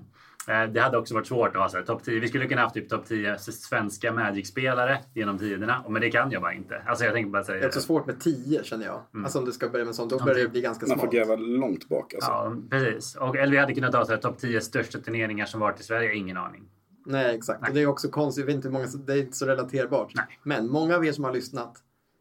[0.46, 2.20] det hade också varit svårt att ha så här, topp 10.
[2.20, 5.84] Vi skulle kunna haft typ topp 10 svenska Magic-spelare genom tiderna.
[5.88, 6.82] Men det kan jag bara inte.
[6.86, 9.02] Alltså jag tänker bara Det säga är också svårt med 10 känner jag.
[9.24, 11.36] Alltså om du ska börja med sånt, då börjar det bli ganska Man får gräva
[11.36, 12.30] långt bak alltså.
[12.30, 13.16] Ja, precis.
[13.16, 16.14] Och, eller vi hade kunnat ha så topp 10 största turneringar som varit i Sverige.
[16.14, 16.62] Ingen aning.
[17.06, 17.68] Nej, exakt.
[17.68, 20.12] Och det är också konstigt, jag vet inte många, det är inte så relaterbart.
[20.14, 20.24] Nej.
[20.42, 21.76] Men många av er som har lyssnat,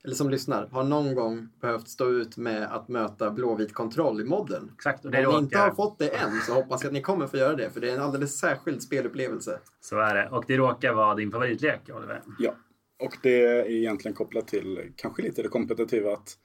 [0.05, 4.23] eller som lyssnar, har någon gång behövt stå ut med att möta blåvit kontroll i
[4.23, 4.71] modden.
[4.75, 4.99] Exakt.
[4.99, 7.27] Och Om det ni inte har fått det än så hoppas jag att ni kommer
[7.27, 9.59] få göra det, för det är en alldeles särskild spelupplevelse.
[9.81, 10.29] Så är det.
[10.29, 12.21] Och det råkar vara din favoritlek, Oliver.
[12.39, 12.55] Ja,
[12.99, 16.37] och det är egentligen kopplat till kanske lite det kompetitiva att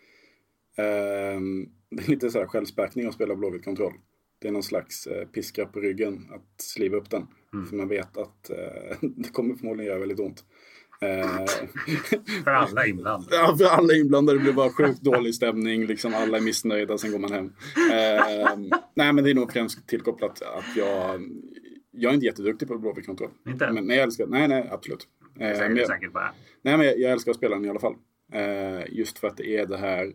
[0.77, 3.95] ehm, det är lite så här självspäkning att spela Blåvitt kontroll.
[4.39, 7.27] Det är någon slags eh, piska på ryggen att sliva upp den.
[7.69, 10.45] För man vet att eh, det kommer förmodligen göra väldigt ont.
[11.03, 11.47] Eh,
[12.45, 13.37] För alla inblandade.
[13.37, 15.87] ja, för alla inblandade blir bara sjukt dålig stämning.
[15.87, 17.45] Liksom alla är missnöjda, sen går man hem.
[17.93, 18.57] Eh,
[18.95, 21.21] nej, men det är nog främst tillkopplat att jag,
[21.91, 23.09] jag är inte jätteduktig på Blåvitt.
[23.09, 23.29] Inte?
[23.73, 25.09] Men, men jag älskar, nej, nej, absolut.
[25.35, 26.35] Det säger men du jag- säkert bara.
[26.63, 27.95] Nej, men jag, jag älskar att spela den i alla fall.
[28.33, 30.13] Eh, just för att det är det här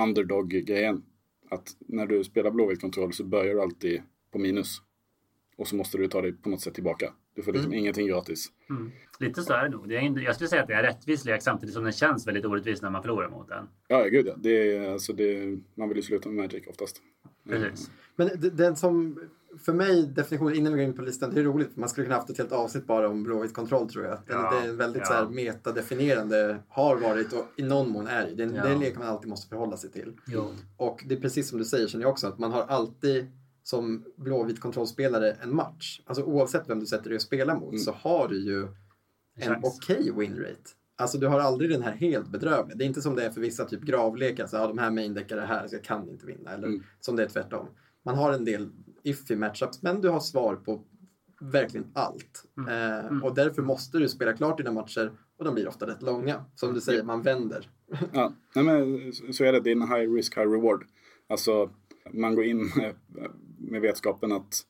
[0.00, 1.02] underdog-grejen.
[1.50, 2.80] Att när du spelar Blåvitt
[3.14, 4.02] så börjar du alltid
[4.32, 4.82] på minus.
[5.56, 7.12] Och så måste du ta dig på något sätt tillbaka.
[7.34, 8.46] Du får liksom ingenting gratis.
[8.70, 8.92] Mm.
[9.18, 9.88] Lite så är det nog.
[9.88, 12.26] Det är, inte- jag skulle säga att det är rättvis lek samtidigt som den känns
[12.26, 13.68] väldigt orättvis när man förlorar mot den.
[13.88, 14.34] Ja, gud ja.
[14.36, 16.96] Det är, alltså det, man vill ju sluta med Magic oftast.
[17.48, 17.90] Precis.
[18.16, 19.20] Men det- den som,
[19.64, 21.76] för mig, definitionen innan vi går in på listan, det är roligt.
[21.76, 24.18] Man skulle kunna haft ett helt avsnitt bara om blåvitt kontroll tror jag.
[24.26, 25.06] Den, Ja, det är en väldigt ja.
[25.06, 28.34] så här metadefinierande, har varit och i någon mån är det.
[28.34, 28.62] Det är en, Ja.
[28.62, 30.12] det är en lek man alltid måste förhålla sig till.
[30.26, 30.50] Jo.
[30.76, 33.26] Och det är precis som du säger känner jag också, att man har alltid
[33.64, 36.00] som blåvit kontrollspelare en match.
[36.06, 38.68] Alltså oavsett vem du sätter dig och spelar mot så har du ju
[39.36, 40.70] en okej winrate.
[40.96, 42.76] Alltså du har aldrig den här helt bedrövliga.
[42.76, 45.40] Det är inte som det är för vissa typ gravlekar, så ja, de här maindeckare
[45.40, 46.50] här, så jag kan inte vinna.
[46.50, 46.82] Eller Mm.
[47.00, 47.66] som det är tvärtom.
[48.04, 48.68] Man har en del
[49.02, 50.82] iffy matchups, men du har svar på
[51.40, 52.44] verkligen allt.
[52.68, 56.44] Eh, och därför måste du spela klart dina matcher och de blir ofta rätt långa.
[56.54, 57.70] Som du säger, man vänder.
[58.12, 59.60] Ja, nej men så är det.
[59.60, 60.84] Det är en high risk, high reward.
[61.28, 61.70] Alltså,
[62.12, 62.70] man går in
[63.74, 64.66] med, vetskapen att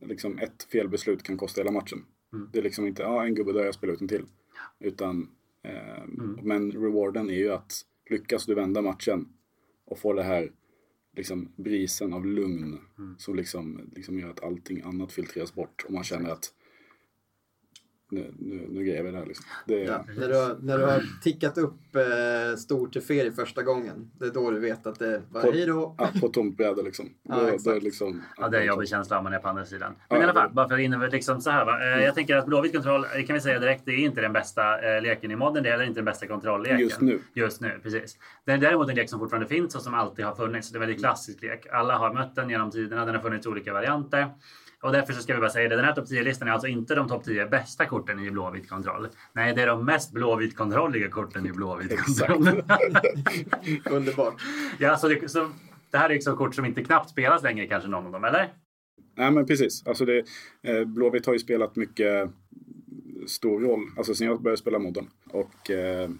[0.00, 2.04] liksom ett felbeslut kan kosta hela matchen.
[2.52, 4.24] Det är liksom inte, ja en gubbe där jag spelar ut en till.
[4.78, 5.30] Utan,
[5.62, 6.04] eh,
[6.42, 7.72] men rewarden är ju att
[8.10, 9.28] lyckas du vända matchen
[9.84, 10.52] och få det här
[11.16, 12.78] liksom brisen av lugn
[13.18, 16.52] som liksom, liksom gör att allting annat filtreras bort och man känner att
[18.10, 19.44] nu, nu, nu grejer vi det här liksom.
[19.66, 23.62] Det, Ja, när, du har, när du har tickat upp eh, stor till ferie första
[23.62, 25.94] gången, det är då du vet att det var På- hej då.
[25.98, 27.08] Ja, på tomt bräde liksom.
[27.22, 27.64] Ja, Då- då är exakt.
[27.78, 29.92] det liksom Ja, det är en jobbig känsla om man är på andra sidan.
[30.08, 31.64] Men Ja, i alla fall, bara för att innebära liksom så här.
[31.64, 31.96] Va?
[31.98, 34.32] Eh, Jag tänker att blåvit kontroll, det kan vi säga direkt, det är inte den
[34.32, 35.62] bästa eh, leken i modden.
[35.62, 36.78] Det är heller inte den bästa kontrollleken.
[36.78, 37.20] Just nu.
[37.34, 38.18] Just nu, precis.
[38.44, 40.70] Det är däremot en lek som fortfarande finns och som alltid har funnits.
[40.70, 41.66] Det är en väldigt klassisk lek.
[41.72, 43.04] Alla har mött den genom tiderna.
[43.04, 44.26] Den har funnits i olika varianter.
[44.82, 45.76] Och därför så ska vi bara säga det.
[45.76, 49.08] Den här topp 10-listan är alltså inte de topp 10 bästa korten i blåvit kontroll.
[49.32, 52.48] Nej, det är de mest blåvit kontrolliga korten i blåvit kontroll.
[53.90, 54.34] Underbart.
[54.78, 55.50] Ja, så, det, så
[55.90, 58.52] det här är också kort som inte knappt spelas längre kanske någon av dem, eller?
[59.16, 59.86] Nej men precis.
[59.86, 60.24] Alltså det,
[60.62, 62.30] eh, Blåvitt har ju spelat mycket
[63.26, 65.08] stor roll, alltså sen jag började spela modden.
[65.30, 66.10] Och eh,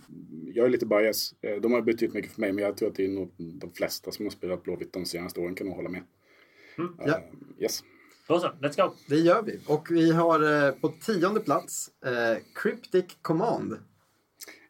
[0.55, 1.35] jag är lite bias.
[1.43, 3.73] Eh, de har betytt mycket för mig, men jag tror att det är nog de
[3.73, 6.03] flesta som har spelat Blåvitt de senaste åren kan nog hålla med.
[6.79, 7.07] Mm, ja.
[7.07, 7.25] Uh,
[7.59, 7.85] yes.
[8.29, 8.95] Då så, let's go!
[9.09, 9.61] Det gör vi.
[9.66, 13.79] Och vi har eh, på tionde plats eh, Cryptic Command.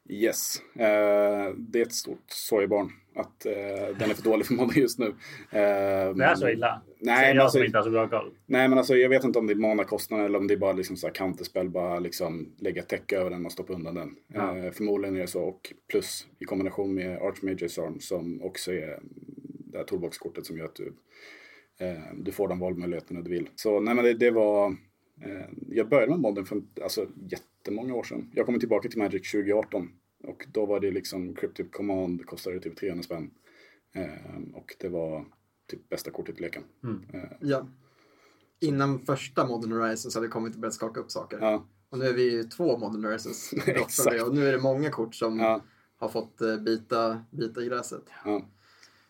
[0.08, 4.82] Yes, uh, det är ett stort sorgebarn att uh, den är för dålig för modden
[4.82, 5.06] just nu.
[5.06, 5.14] Uh,
[5.50, 6.82] det är så illa?
[6.98, 8.34] Nej, Säger men jag alltså, som inte har så bra koll.
[8.46, 10.72] Nej, men alltså, jag vet inte om det är manakostnader eller om det är bara
[10.72, 14.16] liksom så här counterspel, bara liksom lägga täcke över den och stoppa undan den.
[14.34, 14.58] Ja.
[14.58, 15.42] Eh, förmodligen är det så.
[15.42, 19.00] Och plus i kombination med Archmage's Arm som också är
[19.72, 20.92] det här toolboxkortet som gör att du, eh,
[22.14, 23.48] du får de valmöjligheterna du vill.
[23.54, 24.66] Så nej, men det, det var...
[25.22, 28.30] Eh, jag började med modden för alltså, jättemånga år sedan.
[28.34, 29.88] Jag kommer tillbaka till Magic 2018
[30.24, 33.30] och då var det liksom Cryptic Command kostade typ 300 spänn.
[33.94, 35.24] Eh, och det var
[35.70, 36.62] typ bästa kortet i leken.
[37.12, 37.68] Eh, Ja.
[38.60, 41.38] Innan första Modern Horizons hade kommit och börjat skaka upp saker.
[41.40, 44.22] ja, Och nu är vi ju två Modern Horizons Exakt.
[44.22, 45.60] Och nu är det många kort som ja,
[45.96, 48.02] har fått eh, bita, bita i gräset.
[48.24, 48.42] ja.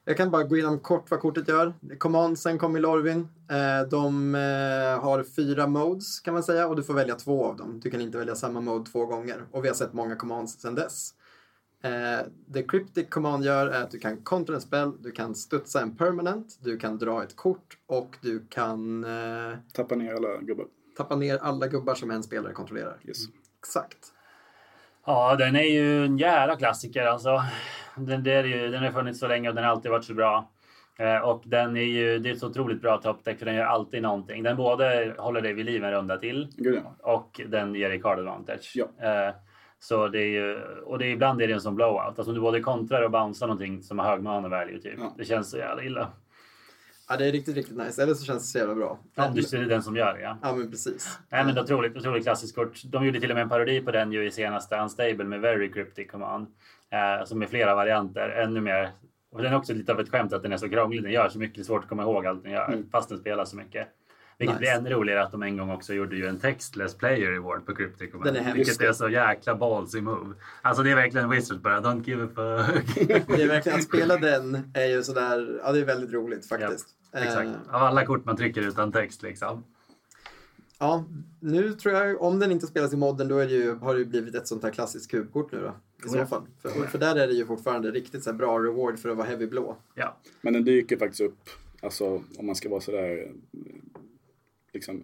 [0.08, 1.74] Jag kan bara gå igenom kort vad kortet gör.
[1.98, 3.28] Commandsen kom i Lorvin.
[3.50, 7.56] Eh, de eh, har fyra modes kan man säga och du får välja två av
[7.56, 7.80] dem.
[7.80, 9.44] Du kan inte välja samma mode två gånger.
[9.50, 11.10] Och vi har sett många commands sedan dess.
[11.82, 15.80] Eh, det Cryptic Command gör är att du kan kontra en spel, du kan studsa
[15.80, 19.06] en permanent, du kan dra ett kort och du kan
[19.72, 20.66] Tappa ner alla gubbar.
[20.96, 22.98] tappa ner alla gubbar som en spelare kontrollerar.
[23.04, 23.18] Yes.
[23.58, 23.98] Exakt.
[25.06, 27.42] Ja, den är ju en jävla klassiker alltså.
[27.96, 30.14] Den, det är ju, den har funnits så länge och den har alltid varit så
[30.14, 30.50] bra.
[30.98, 33.64] Eh, och den är ju, det är ett så otroligt bra toppdeck för den gör
[33.64, 34.42] alltid någonting.
[34.42, 36.96] Den både håller dig vid liv en runda till ja.
[37.02, 38.72] och den ger dig card advantage.
[38.74, 38.84] Ja.
[39.06, 39.34] Eh,
[39.78, 42.18] så det är ju, och det är, ibland är det en sån blowout.
[42.18, 44.94] Alltså om du både kontrar och bouncear någonting som har hög mana value typ.
[44.98, 45.14] Ja.
[45.16, 46.08] Det känns så jävla illa.
[47.08, 48.02] Ja, det är riktigt, riktigt nice.
[48.02, 48.98] Eller så känns det så jävla bra.
[49.16, 50.38] Om du är den som gör det ja.
[50.42, 51.18] Ja, men precis.
[51.28, 52.82] Nej men otroligt, otroligt klassiskt kort.
[52.84, 55.72] De gjorde till och med en parodi på den ju i senaste Unstable med Very
[55.72, 56.46] Cryptic Command.
[56.90, 58.92] Eh, som är flera varianter, ännu mer.
[59.30, 61.02] Och den är också lite av ett skämt att den är så krånglig.
[61.02, 62.68] Den gör så mycket, det är svårt att komma ihåg allt den gör.
[62.68, 62.90] Mm.
[62.90, 63.88] Fast den spelar så mycket.
[64.38, 64.58] Vilket Nice.
[64.58, 67.74] blir ännu roligare att de en gång också gjorde ju en textless player reward på
[67.74, 68.34] Cryptic Command.
[68.34, 70.34] Den är vilket är så jäkla ballsy move.
[70.62, 72.96] Alltså det är verkligen Wizard bara, don't give a fuck.
[73.08, 76.86] Det är verkligen, att spela den är ju sådär, ja det är väldigt roligt faktiskt.
[77.12, 77.46] Exakt.
[77.48, 79.64] Eh, Av alla kort man trycker utan text liksom.
[80.78, 81.04] ja,
[81.40, 83.98] nu tror jag, om den inte spelas i modden då är det ju, har det
[84.00, 85.74] ju blivit ett sånt här klassiskt kubkort nu då.
[86.06, 86.26] I så Ja.
[86.26, 86.42] fall.
[86.62, 89.26] För, för där är det ju fortfarande riktigt så här bra reward för att vara
[89.26, 89.76] heavy blå.
[89.94, 90.16] Ja.
[90.40, 91.38] Men den dyker faktiskt upp,
[91.82, 92.06] alltså
[92.38, 93.32] om man ska vara sådär
[94.76, 95.02] liksom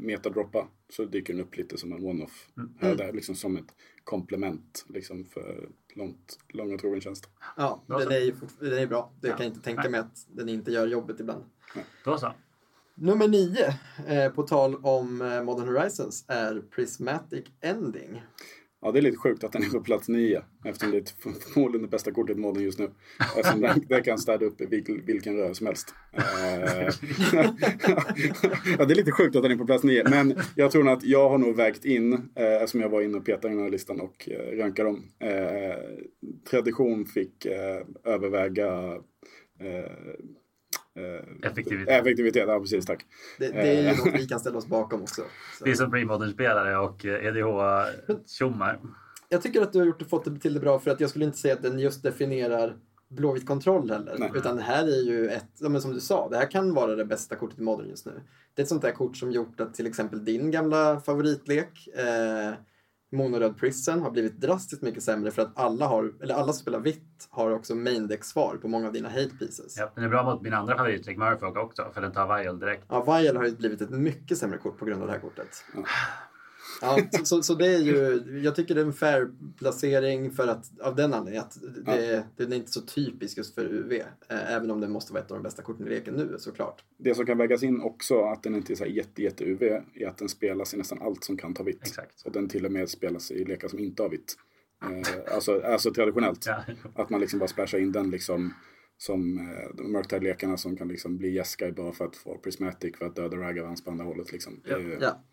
[0.00, 2.48] metadroppa så dyker den upp lite som en one-off.
[2.80, 7.28] Här och där, liksom som ett komplement liksom för långt, lång och trogen tjänst.
[7.56, 9.12] Ja, den är ju den är bra.
[9.20, 9.36] Det Ja.
[9.36, 9.90] kan jag inte tänka Nej.
[9.90, 11.44] mig att den inte gör jobbet ibland.
[12.04, 12.32] Då så.
[12.94, 13.74] Nummer nio,
[14.06, 18.22] eh, på tal om eh, Modern Horizons, är Prismatic Ending.
[18.84, 21.14] Ja, det är lite sjukt att den är på plats nio eftersom det är ett-
[21.52, 22.90] förmodligen det bästa kortet i modden just nu.
[23.38, 25.94] Eftersom den, den kan städa upp i vil, vilken röra som helst.
[26.12, 26.22] Eh,
[28.78, 30.08] ja, det är lite sjukt att den är på plats nio.
[30.10, 33.18] Men jag tror nog att jag har nog vägt in, eh, eftersom jag var inne
[33.18, 35.04] och petade i den här listan och eh, rankade dem.
[35.18, 35.76] Eh,
[36.50, 38.92] tradition fick eh, överväga
[40.96, 41.88] eh, Effektivitet.
[42.00, 43.04] Effektivitet, ja precis tack.
[43.38, 43.96] Det, det är ju Eh.
[43.98, 45.22] något vi kan ställa oss bakom också.
[45.58, 45.64] Så.
[45.64, 48.80] Det är som premodern-spelare och eh, EDH-tjommar.
[49.28, 51.24] Jag tycker att du har gjort, fått det till det bra för att jag skulle
[51.24, 52.76] inte säga att den just definierar
[53.08, 54.16] Blåvitt kontroll heller.
[54.18, 54.30] Nej.
[54.34, 56.94] Utan det här är ju ett, ja, men som du sa, det här kan vara
[56.96, 58.12] det bästa kortet i Modern just nu.
[58.54, 62.52] Det är ett sånt där kort som gjort att till exempel din gamla favoritlek, eh,
[63.12, 66.80] Monoröd Prison, har blivit drastiskt mycket sämre för att alla har, eller alla som spelar
[66.80, 69.76] vitt har också main deck-svar på många av dina hate pieces.
[69.78, 72.84] Ja, den är bra mot min andra favoritlek Murfolk också, för den tar Vial direkt.
[72.88, 75.64] Ja, Vial har ju blivit ett mycket sämre kort på grund av det här kortet.
[75.74, 75.82] Ja.
[76.82, 80.48] Ja, så, så, så det är ju, jag tycker det är en fair placering för
[80.48, 83.92] att, av den anledningen att det, den är inte så typisk just för UV.
[83.92, 86.84] Eh, även om den måste vara ett av de bästa korten i leken nu såklart.
[86.98, 89.62] Det som kan vägas in också, att den inte är så här jätte, jätte UV,
[89.94, 91.82] är att den spelas i nästan allt som kan ta vitt.
[91.82, 92.22] Exakt.
[92.24, 94.34] Och den till och med spelas i lekar som inte har vitt.
[94.82, 96.44] Eh, alltså, alltså traditionellt.
[96.46, 96.64] Ja.
[96.94, 98.54] Att man liksom bara splashar in den liksom
[98.96, 103.06] som eh, de Murktide-lekarna som kan liksom bli Jeskai bara för att få Prismatic för
[103.06, 104.32] att döda Ragavans på andra hållet.
[104.32, 104.60] Liksom.
[104.64, 105.24] Ju- Ja.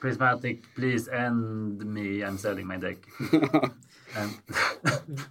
[0.00, 2.98] Prismatic, please end me, I'm selling my deck.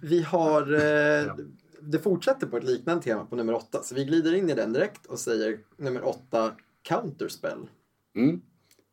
[0.02, 1.36] Vi har, eh,
[1.80, 3.82] det fortsätter på ett liknande tema på nummer åtta.
[3.82, 6.52] Så vi glider in i den direkt och säger nummer åtta,
[6.82, 7.68] Counterspell.
[8.16, 8.40] Mm.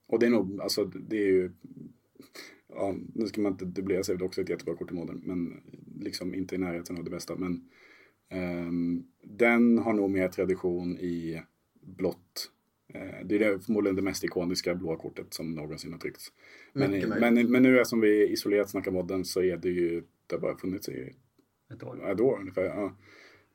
[0.07, 1.51] Och det är nog, alltså det är ju,
[2.69, 5.21] ja, nu ska man inte dubblera sig, det är också ett jättebra kort i modern,
[5.23, 5.61] men
[5.99, 7.35] liksom inte i närheten av det bästa.
[7.35, 7.69] Men
[8.33, 11.41] Ehm, den har nog mer tradition i
[11.81, 12.51] blått.
[12.93, 16.31] Eh, det är det, förmodligen det mest ikoniska blåa kortet som någonsin har tryckts.
[16.73, 20.41] Men, men, men nu eftersom vi isolerat snackar modden så är det ju, det har
[20.41, 21.15] bara funnits i
[21.73, 22.11] Ett år.
[22.11, 22.63] ett år ungefär.
[22.63, 22.95] Ja.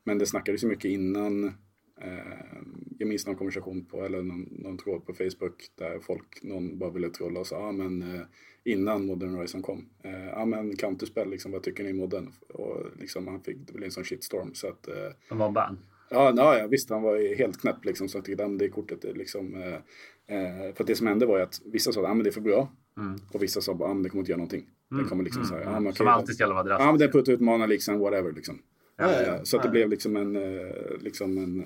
[0.03, 1.45] Men det snackades ju mycket innan.
[2.01, 2.19] Eh,
[2.97, 6.89] jag minns någon konversation på, eller någon, någon tråd på Facebook där folk, någon bara
[6.91, 8.21] ville trolla och sa, ja men eh,
[8.63, 12.31] innan Modern Horizon kom, eh, ja men counterspel liksom, vad tycker ni modden?
[12.49, 15.77] Och liksom han fick, det blev en sån shitstorm så att, eh, De mobbade han.
[16.09, 19.55] Ja, ja, visst han var helt knäpp liksom så att det, det kortet är liksom,
[19.55, 19.73] eh,
[20.37, 22.31] eh, för att det som hände var ju att vissa sa, ja men det är
[22.31, 22.71] för bra.
[22.97, 23.19] Mm.
[23.33, 24.65] Och vissa sa, ja men det kommer inte göra någonting.
[24.89, 26.85] Det kommer liksom så här, ja men Som okej, alltid ska vara drastiskt.
[26.85, 28.59] Ja men det puttar ut mana liksom, whatever liksom.
[28.97, 29.45] Ja, ja, ja.
[29.45, 31.65] Så att det blev liksom en, eh, liksom en,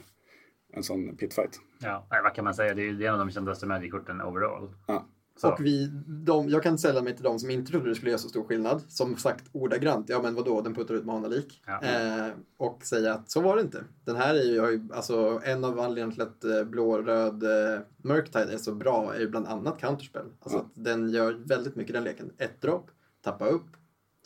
[0.74, 1.60] en sån pitfight.
[1.80, 2.74] Ja, nej, vad kan man säga?
[2.74, 4.70] Det är en av de kändaste Magic-korten overall.
[4.88, 5.08] Ja.
[5.36, 5.52] Så.
[5.52, 8.20] Och vi, de, jag kan sälla mig till de som inte trodde det skulle göra
[8.20, 8.82] så stor skillnad.
[8.88, 11.62] Som sagt ordagrant, ja men vadå, den puttar ut manalik.
[11.66, 11.82] Ja.
[11.84, 13.84] Eh, och säga att så var det inte.
[14.06, 17.80] Den här är ju, har ju alltså en av anledningarna till att eh, blå-röd eh,
[17.98, 20.26] Murktide är så bra är ju bland annat counterspel.
[20.40, 20.62] Alltså Ja.
[20.64, 22.32] att den gör väldigt mycket den leken.
[22.38, 23.68] Ett dropp, tappa upp,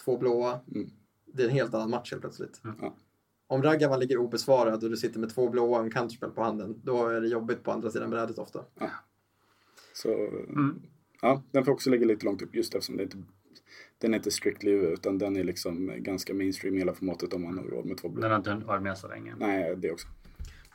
[0.06, 0.60] två blåa.
[0.76, 0.90] Mm.
[1.34, 2.62] Det är en helt annan match helt plötsligt.
[2.82, 2.96] Ja.
[3.48, 6.82] Om Raggavan ligger obesvarad och du sitter med två blåa och en counterspel på handen,
[6.84, 8.60] då är det jobbigt på andra sidan brädet ofta.
[9.94, 10.82] Så Mm.
[11.22, 13.18] Ja, den får också ligga lite långt upp just eftersom det inte,
[13.98, 17.42] den är inte strictly UV utan den är liksom ganska mainstream i hela formatet om
[17.42, 18.22] man har råd med två blå.
[18.22, 19.36] Den har inte varit med så länge.
[19.40, 20.08] Nej, det också.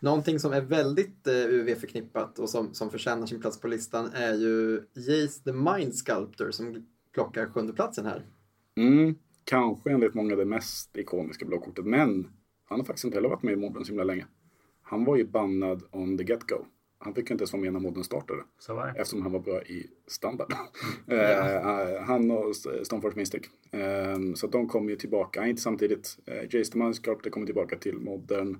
[0.00, 4.34] Någonting som är väldigt eh, UV-förknippat och som, som förtjänar sin plats på listan är
[4.34, 8.26] ju Jace the Mind Sculptor som plockar sjunde platsen här.
[8.76, 9.14] Mm,
[9.44, 12.28] kanske enligt många det mest ikoniska blåkortet, men
[12.64, 14.26] han har faktiskt inte heller varit med i modden så himla länge.
[14.82, 16.64] Han var ju bannad on the get-go.
[17.04, 18.42] Han fick ju inte ens vara med när modden startade.
[18.58, 18.92] Så var det.
[19.00, 20.52] Eftersom han var bra i standard.
[21.08, 23.42] Eh, han och Stoneforge Mystic.
[23.70, 26.18] Eh, så de kommer ju tillbaka, inte samtidigt.
[26.50, 28.58] Jace the Mindsculptor kommer tillbaka till modern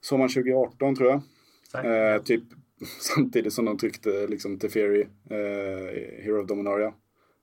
[0.00, 2.14] sommaren 2018 tror jag.
[2.14, 2.42] Eh, typ
[3.00, 6.94] samtidigt som de tryckte liksom Teferi, uh, Hero of Dominaria.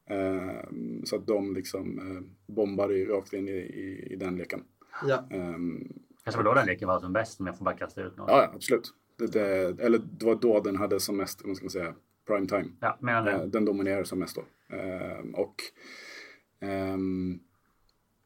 [0.09, 0.69] Eh,
[1.03, 2.21] så att de liksom uh,
[2.55, 4.63] bombade ju rakt in i, i, i den leken.
[5.07, 5.87] Ja, Ehm,
[6.23, 8.29] Kanske var då den leken var som bäst om jag får bara kasta ut något.
[8.29, 8.93] ja, ja, absolut.
[9.27, 11.93] Det, eller det var då den hade som mest, vad ska man säga,
[12.27, 12.65] prime time.
[12.79, 13.47] Ja, menar Eh, det.
[13.47, 14.75] Den dominerar som mest då.
[14.75, 15.55] Ehm, och...
[16.59, 17.39] ehm,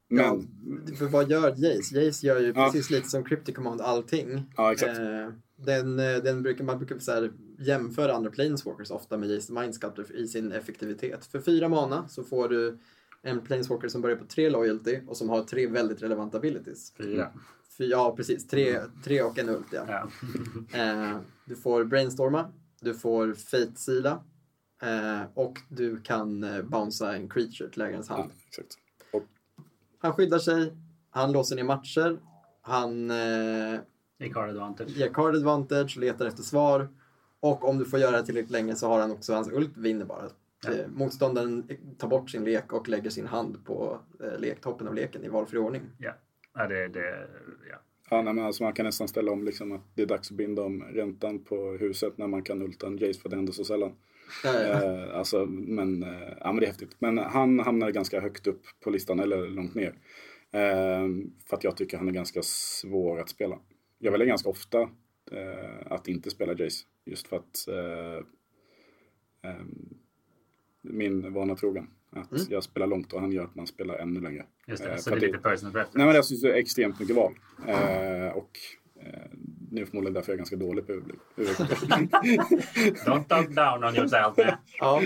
[0.08, 0.96] ja, men...
[0.96, 2.00] för vad gör Jace?
[2.02, 2.66] Jace gör ju Ja.
[2.66, 4.44] precis lite som Cryptic Command allting.
[4.58, 5.00] Ja, exakt.
[5.00, 9.48] Eh, den, eh, den brukar, man brukar så här, jämföra andra Planeswalkers ofta med Jace
[9.48, 11.26] the Mind Sculptor i sin effektivitet.
[11.26, 12.78] För fyra mana så får du
[13.22, 16.94] en Planeswalker som börjar på tre loyalty och som har tre väldigt relevanta abilities.
[16.98, 17.32] Fyra.
[17.78, 18.48] Fy, ja, precis.
[18.48, 19.86] Tre, tre och en ult, ja.
[19.88, 20.08] Ja.
[20.80, 22.52] Eh, du får brainstorma,
[22.82, 24.24] du får fate-sila
[24.82, 28.32] eh, och du kan eh, bouncea en creature till ägarens hand.
[28.48, 28.78] Exakt.
[29.14, 29.24] Och,
[30.00, 30.74] Han skyddar sig,
[31.10, 32.20] han låser ner matcher,
[32.62, 33.80] han eh,
[34.34, 34.90] card advantage.
[34.90, 36.90] ger card advantage, letar efter svar
[37.40, 40.06] och om du får göra det tillräckligt länge så har han också, hans ult vinner
[40.06, 40.30] bara.
[40.64, 40.74] Ja.
[40.74, 45.24] Eh, motståndaren tar bort sin lek och lägger sin hand på eh, lektoppen av leken
[45.24, 45.82] i valfri ordning.
[45.98, 46.14] Ja.
[46.58, 47.28] Ja, det, det,
[47.72, 47.78] ja.
[48.10, 50.38] ja, nej, men alltså man kan nästan ställa om liksom att det är dags att
[50.38, 53.64] binda om räntan på huset när man kan ulta en Jace för det händer så
[53.66, 53.92] sällan.
[54.46, 56.96] Eh, alltså, men, eh, ja, men det är häftigt.
[57.00, 59.94] Men han hamnar ganska högt upp på listan, eller långt ner.
[60.52, 61.08] Eh,
[61.50, 63.60] för att jag tycker han är ganska svår att spela.
[64.00, 64.82] Jag väljer ganska ofta
[65.32, 66.86] eh, att inte spela Jace.
[67.06, 68.18] Just för att eh,
[69.52, 69.62] eh,
[70.82, 71.88] min vana trogen.
[72.10, 72.44] Att Mm.
[72.50, 74.46] jag spelar långt och han gör att man spelar ännu längre.
[74.68, 74.90] Just det.
[74.90, 75.98] Eh, så det är det- lite personal preference.
[75.98, 77.34] Nej men jag syns det är extremt mycket val.
[77.68, 78.50] Eh, och
[79.04, 79.30] eh,
[79.72, 81.04] nu är förmodligen därför jag är ganska dålig på UV.
[83.06, 84.34] Don't talk down on yourself.
[84.80, 85.02] ja,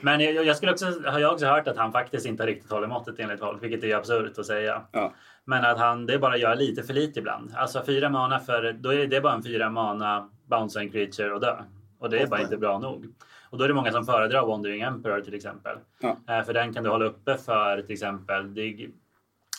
[0.00, 2.86] Men jag, jag skulle också, har jag också hört att han faktiskt inte riktigt håller
[2.88, 4.82] måttet enligt folk, vilket är absurt att säga.
[4.92, 5.14] ja.
[5.48, 7.52] Men att han det bara gör lite för lite ibland.
[7.56, 11.40] Alltså fyra mana för, då är det bara en fyra mana bounce en creature och
[11.40, 11.56] dö.
[11.98, 13.06] Och det är bara inte bra nog.
[13.50, 15.78] Och då är det många som föredrar Wandering Emperor till exempel.
[16.00, 16.42] Ja.
[16.46, 18.54] För den kan du hålla uppe för till exempel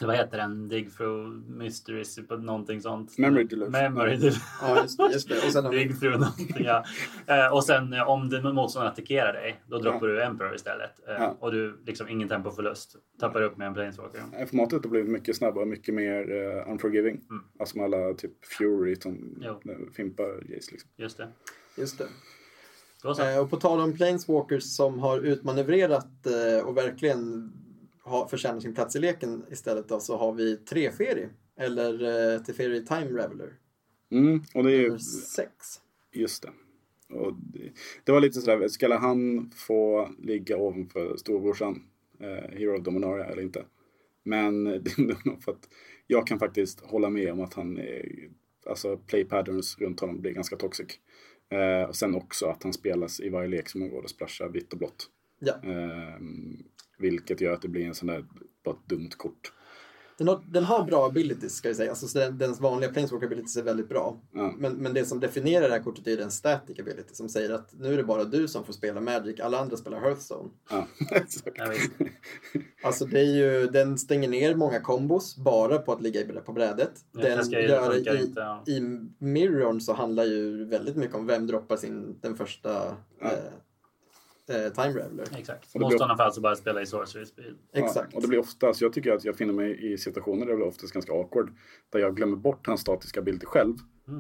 [0.06, 0.68] vad heter den?
[0.68, 3.18] Dig through mysteries på någonting sånt.
[3.18, 3.72] Memory Deluxe.
[3.72, 4.42] Memory Deluxe.
[4.62, 5.36] ja just, det, just det.
[5.36, 6.84] Och sen Dig through någonting ja.
[7.28, 10.92] Eh, Och sen eh, om den motståndaren attackerar dig, då droppar du Emperor istället.
[11.08, 11.38] Eh, Ja.
[11.40, 12.96] Och du liksom ingen tempoförlust.
[13.20, 14.46] Tappar upp med en Planeswalker.
[14.46, 17.22] Formatet har blivit mycket snabbare, mycket mer uh, unforgiving.
[17.30, 17.44] Mm.
[17.60, 19.62] Alltså med alla typ Fury som Jo.
[19.96, 20.90] fimpar Jace liksom.
[20.98, 21.28] Just det.
[21.78, 22.06] Just det.
[23.02, 23.22] Så.
[23.24, 27.52] Eh, och på tal om Planeswalkers som har utmanövrerat eh, och verkligen
[28.30, 31.28] förtjänar sin plats i leken istället då, så har vi Treferi.
[31.60, 31.94] Eller
[32.34, 33.54] eh, Teferi Time Raveler.
[34.12, 35.52] Mm, och det är ju, sex.
[36.14, 36.50] just det.
[37.16, 37.72] Och det,
[38.04, 41.84] det var lite sådär, skulle han få ligga ovanför storbrorsan,
[42.20, 43.66] eh, Hero of Dominaria eller inte?
[44.24, 45.70] Men det är nog för att
[46.08, 48.30] jag kan faktiskt hålla med om att han är,
[48.66, 50.88] alltså play patterns runt honom blir ganska toxic.
[51.50, 54.74] Eh, och sen också att han spelas i varje lek som går och splashar vitt
[54.74, 55.10] och blått.
[55.40, 55.54] Ja.
[55.64, 56.20] Eh,
[56.98, 58.26] vilket gör att det blir en sån där,
[58.64, 59.54] bara ett dumt kort.
[60.18, 61.90] Den har, den har bra abilities ska vi säga.
[61.90, 64.22] Alltså, så den, dens vanliga planeswalker abilities är väldigt bra.
[64.34, 64.54] Ja.
[64.58, 67.74] Men, men det som definierar det här kortet är den static ability som säger att
[67.80, 70.50] nu är det bara du som får spela Magic, alla andra spelar Hearthstone.
[71.12, 72.10] Vet.
[72.84, 76.92] Alltså det är ju, den stänger ner många kombos bara på att ligga på brädet.
[77.14, 78.64] Den gör i, inte, ja.
[78.68, 78.80] i
[79.20, 83.32] Mirrorn så handlar ju väldigt mycket om vem droppar sin, den första Ja.
[83.32, 83.38] eh,
[84.50, 85.26] eh, Time Raveler.
[85.38, 85.64] Exakt.
[85.66, 87.56] Och det blir- Motståndaren får alltså bara spela i sorcery speed.
[87.74, 88.08] Exakt.
[88.12, 90.56] Ja, och det blir oftast, jag tycker att jag finner mig i situationer där det
[90.58, 91.52] blir oftast ganska awkward.
[91.90, 93.76] Där jag glömmer bort hans statiska bild själv.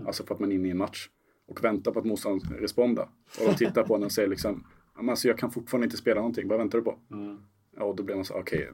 [0.05, 1.09] Alltså för att man är inne i en match.
[1.47, 3.09] Och väntar på att motståndaren respondar.
[3.39, 4.63] Och de tittar på en och säger liksom,
[4.95, 6.99] "Ja, men alltså jag kan fortfarande inte spela någonting, vad väntar du på?
[7.11, 7.37] Mm.
[7.77, 8.71] Ja, och då blir man så, okej,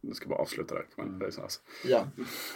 [0.00, 0.84] nu ska bara avsluta där.
[0.96, 1.60] Man, det är så, alltså.
[1.84, 2.06] Ja.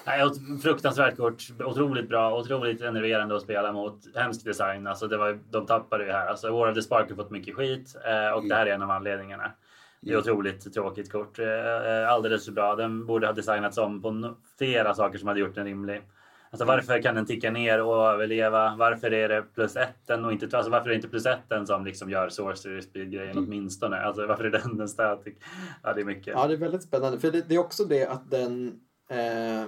[0.07, 0.31] Nej,
[0.63, 1.43] fruktansvärt kort.
[1.65, 4.17] Otroligt bra, otroligt enerverande att spela mot.
[4.17, 4.87] Hemsk design.
[4.87, 6.27] Alltså, det var, de tappade ju här.
[6.27, 8.83] Alltså, War of the Spark har fått mycket skit eh, och det här är en
[8.83, 9.53] av anledningarna.
[10.01, 11.39] Det är otroligt tråkigt kort.
[11.39, 12.77] Eh, eh, alldeles för bra.
[12.77, 16.03] Den borde ha designats om på flera saker som hade gjort den rimlig.
[16.51, 18.77] Alltså varför kan den ticka ner och överleva?
[18.79, 21.85] Varför är det plus etten och inte alltså varför är det inte plus etten som
[21.85, 23.97] liksom gör sorcery speed grejen åtminstone?
[23.97, 25.35] Alltså varför är den den static?
[25.83, 26.27] Ja, det är mycket.
[26.37, 27.19] ja, det är väldigt spännande.
[27.21, 28.81] För det, det är också det att den
[29.11, 29.65] eh,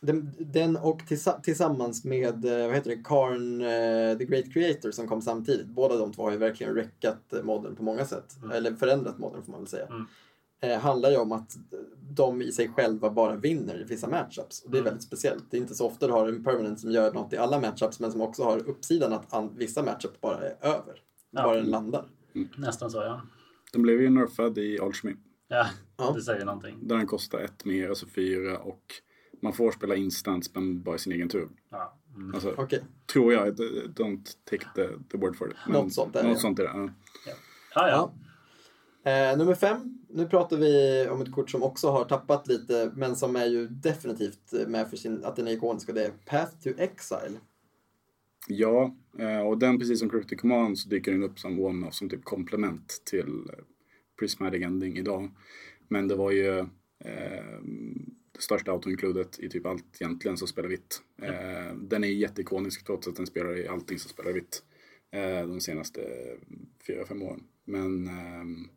[0.00, 4.90] den, den och tillsa- tillsammans med eh, vad heter det, Karn, eh, The Great Creator
[4.90, 5.66] som kom samtidigt.
[5.66, 8.36] Båda de två har ju verkligen räckat modden på många sätt.
[8.54, 9.86] Eller förändrat modden får man väl säga.
[9.86, 10.06] Mm.
[10.72, 11.56] Eh, handlar ju om att
[12.10, 14.62] de i sig själva bara vinner i vissa matchups.
[14.64, 14.84] Och det är Mm.
[14.84, 15.44] väldigt speciellt.
[15.50, 18.00] Det är inte så ofta du har en permanent som gör något i alla matchups
[18.00, 21.02] men som också har uppsidan att vissa matchups bara är över.
[21.30, 21.42] Ja.
[21.42, 22.04] Bara den landar.
[22.56, 23.20] Nästan så ja.
[23.72, 25.14] Den blev ju nerfad i Alchemy.
[25.48, 25.66] Ja,
[25.96, 26.12] Ja.
[26.16, 26.78] det säger någonting.
[26.88, 28.58] Där den kostar ett mer, alltså fyra.
[28.58, 28.82] Och
[29.42, 31.48] man får spela instans men bara i sin egen tur.
[31.70, 31.98] Ja.
[32.16, 32.34] Mm.
[32.34, 32.84] Alltså, Okej.
[33.12, 33.54] tror jag,
[33.94, 35.56] don't take the, the word for it.
[35.66, 36.88] Men Något sånt är det, Något sånt är det, ja.
[37.74, 38.12] Ja, ja.
[39.04, 39.98] Eh, nummer fem.
[40.08, 43.68] Nu pratar vi om ett kort som också har tappat lite men som är ju
[43.68, 47.38] definitivt med för sin, att den är ikonisk och det är Path to Exile.
[48.48, 52.08] Ja, eh, och den precis som Cryptic Command så dyker den upp som one-off, som
[52.08, 53.64] typ komplement till eh,
[54.18, 55.30] Prismatic Ending idag.
[55.88, 57.60] Men det var ju eh,
[58.32, 61.02] det största auto-includet i typ allt egentligen som spelar vitt.
[61.22, 64.62] Eh, den är jätteikonisk trots att den spelar i allting som spelar vitt
[65.10, 66.00] eh, de senaste
[66.86, 67.44] fyra, fem åren.
[67.64, 68.68] Men ehm,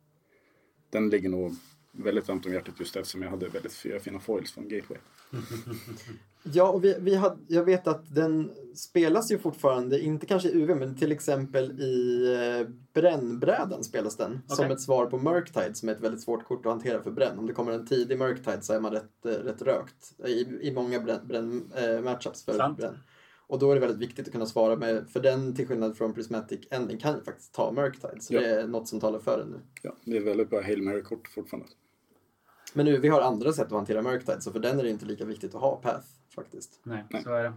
[0.90, 1.56] den ligger nog
[1.92, 4.98] väldigt varmt om hjärtat just eftersom jag hade väldigt fyra fina foils från Gateway.
[6.42, 10.62] Ja, och vi, vi hade, jag vet att den spelas ju fortfarande, inte kanske i
[10.62, 14.40] UV, men till exempel i eh, brännbrädan spelas den.
[14.46, 14.72] Som Okej.
[14.72, 17.38] ett svar på Murktide som är ett väldigt svårt kort att hantera för bränn.
[17.38, 20.72] Om det kommer en tidig Murktide så är man rätt, eh, rätt rökt i, i
[20.74, 22.78] många bränn, bränn, eh, matchups för Sant.
[22.78, 22.98] bränn.
[23.48, 26.14] Och då är det väldigt viktigt att kunna svara med, för den till skillnad från
[26.14, 28.20] Prismatic Ending kan ju faktiskt ta Murktide.
[28.22, 28.40] Så Ja.
[28.40, 29.60] det är något som talar för den nu.
[29.82, 31.68] Ja, det är väldigt bra Hail Mary-kort fortfarande.
[32.74, 35.06] Men nu, vi har andra sätt att hantera Murktide så för den är det inte
[35.06, 36.80] lika viktigt att ha Path faktiskt.
[36.82, 37.48] Nej, så är det.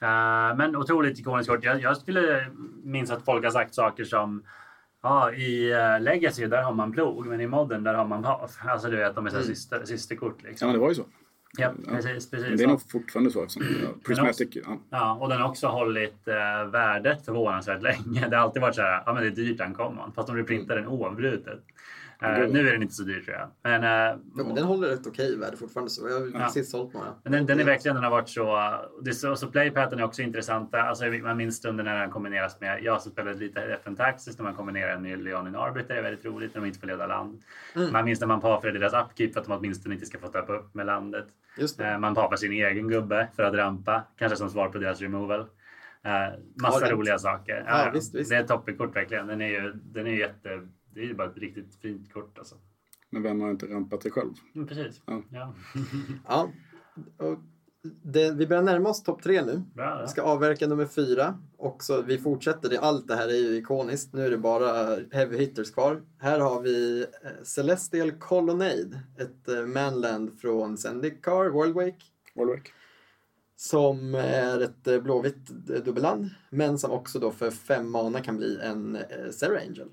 [0.00, 1.64] Eh, men otroligt ikoniskt kort.
[1.64, 2.50] Jag, jag skulle
[2.82, 4.44] minns att folk har sagt saker som
[5.02, 8.66] Ja, i uh, Legacy där har man plog, men i modden där har man path.
[8.68, 9.42] Alltså du vet, de är Mm.
[9.42, 10.66] syster, systerkort Ja, liksom.
[10.68, 11.04] men det var ju så.
[11.56, 12.30] Ja, precis.
[12.30, 12.48] precis.
[12.48, 15.66] Men det är nog fortfarande så eftersom ja, Prismatic, ja, Ja, och den har också
[15.66, 18.28] hållit eh, värdet förvånansvärt länge.
[18.30, 20.12] Det har alltid varit så här, ja men det är dyrt den common.
[20.12, 21.60] Fast de reprintar den oavbrutet.
[22.22, 22.50] Mm.
[22.50, 23.48] nu är den inte så dyr tror jag.
[23.62, 23.88] Men, eh,
[24.36, 26.08] Ja, men den håller ett okej värde fortfarande så.
[26.08, 26.38] Jag har Ja.
[26.38, 27.06] precis sålt några.
[27.22, 28.44] Men den, den är verkligen, den har varit så...
[29.02, 30.82] Det är så, så playpatten är också intressanta.
[30.82, 32.82] Alltså, man minns stunden när den kombineras med...
[32.82, 35.94] Jag som spelade lite FN Taxis när man kombinerar den med Leonin Arbiter.
[35.94, 37.42] Det är väldigt roligt när de inte får leda land.
[37.76, 37.92] Mm.
[37.92, 40.52] Man minns när man pafrar deras upkeep för att de åtminstone inte ska få tappa
[40.52, 41.26] upp med landet.
[41.80, 44.02] Eh, Man papar sin egen gubbe för att rampa.
[44.18, 45.46] Kanske som svar på deras removal.
[46.62, 47.64] Massa Ja, roliga saker.
[47.66, 48.30] Ja, visst, visst.
[48.30, 49.26] Det är ett toppenkort verkligen.
[49.26, 50.60] Den är ju, den är ju jätte...
[50.98, 52.54] Det är ju bara ett riktigt fint kort alltså.
[53.10, 54.32] men vem har inte rampat sig själv?
[54.54, 55.02] Mm, precis.
[55.06, 55.22] Ja.
[55.30, 55.54] Ja.
[56.28, 56.52] Ja.
[57.16, 57.38] Och
[58.02, 59.62] det, vi börjar närma oss topp tre nu.
[59.74, 61.38] Bra, Vi ska avverka nummer fyra.
[61.56, 62.68] Och så, vi fortsätter.
[62.68, 64.12] Det, allt det här är ju ikoniskt.
[64.12, 66.02] Nu är det bara heavy hitters kvar.
[66.18, 69.02] Här har vi eh, Celestial Colonnade.
[69.18, 72.04] Ett eh, manland från Zendikar, Worldwake.
[72.34, 72.72] Warwick?
[73.56, 75.46] Som är ett eh, blåvitt
[75.84, 76.30] dubbelland.
[76.50, 78.98] Men som också då för fem mana kan bli en
[79.30, 79.88] Serra Angel.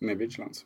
[0.00, 0.64] Med Vigilance.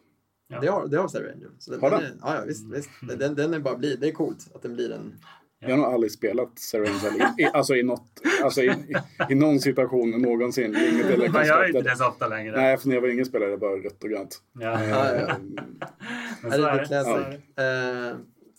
[0.49, 0.61] Ja.
[0.61, 1.51] Det har, det har Serra Angel.
[1.59, 2.11] Så den, Har den den?
[2.13, 2.67] är, ja, ja, visst.
[2.73, 2.91] visst.
[3.19, 5.15] Den, den är bara bli, det är coolt att den blir en...
[5.63, 8.95] Jag har nog aldrig spelat Serengel i, i, alltså i, något, alltså i, i,
[9.33, 10.65] i någon situation någonsin.
[10.65, 12.57] Inget eller Man gör inte det så ofta längre.
[12.57, 14.43] Nej, för när jag var ingen spelare det bara rött och grönt.
[14.61, 14.83] Ja.
[14.83, 15.37] Eh, Ja, ja.
[16.43, 16.87] Men så det är det.
[16.87, 17.27] classic?
[17.59, 18.17] Eh,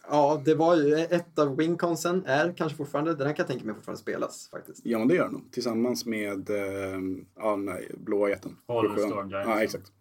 [0.10, 3.66] Ja, det var ju ett av winconsen är kanske fortfarande, den här kan jag tänka
[3.66, 4.82] mig fortfarande spelas faktiskt.
[4.84, 5.52] Ja, men det gör den nog.
[5.52, 7.00] Tillsammans med eh,
[7.38, 8.58] ja, nej, blåa jätten.
[8.66, 9.00] All.
[9.00, 9.50] Storm Giants.
[9.50, 9.92] Ja, exakt.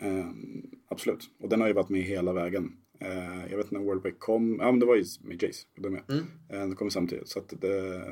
[0.00, 1.30] Ehm, absolut.
[1.40, 2.76] Och den har ju varit med hela vägen.
[2.98, 4.56] Eh, jag vet inte när World Break kom.
[4.60, 5.66] Ja, men det var ju med Jace.
[5.76, 6.02] De med.
[6.08, 6.24] Mm.
[6.48, 7.28] Eh, den kom samtidigt.
[7.28, 8.04] Så att det,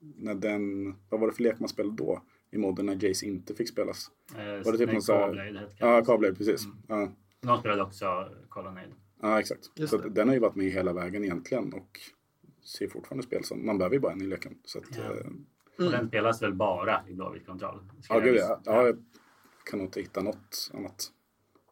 [0.00, 2.22] när den, vad var det för lek man spelade då?
[2.50, 4.10] I modden när Jace inte fick spelas.
[4.36, 6.04] Eh, Var det typ någon så här- Ja.
[6.04, 6.64] Kabler, precis.
[6.64, 6.76] Mm.
[6.88, 8.88] Ja, De spelade också Colonnade.
[9.22, 9.70] ja, exakt.
[9.76, 11.72] Just så den har ju varit med hela vägen egentligen.
[11.72, 12.00] Och
[12.64, 14.54] ser fortfarande spel som, man behöver ju bara en i leken.
[14.64, 15.02] Så att, Ja.
[15.04, 17.80] eh, Och den spelas väl bara i blåvit kontroll?
[18.08, 18.92] ja, gud, ja, ja,
[19.70, 21.12] kan nog inte hitta något annat.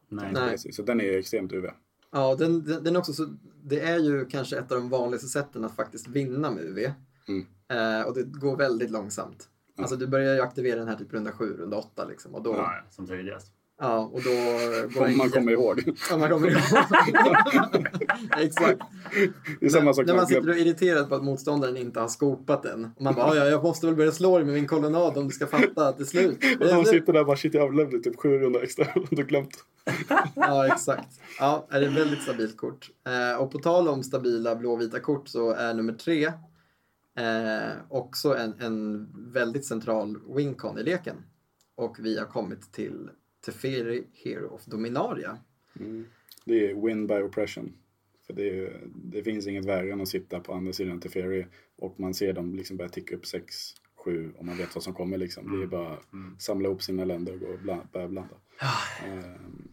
[0.09, 0.31] Nej.
[0.33, 0.49] Nej.
[0.49, 0.75] Precis.
[0.75, 1.65] Så den är extremt UV.
[2.11, 5.27] Ja, den, den, den är också så, det är ju kanske ett av de vanligaste
[5.27, 6.91] sätten att faktiskt vinna med UV.
[7.27, 7.45] Mm.
[7.67, 9.49] Eh, och det går väldigt långsamt.
[9.77, 12.35] Alltså du börjar ju aktivera den här typ runda 7, runda 8 liksom.
[12.35, 13.51] Och då, ja, som tidigast.
[13.81, 14.29] Och då
[14.99, 15.83] går Om man kommer ihåg.
[16.09, 16.57] Ja, man kommer ihåg.
[18.39, 18.81] Exakt.
[19.59, 21.99] Det är samma sak när när man sitter och är irriterad på att motståndaren inte
[21.99, 22.89] har skopat den.
[22.95, 25.27] Och man bara, "Ja, ja, jag måste väl börja slå dig med min kolonnad om
[25.27, 26.37] du ska fatta att det är slut.
[26.59, 28.87] Och de sitter där och bara shit jag överlevde typ sju rundor extra.
[29.09, 29.57] Du glömt.
[30.35, 31.09] Ja, exakt.
[31.39, 32.89] Ja, är det ett väldigt stabilt kort.
[33.07, 36.25] Eh, och på tal om stabila blåvita kort så är nummer tre
[37.19, 41.15] eh, också en, en väldigt central wincon i leken.
[41.77, 43.09] Och vi har kommit till
[43.45, 45.37] Teferi Hero of Dominaria.
[46.45, 47.73] Det är win by oppression.
[48.27, 51.47] För det, är, det finns inget värre än att sitta på andra sidan till ferie
[51.77, 53.55] och man ser dem liksom börja ticka upp 6,
[53.95, 55.57] 7 och man vet vad som kommer liksom.
[55.57, 55.97] Det är bara
[56.39, 58.35] samla ihop sina länder och gå och bla, börja blanda.
[59.05, 59.67] Ehm,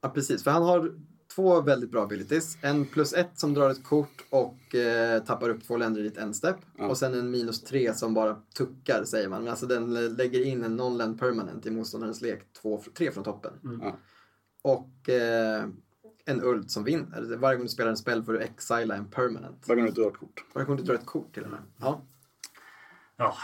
[0.00, 0.44] Ja, precis.
[0.44, 0.94] För han har
[1.38, 2.58] två väldigt bra abilities.
[2.62, 6.16] En plus ett som drar ett kort och eh, tappar upp två länder i ditt
[6.18, 6.56] endstep.
[6.78, 6.86] Ja.
[6.88, 9.42] Och sen en minus tre som bara tuckar, säger man.
[9.42, 13.24] Men alltså den lä- lägger in en non-land permanent i motståndarens lek, två, tre från
[13.24, 13.52] toppen.
[13.82, 13.96] ja.
[14.62, 15.64] Och eh,
[16.24, 17.36] en ult som vinner.
[17.36, 19.64] Varje gång du spelar en spel får du exila en permanent.
[19.68, 20.44] Varje gång du drar ett kort.
[20.54, 21.60] Varje gång du drar ett kort till och med.
[21.76, 22.00] Ja.
[23.16, 23.34] Ja,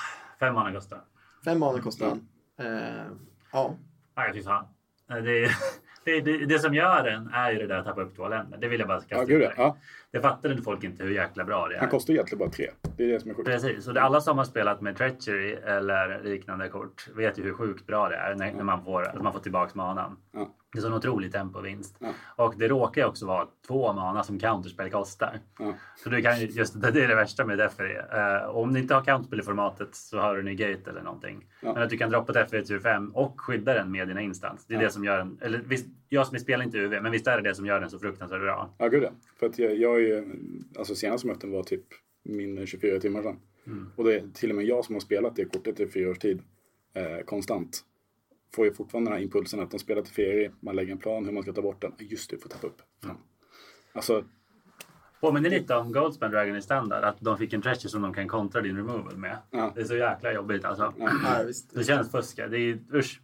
[0.40, 1.04] fem mana kostar.
[1.44, 2.28] Fem mana kostar han.
[2.66, 3.06] Eh,
[3.52, 3.74] ja.
[4.16, 4.64] Nej, fy fan.
[5.10, 5.50] Eh, Det,
[6.04, 8.58] det, det, det som gör den är ju det där att tappa upp två länder.
[8.58, 9.76] Det vill jag bara kasta Ja, gud ja.
[10.14, 11.80] Det fattar inte folk inte hur jäkla bra det är.
[11.80, 12.70] Han kostar egentligen bara tre.
[12.96, 13.48] Det är det som är sjukt.
[13.48, 17.52] Precis, och det, alla som har spelat med treachery eller liknande kort vet ju hur
[17.52, 20.16] sjukt bra det är när, när man, får, att man får tillbaka manan.
[20.32, 20.54] Ja.
[20.72, 21.96] Det är så en otrolig tempovinst.
[21.98, 22.08] Ja.
[22.44, 25.38] Och det råkar ju också vara två mana som counterspel kostar.
[25.96, 28.42] Så du kan ju, just det, det är det värsta med FRE.
[28.42, 31.44] Uh, om ni inte har counterspel i formatet så har du negate eller någonting.
[31.60, 34.66] Men att du kan droppa ett FRE till 5 och skydda den med dina instans.
[34.66, 37.26] Det är det som gör den, eller visst, jag som spelar inte UV, men visst
[37.26, 38.74] är det det som gör den så fruktansvärt bra.
[38.78, 39.12] Ja, gud ja.
[39.36, 40.24] För att jag, jag är ju,
[40.78, 41.84] alltså senaste möten var typ
[42.22, 43.40] min 24 timmar sedan.
[43.66, 43.90] Mm.
[43.96, 46.18] Och det är till och med jag som har spelat det kortet i fyra års
[46.18, 46.42] tid
[46.94, 47.84] eh, konstant.
[48.54, 51.24] Får ju fortfarande den här impulsen att de spelar till ferie, man lägger en plan
[51.24, 51.92] hur man ska ta bort den.
[51.98, 52.82] Just det, får tappa upp.
[53.02, 53.16] Fan.
[53.92, 54.24] Alltså,
[55.20, 58.28] Påminner lite om Goldspan Dragon i standard, att de fick en treasure som de kan
[58.28, 59.38] kontra din removal med.
[59.50, 59.72] Ja.
[59.74, 60.94] Det är så jäkla jobbigt alltså.
[60.98, 61.10] ja.
[61.24, 61.74] Ja, visst.
[61.74, 62.48] Det känns fuska.
[62.48, 63.20] Det är usch.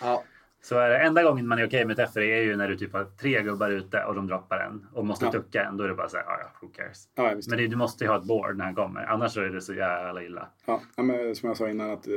[0.00, 0.24] Ja.
[0.68, 0.98] Så är det.
[0.98, 3.42] Enda gången man är okej med ett FRE är ju när du typ har tre
[3.42, 5.32] gubbar ute och de droppar en och måste Ja.
[5.32, 5.76] tucka en.
[5.76, 7.08] Då är det bara så här, "Ja, ja, who cares.
[7.14, 7.48] Ja, visst.
[7.50, 9.00] Men det, du måste ju ha ett board när han kommer.
[9.04, 10.48] Annars så är det så jävla illa.
[10.66, 12.12] Ja, ja, men som jag sa innan att eh,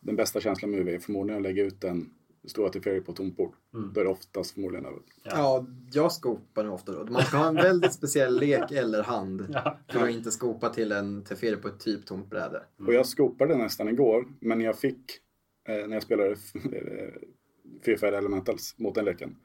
[0.00, 2.10] den bästa känslan med UV är förmodligen att lägga ut den
[2.48, 3.54] stora till på tomt bord.
[3.74, 3.90] Mm.
[3.94, 4.98] Då är det oftast förmodligen över.
[5.24, 7.12] ja, jag skopar nog ofta då.
[7.12, 9.78] Man ska ha en väldigt speciell lek eller hand Ja.
[9.88, 12.62] för att inte skopa till en Teferi på ett typ tomt bräde.
[12.86, 15.20] Och jag skopade nästan igår, men jag fick
[15.68, 16.36] eh, när jag spelade
[17.84, 19.36] fyrfärdiga elementals mot den leken.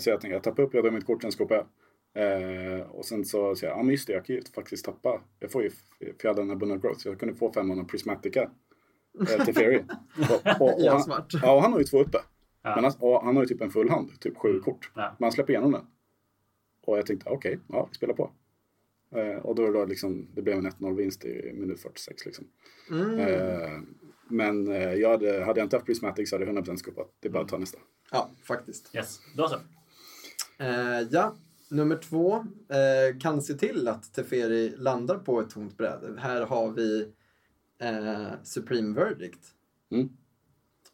[0.00, 1.66] Så jag tänkte, jag tappar upp, jag drar mitt kort, sen skopar jag.
[2.14, 5.20] Eh, och sen så säger jag, ja men just det, jag kan ju faktiskt tappa.
[5.40, 7.70] Jag får ju, för jag hade den här Abundant Growth, så jag kunde få fem
[7.70, 8.50] av Prismatica
[9.20, 9.78] eh, till Fairy.
[10.30, 12.18] Och, och, och, Ja, han, ja, och han har ju två uppe.
[12.62, 12.74] Ja.
[12.74, 14.90] Men han, och han har ju typ en full hand, typ sju kort.
[14.94, 15.16] Ja.
[15.18, 15.86] Men han släpper igenom den.
[16.82, 18.30] Och jag tänkte, okej, ja, vi spelar på.
[19.14, 22.44] Eh, och då, då liksom, det blev en 1-0 vinst i minut 46 liksom.
[22.90, 23.18] Mm.
[23.18, 23.80] Eh,
[24.30, 27.08] men eh, jag hade, hade jag inte haft Prismatic så hade jag 100% skopat.
[27.20, 27.78] Det är bara att ta nästa.
[28.10, 28.90] Ja, faktiskt.
[28.94, 29.56] Yes, då så.
[30.58, 31.34] Eh, ja,
[31.70, 32.36] nummer två
[32.68, 36.20] eh, kan se till att Teferi landar på ett tomt bräde.
[36.20, 37.12] Här har vi
[37.78, 39.46] eh, Supreme Verdict.
[39.90, 40.08] Mm.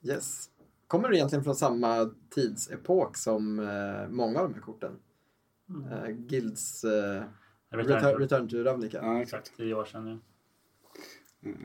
[0.02, 0.50] Yes.
[0.86, 4.92] Kommer det egentligen från samma tidsepok som eh, många av de här korten?
[5.92, 7.22] Eh, Guilds eh,
[7.70, 8.98] Return Return, to- Ravnica.
[9.02, 9.42] Ja, exakt.
[9.42, 10.18] Exakt, tio år sedan nu.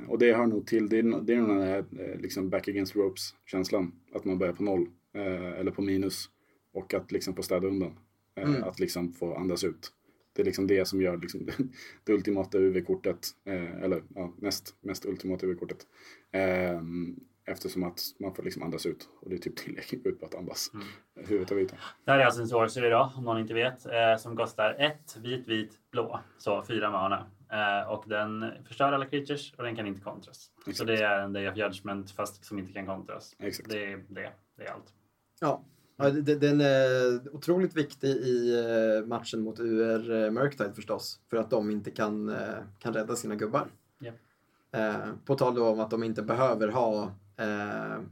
[0.07, 2.95] Och det hör nog till, det är, det är den här eh, liksom back against
[2.95, 3.91] ropes-känslan.
[4.13, 6.29] Att man börjar på noll eh, eller på minus.
[6.73, 7.91] Och att liksom få städa undan.
[8.35, 8.63] Eh, Mm.
[8.63, 9.91] Att liksom få andas ut.
[10.33, 11.53] Det är liksom det som gör liksom det,
[12.03, 13.27] det ultimata UV-kortet.
[13.83, 15.87] Eller ja, näst mest ultimata UV-kortet.
[17.45, 20.35] Eftersom att man får liksom andas ut och det är typ tillräckligt ut på att
[20.35, 20.71] andas
[21.15, 21.77] huvudet av ytan.
[22.05, 23.85] Det här är alltså en sorcery då, om någon inte vet,
[24.19, 26.19] som kostar ett vit, vit, blå.
[26.37, 27.25] Så fyra mana.
[27.51, 30.51] Eh, och den förstör alla creatures och den kan inte kontras.
[30.63, 30.87] Så Exakt.
[30.87, 33.35] det är en Day of Judgment fast som inte kan kontras.
[33.39, 33.69] Exakt.
[33.69, 34.31] Det är det.
[34.55, 34.93] Det är allt.
[35.39, 35.63] Ja.
[35.97, 38.65] Ja, Den är otroligt viktig i
[38.99, 41.19] eh, matchen mot UR eh, Murktide förstås.
[41.29, 42.35] För att de inte kan,
[42.79, 43.67] kan rädda sina gubbar.
[44.71, 44.95] Eh,
[45.25, 47.11] på tal då om att de inte behöver ha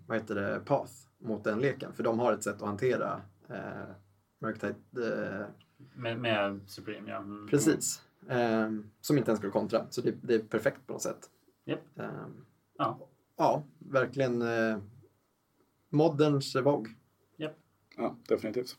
[0.07, 1.93] vad heter det, Path mot den leken.
[1.93, 3.89] För de har ett sätt att hantera eh.
[4.41, 5.45] Eh,
[5.95, 7.17] Med, med Supreme, ja.
[7.17, 7.47] Mm.
[7.47, 8.01] precis.
[8.29, 8.69] Eh,
[9.01, 9.85] som inte ens går kontra.
[9.89, 11.29] Så det, det är perfekt på något sätt.
[11.65, 11.99] Japp.
[11.99, 12.05] Eh,
[12.79, 12.99] Ja.
[13.37, 14.77] ja, verkligen eh,
[15.89, 16.91] moderns Vogue.
[17.99, 18.75] Ja, definitivt.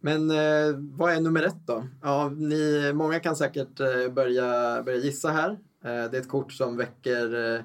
[0.00, 1.86] Men eh, vad är nummer ett då?
[2.02, 5.50] Ja, ni, många kan säkert eh, börja, börja gissa här.
[5.50, 7.62] Eh, det är ett kort som väcker eh,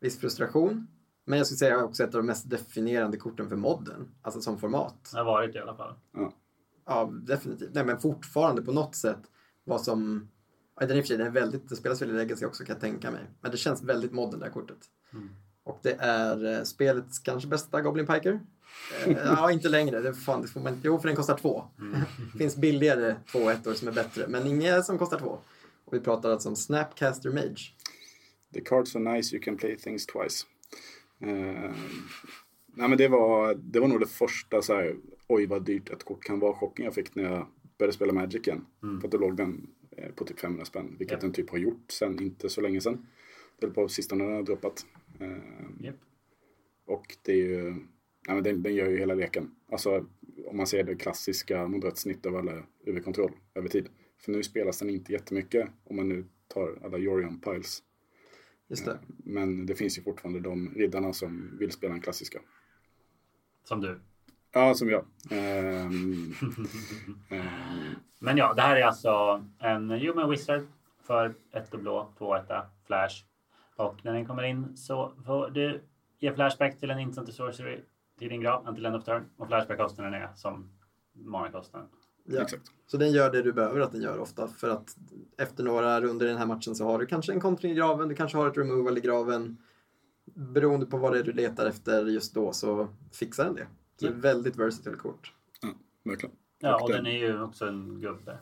[0.00, 0.86] viss frustration.
[1.24, 4.08] Men jag skulle säga också ett av de mest definierande korten för modden.
[4.22, 5.10] Alltså som format.
[5.12, 5.94] Det har varit det i alla fall.
[6.86, 7.74] Ja, definitivt.
[7.74, 9.30] Nej, men fortfarande på något sätt
[9.66, 10.28] vad som...
[10.80, 12.64] Den är i och för sig den är väldigt, det spelas väl i Legacy också
[12.64, 13.24] kan jag tänka mig.
[13.40, 14.78] Men det känns väldigt modden det här kortet.
[15.12, 15.28] Mm.
[15.64, 18.40] Och det är eh, spelets kanske bästa Goblin Piker.
[19.06, 20.00] Eh, ja, inte längre.
[20.00, 21.64] Det, fan, det får man, jo, för den kostar två.
[21.78, 22.00] Mm.
[22.38, 25.38] finns billigare två ettor som är bättre, men inga som kostar två.
[25.84, 27.72] Och vi pratar alltså om Snapcaster Mage.
[28.54, 30.46] The cards are nice, you can play things twice.
[31.20, 31.74] Eh,
[32.74, 36.04] nej men det var, det var nog det första så här, oj vad dyrt ett
[36.04, 37.46] kort kan vara chocken jag fick när jag
[37.78, 38.66] började spela Magic igen.
[38.82, 39.00] Mm.
[39.00, 41.20] För att då låg den eh, på typ 500 spänn, vilket Ja.
[41.20, 43.06] den typ har gjort sen inte så länge sedan.
[43.58, 44.86] Det är på sistone den har droppat.
[45.20, 45.36] Eh,
[45.80, 45.96] Japp.
[46.86, 49.50] och det är ju, nej men den, den gör ju hela leken.
[49.68, 50.06] Alltså
[50.46, 53.88] om man ser det klassiska, snitt av alla UV-kontroll över tid.
[54.18, 57.82] För nu spelas den inte jättemycket om man nu tar alla Yorion Piles.
[58.68, 58.98] Just det.
[59.06, 62.40] Men det finns ju fortfarande de riddarna som vill spela den klassiska.
[63.64, 64.00] Som du.
[64.56, 65.04] Ja, som jag.
[65.30, 66.34] Ehm,
[67.30, 70.66] ehm, Men ja, det här är alltså en Human Wizard
[71.02, 73.24] för ett och blå, två etta, flash.
[73.76, 75.80] Och när den kommer in så får du
[76.18, 77.80] ge flashback till en instant sorcery
[78.18, 79.24] till din grav, until end of turn.
[79.36, 80.70] Och flashback-kostnaden är som
[81.12, 81.88] mana-kostnaden.
[82.24, 82.42] Ja.
[82.42, 82.62] Exakt.
[82.86, 84.48] Så den gör det du behöver att den gör ofta.
[84.48, 84.96] För att
[85.38, 88.08] efter några runder i den här matchen så har du kanske en kontring i graven,
[88.08, 89.56] du kanske har ett removal i graven.
[90.34, 93.66] Beroende på vad det är du letar efter just då så fixar den det.
[93.96, 95.32] Så det är ett väldigt versatile kort.
[95.62, 95.68] Ja,
[96.04, 96.34] verkligen.
[96.58, 98.38] Ja, Och och den- den är ju också en gubbe.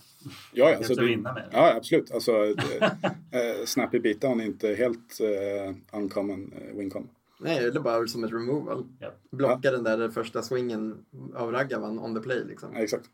[0.53, 1.51] Ja, ja, alltså, det, vinna med den.
[1.53, 2.11] ja absolut.
[2.11, 2.85] Alltså, det,
[3.61, 7.09] eh, Snappy Beatdown är inte helt eh, uncommon eh, wincon.
[7.41, 8.85] Nej, eller bara som ett removal.
[9.01, 9.11] Ja.
[9.31, 11.05] Blocka den där första swingen
[11.35, 12.71] av Raggavan on the play liksom.
[12.75, 13.05] Ja, exakt.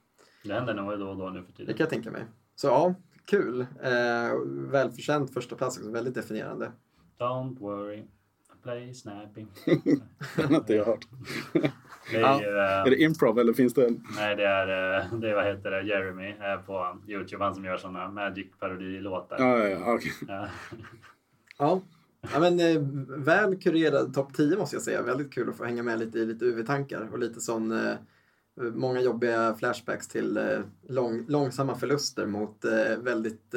[0.45, 1.75] Det händer nog då och då nu för Det tiden.
[1.75, 2.25] kan jag tänka mig.
[2.57, 2.95] Så ja,
[3.25, 3.61] kul.
[3.61, 4.39] Eh,
[4.71, 6.73] välförtjänt första plats också, väldigt definierande.
[7.19, 8.03] Don't worry,
[8.62, 9.47] play snappy.
[10.37, 11.07] Den har inte jag hört.
[12.11, 12.41] Det är Ja.
[12.43, 12.49] ju...
[12.49, 14.03] eh, Är det improv eller finns det en?
[14.16, 16.35] Nej, det är, eh, det är vad heter det, Jeremy
[16.66, 17.45] på Youtube.
[17.45, 19.37] Han som gör såna Magic-parodilåtar.
[19.39, 20.12] Ja, ja, ja, okej.
[20.28, 20.49] Ja.
[21.59, 21.81] Ja,
[22.32, 22.82] ja men eh,
[23.24, 25.03] väl kurerad topp 10 måste jag säga.
[25.03, 27.95] Väldigt kul att få hänga med lite i lite UV-tankar och lite sån eh,
[28.74, 30.59] många jobbiga flashbacks till eh,
[30.89, 32.65] lång, långsamma förluster mot
[32.99, 33.55] väldigt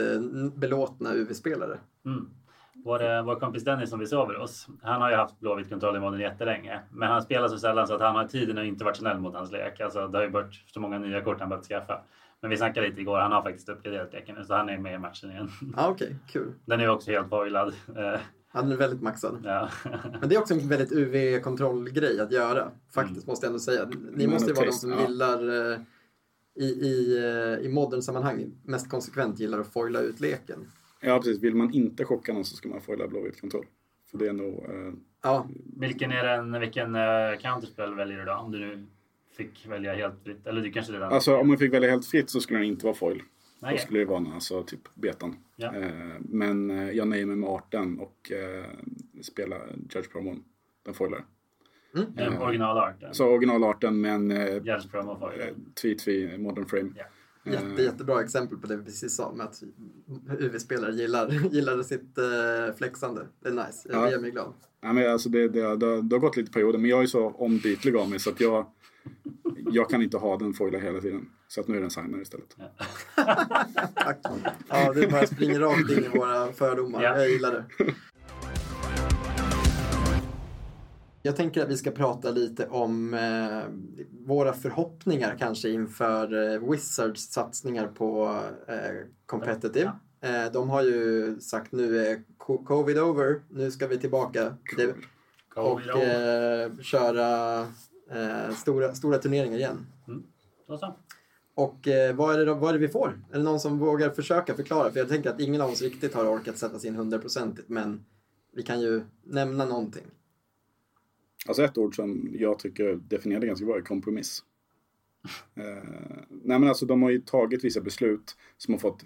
[0.55, 1.77] belåtna UV-spelare.
[2.05, 2.29] Mm.
[2.85, 5.95] Vår, eh, vår kompis Dennis som vi sover hos, han har ju haft Blåvitt kontroll
[5.95, 6.79] i modden jättelänge.
[6.91, 9.35] Men han spelar så sällan så att han har tiden att inte varit snäll mot
[9.35, 9.79] hans lek.
[9.81, 12.01] Alltså, det har ju varit så många nya kort han behövt skaffa.
[12.41, 14.93] Men vi snackade lite igår, han har faktiskt uppgraderat leken nu så han är med
[14.95, 15.49] i matchen igen.
[15.77, 16.53] Ja, okej, kul.
[16.65, 17.73] Den är också helt foilad.
[17.95, 19.41] Eh, Han är väldigt maxad.
[19.43, 19.69] Ja.
[20.19, 22.71] Men det är också en väldigt UV-kontrollgrej att göra.
[22.93, 23.31] Faktiskt Mm.
[23.31, 23.85] måste jag ändå säga.
[24.11, 25.01] Ni Man måste ju vara de som ja.
[25.07, 25.77] gillar eh,
[26.55, 30.67] i, i, eh, i modern sammanhang mest konsekvent gillar att foila ut leken.
[31.03, 31.39] Ja, precis.
[31.43, 33.65] Vill man inte chocka någon så ska man foila blåvitt kontroll.
[34.11, 34.53] För det är nog...
[34.69, 34.93] Eh,
[35.25, 35.47] Ja,
[35.77, 38.33] Vilken, är den, vilken uh, counterspel väljer du då?
[38.33, 38.85] Om du nu
[39.37, 40.47] fick välja helt fritt.
[40.47, 41.13] Eller du kanske redan...
[41.13, 43.21] alltså om man fick välja helt fritt så skulle den inte vara foil.
[43.59, 43.71] Nej.
[43.71, 45.35] Då skulle det vara alltså typ betan.
[45.55, 45.75] Ja.
[45.75, 45.89] Eh,
[46.19, 48.65] men eh, jag nöjer mig med arten och eh,
[49.21, 49.55] spela
[49.89, 50.43] Judge Promon.
[50.85, 51.25] Den foilar.
[52.07, 52.95] Den originalart.
[53.11, 55.41] Så originalarten men eh, Judge promo foil.
[55.41, 56.89] eh, Fee Modern Frame.
[56.95, 57.03] Ja.
[57.43, 59.63] Jätte, jättebra exempel på det vi precis sa med att
[60.39, 63.21] UV-spelare gillar, gillar sitt eh, flexande.
[63.39, 64.05] Det är nice, Ja.
[64.05, 64.53] det gör mig glad.
[64.81, 67.29] Ja, men alltså det, det, det, det har gått lite perioder men jag är så
[67.29, 68.65] ombytlig av mig så att jag,
[69.71, 71.29] jag kan inte ha den foila hela tiden.
[71.47, 72.57] Så att nu är den signer istället.
[73.95, 74.19] Tack.
[74.67, 77.03] Ja, det bara springer rakt in i våra fördomar.
[77.03, 77.17] Ja.
[77.17, 77.93] Jag gillar det.
[81.25, 83.63] Jag tänker att vi ska prata lite om eh,
[84.25, 89.91] våra förhoppningar kanske inför eh, Wizards satsningar på eh, competitive.
[90.21, 94.57] Eh, de har ju sagt nu är co- covid over, nu ska vi tillbaka.
[94.77, 94.95] Det,
[95.55, 97.59] Go och eh, köra
[98.11, 99.85] eh, stora, stora turneringar igen.
[100.79, 100.95] Så.
[101.55, 103.19] Och eh, vad, är det, vad är det vi får?
[103.31, 104.91] Är det någon som vågar försöka förklara?
[104.91, 108.05] För jag tänker att ingen av oss riktigt har orkat sätta sig in hundraprocentigt, men
[108.55, 110.03] vi kan ju nämna någonting.
[111.47, 114.43] Alltså ett ord som jag tycker definierar det ganska bra är kompromiss.
[115.55, 115.83] Eh,
[116.29, 119.03] nej men alltså de har ju tagit vissa beslut som har fått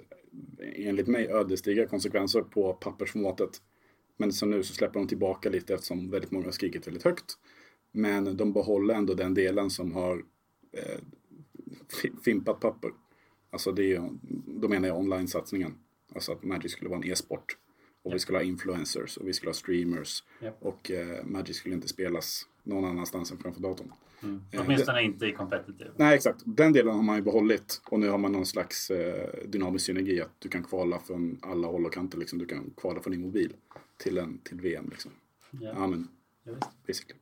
[0.75, 3.61] enligt mig ödesdigra konsekvenser på pappersformatet.
[4.17, 7.33] Men så nu så släpper de tillbaka lite eftersom väldigt många har skrikit väldigt högt.
[7.91, 10.23] Men de behåller ändå den delen som har
[10.71, 10.99] eh,
[12.01, 12.91] fi- fimpat papper.
[13.49, 14.01] Alltså det är ju,
[14.61, 15.73] då menar jag online-satsningen.
[16.15, 17.57] Alltså att Magic skulle vara en e-sport.
[18.07, 20.23] Och vi skulle ha influencers och vi skulle ha streamers.
[20.59, 23.93] Och eh, Magic skulle inte spelas någon annanstans än framför datorn.
[24.51, 25.91] Eh, Åtminstone inte i competitive.
[25.95, 26.41] Nej, exakt.
[26.45, 27.81] Den delen har man ju behållit.
[27.85, 30.21] Och nu har man någon slags eh, dynamisk synergi.
[30.21, 32.17] Att du kan kvala från alla håll och kanter.
[32.17, 32.39] Liksom.
[32.39, 33.53] Du kan kvala från din mobil
[33.97, 34.89] till, en, till VM.
[34.89, 35.11] Liksom.
[35.51, 35.73] Ja.
[35.75, 36.07] Ja, men
[36.43, 36.53] Ja,
[36.87, 37.19] basically.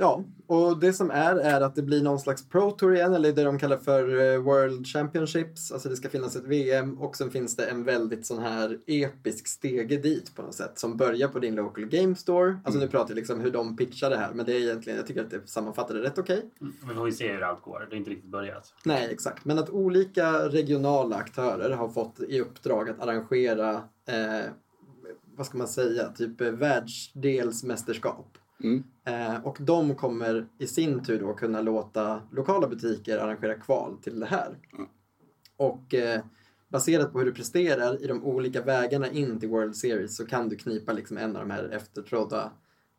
[0.00, 3.32] Ja, och det som är är att det blir någon slags Pro Tour igen, eller
[3.32, 5.72] det de kallar för eh, World Championships.
[5.72, 9.46] Alltså det ska finnas ett VM och sen finns det en väldigt sån här episk
[9.46, 12.58] stege dit på något sätt som börjar på din local game store.
[12.64, 15.06] Alltså nu pratar jag liksom hur de pitchar det här, men det är egentligen, jag
[15.06, 16.50] tycker att det sammanfattar det rätt okej.
[16.60, 17.86] Mm, Vi får ju se hur allt går.
[17.90, 18.74] Det är inte riktigt börjat.
[18.84, 19.44] Nej, exakt.
[19.44, 23.74] Men att olika regionala aktörer har fått i uppdrag att arrangera,
[24.06, 24.50] eh,
[25.36, 28.38] vad ska man säga, typ eh, världsdelsmästerskap.
[28.62, 28.84] Mm.
[29.04, 34.20] Eh, och de kommer i sin tur då kunna låta lokala butiker arrangera kval till
[34.20, 34.58] det här.
[34.72, 34.88] Mm.
[35.56, 36.24] Och eh,
[36.68, 40.48] baserat på hur du presterar i de olika vägarna in till World Series så kan
[40.48, 42.52] du knipa liksom en av de här eftertrodda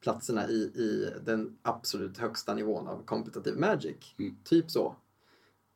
[0.04, 4.16] platserna i, i den absolut högsta nivån av competitive magic.
[4.20, 4.36] Mm.
[4.44, 4.96] Typ så.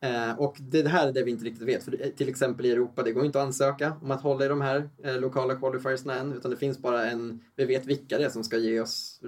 [0.03, 1.83] Eh, och det här är det vi inte riktigt vet.
[1.83, 4.61] För till exempel i Europa, det går inte att ansöka om att hålla i de
[4.61, 6.33] här eh, lokala qualifiersna än.
[6.33, 9.21] Utan det finns bara en, vi vet vilka det är som ska ge oss,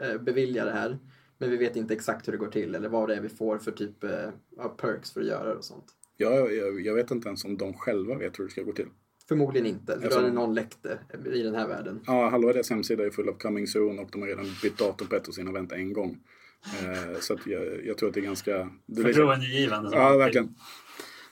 [0.00, 0.98] eh, bevilja det här.
[1.38, 3.58] Men vi vet inte exakt hur det går till eller vad det är vi får
[3.58, 4.28] för typ eh,
[4.58, 5.84] av perks för att göra det och sånt.
[6.16, 8.88] Jag, jag, jag vet inte ens om de själva vet hur det ska gå till.
[9.28, 10.98] Förmodligen inte, för då Alltså- är det någon läckte
[11.34, 12.00] i den här världen.
[12.06, 15.06] Ja, halva deras hemsida är full av coming soon och de har redan bytt datum
[15.08, 16.18] på ett av sina event en gång.
[16.64, 18.70] Eh, så att jag, jag tror att det är ganska...
[18.86, 19.90] Det är Förtroendegivande.
[19.96, 20.54] ja, verkligen.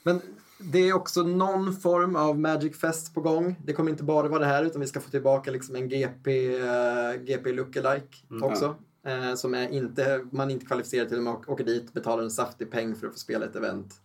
[0.03, 0.21] Men
[0.61, 3.57] det är också någon form av Magic Fest på gång.
[3.65, 6.59] Det kommer inte bara vara det här utan vi ska få tillbaka liksom en GP,
[6.59, 8.77] uh, GP lookalike också.
[9.07, 12.71] Eh, som är inte, man är inte kvalificerad till man åker dit, betalar en saftig
[12.71, 14.01] peng för att få spela ett event.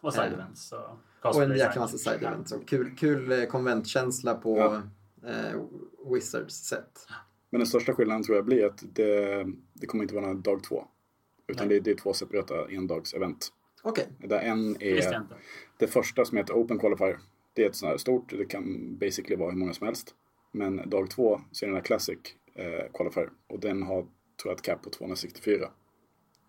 [0.00, 0.72] Och side Eh, events.
[0.72, 2.52] Och, Och en jäkla massa side events.
[2.52, 4.82] Och kul, kul eh, konventkänsla på Ja.
[5.30, 5.60] eh,
[6.12, 7.06] Wizards sätt.
[7.52, 10.64] Men den största skillnaden tror jag blir att det, det kommer inte vara någon dag
[10.64, 10.84] två.
[11.46, 13.52] Utan det, det är två separata endags-event.
[13.82, 15.26] Okej, Där en är
[15.78, 17.18] det första som heter Open Qualifier.
[17.52, 20.14] Det är ett sånt här stort, det kan basically vara hur många som helst.
[20.52, 22.18] Men dag två så är den här Classic
[22.54, 23.30] eh, Qualifier.
[23.46, 24.10] Och den har, tror
[24.44, 25.70] jag, ett cap på 264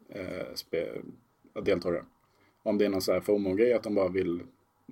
[0.10, 0.88] eh, spe,
[1.64, 2.06] deltagare.
[2.64, 4.44] Om det är någon sån här FOMO-grej att de bara vill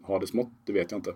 [0.03, 1.15] ha det smått, det vet jag inte.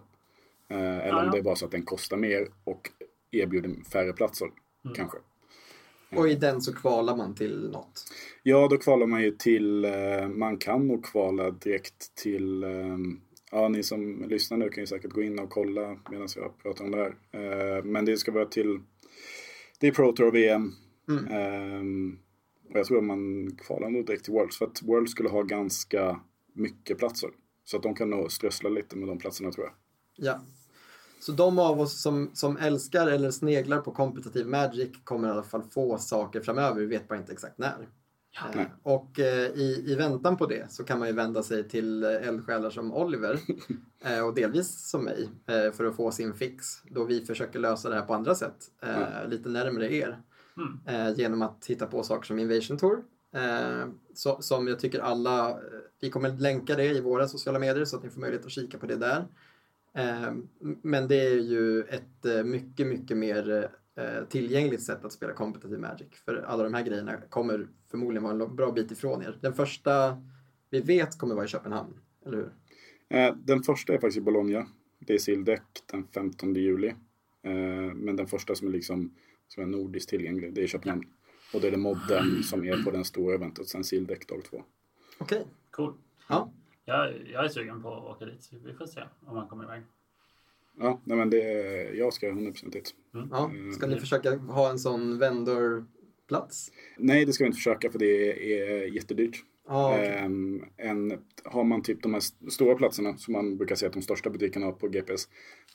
[0.67, 2.89] Eh, eller Ja, om det är bara så att den kostar mer och
[3.31, 4.51] erbjuder färre platser,
[4.85, 4.95] Mm.
[4.95, 5.17] kanske.
[6.15, 8.03] och i den så kvalar man till något.
[8.43, 12.97] Ja, då kvalar man ju till, eh, man kan nog kvala direkt till, eh,
[13.51, 16.85] ja ni som lyssnar nu kan ju säkert gå in och kolla medan jag pratar
[16.85, 17.15] om det här.
[17.31, 18.79] Eh, men det ska vara till,
[19.79, 20.71] det är Pro Tour och VM.
[21.09, 22.17] Mm.
[22.69, 25.41] Och jag tror att man kvalar nog direkt till Worlds, för att Worlds skulle ha
[25.43, 26.19] ganska
[26.53, 27.29] mycket platser.
[27.63, 29.73] Så att de kan nog strössla lite med de platserna tror jag.
[30.27, 30.41] Ja.
[31.25, 35.43] Så de av oss som, som älskar eller sneglar på kompetitiv Magic kommer i alla
[35.43, 36.79] fall få saker framöver.
[36.79, 37.87] Vi vet bara inte exakt när.
[38.37, 38.71] Eh, Nej.
[38.83, 42.09] och eh, i, i väntan på det så kan man ju vända sig till eh,
[42.09, 43.39] eldsjälar som Oliver
[44.03, 47.89] eh, och delvis som mig eh, för att få sin fix då vi försöker lösa
[47.89, 50.19] det här på andra sätt eh, lite närmare er.
[50.57, 50.79] Mm.
[50.85, 53.03] Eh, genom att hitta på saker som Invasion Tour.
[53.35, 55.55] Eh, så, som jag tycker alla, eh,
[56.01, 58.77] vi kommer länka det i våra sociala medier så att ni får möjlighet att kika
[58.77, 59.27] på det där.
[59.95, 60.33] Eh,
[60.81, 65.77] men det är ju ett eh, mycket, mycket mer eh, tillgängligt sätt att spela competitive
[65.77, 66.07] Magic.
[66.25, 69.37] För alla de här grejerna kommer förmodligen vara en bra bit ifrån er.
[69.41, 70.21] Den första
[70.69, 71.93] vi vet kommer vara i Köpenhamn,
[72.25, 72.51] eller hur?
[73.35, 74.67] Den första är faktiskt i Bologna.
[74.99, 75.61] Det är Sildek
[75.91, 76.93] den 15 juli.
[77.95, 79.13] Men den första som är liksom
[79.47, 81.03] som är nordiskt tillgänglig, det är Köpenhamn.
[81.53, 84.63] Och det är det modden som är på den stora eventet, sen Sildek dag två.
[85.17, 85.47] Okej.
[85.71, 85.93] Cool.
[86.29, 86.51] Ja.
[86.85, 88.43] Jag, jag är sugen på att åka dit.
[88.43, 89.81] så Vi får se om man kommer iväg.
[90.79, 91.37] Ja, nej men det
[91.93, 92.95] jag ska 100% dit.
[93.31, 93.51] Ja.
[93.75, 96.71] Ska ni försöka ha en sån vendorplats?
[96.97, 98.31] Nej, det ska vi inte försöka för det
[98.61, 99.43] är jättedyrt.
[99.67, 100.07] Ja, okej.
[100.07, 103.93] Ehm, en, har man typ de här st- stora platserna som man brukar se att
[103.93, 105.27] de största butikerna har på GPS.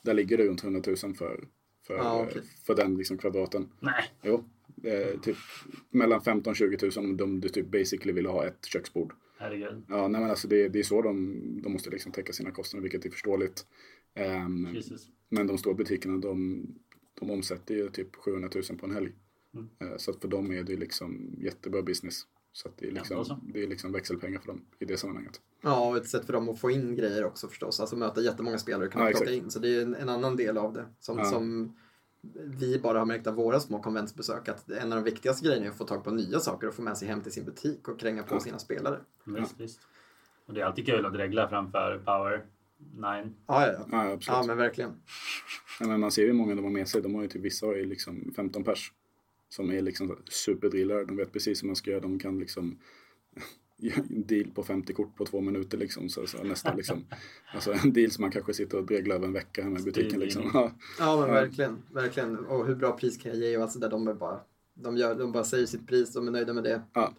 [0.02, 1.44] Där ligger det runt 100 000 för,
[1.86, 2.42] för, Ja, okej.
[2.66, 3.68] för den liksom kvadraten.
[3.80, 4.44] Nej, Jo,
[4.84, 5.36] Eh, typ
[5.90, 9.12] mellan 15-20 tusen om de, de typ basically vill ha ett köksbord.
[9.40, 9.84] Herregud.
[9.88, 12.82] Ja, nej, men alltså det, det är så de, de måste liksom täcka sina kostnader,
[12.82, 13.66] vilket är förståeligt.
[14.74, 15.08] Jesus.
[15.28, 16.66] men de stora butikerna, de,
[17.20, 19.12] de omsätter ju typ 700 000 på en helg.
[19.54, 19.68] Mm.
[19.78, 22.22] Eh, så att för dem är det liksom jättebra business.
[22.52, 25.40] Så att det är Ja, liksom, det är liksom växelpengar för dem i det sammanhanget.
[25.62, 27.80] Ja, och ett sätt för dem att få in grejer också förstås.
[27.80, 29.44] Alltså möta jättemånga spelare kan man Ja, plocka exakt.
[29.44, 29.50] in.
[29.50, 30.86] Så det är en, en annan del av det.
[31.00, 31.24] Som, Ja.
[31.24, 31.76] som
[32.44, 34.48] vi bara har märkt av våra små konventsbesök.
[34.48, 36.82] Att en av de viktigaste grejerna är att få tag på nya saker och få
[36.82, 38.40] med sig hem till sin butik och kränga på Ja.
[38.40, 39.01] sina spelare.
[39.24, 39.80] Visst, visst.
[40.47, 42.44] Och det är alltid kul att dregla framför Power
[42.78, 43.32] 9.
[43.47, 43.86] Ja, ja, ja.
[43.90, 44.26] Ja, absolut.
[44.26, 44.92] ja men verkligen.
[45.80, 47.02] Men man ser ju hur många de har med sig.
[47.02, 48.92] De har ju typ, vissa har ju liksom 15 pers.
[49.48, 51.05] Som är liksom superdrillare.
[51.05, 52.01] De vet precis hur man ska göra.
[52.01, 52.78] De kan liksom
[53.82, 56.09] en deal på 50 kort på två minuter liksom.
[56.09, 57.05] Så, så nästan liksom.
[57.55, 60.20] Alltså en deal som man kanske sitter och dreglar över en vecka hemma i butiken
[60.20, 60.51] liksom.
[60.55, 61.35] Ja, Ja, men Ja.
[61.35, 61.82] verkligen.
[61.90, 62.39] Verkligen.
[62.39, 63.90] Och hur bra pris kan jag ge och allt sådär.
[63.90, 64.40] De, är bara,
[64.74, 66.82] de, gör, de bara säger sitt pris, de är nöjda med det.
[66.93, 67.15] ja.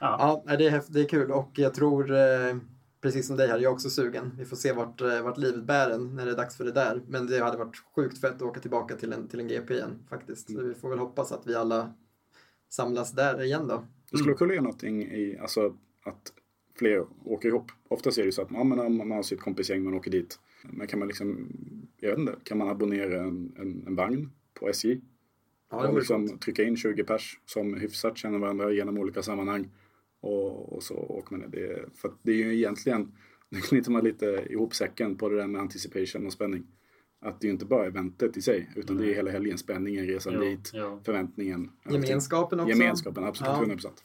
[0.00, 0.42] Ja.
[0.46, 2.56] Ja, det är, häftigt, det är kul och jag tror, eh,
[3.00, 4.32] precis som dig här, jag är också sugen.
[4.38, 6.72] Vi får se vart, eh, vart livet bär en när det är dags för det
[6.72, 7.02] där.
[7.08, 9.98] Men det hade varit sjukt fett att åka tillbaka till en, till en GP igen
[10.10, 10.52] faktiskt.
[10.52, 11.92] Så vi får väl hoppas att vi alla
[12.68, 13.84] samlas där igen då.
[14.12, 16.32] Det skulle kunna göra någonting i, alltså att
[16.78, 17.72] fler åker ihop.
[17.88, 20.38] Oftast är det så att man, man har sitt kompisgäng, man åker dit.
[20.70, 21.48] Men kan man liksom,
[22.00, 25.00] jag vet inte, kan man abonnera en, en, en vagn på SJ?
[25.70, 29.68] Ja, och liksom trycka in 20 pers som hyfsat känner varandra genom olika sammanhang.
[30.20, 31.84] Och, och så åker man det.
[31.94, 33.12] För det är ju egentligen,
[33.48, 36.66] nu knyter man lite ihop säcken på det där med anticipation och spänning.
[37.24, 40.32] Att det är inte bara eventet i sig, utan det är hela helgen, spänningen, resan
[40.36, 41.00] Jo, dit, jo.
[41.04, 41.70] förväntningen.
[41.90, 42.70] Gemenskapen också.
[42.70, 43.56] Gemenskapen, absolut, Ja.
[43.56, 44.02] 100 procent.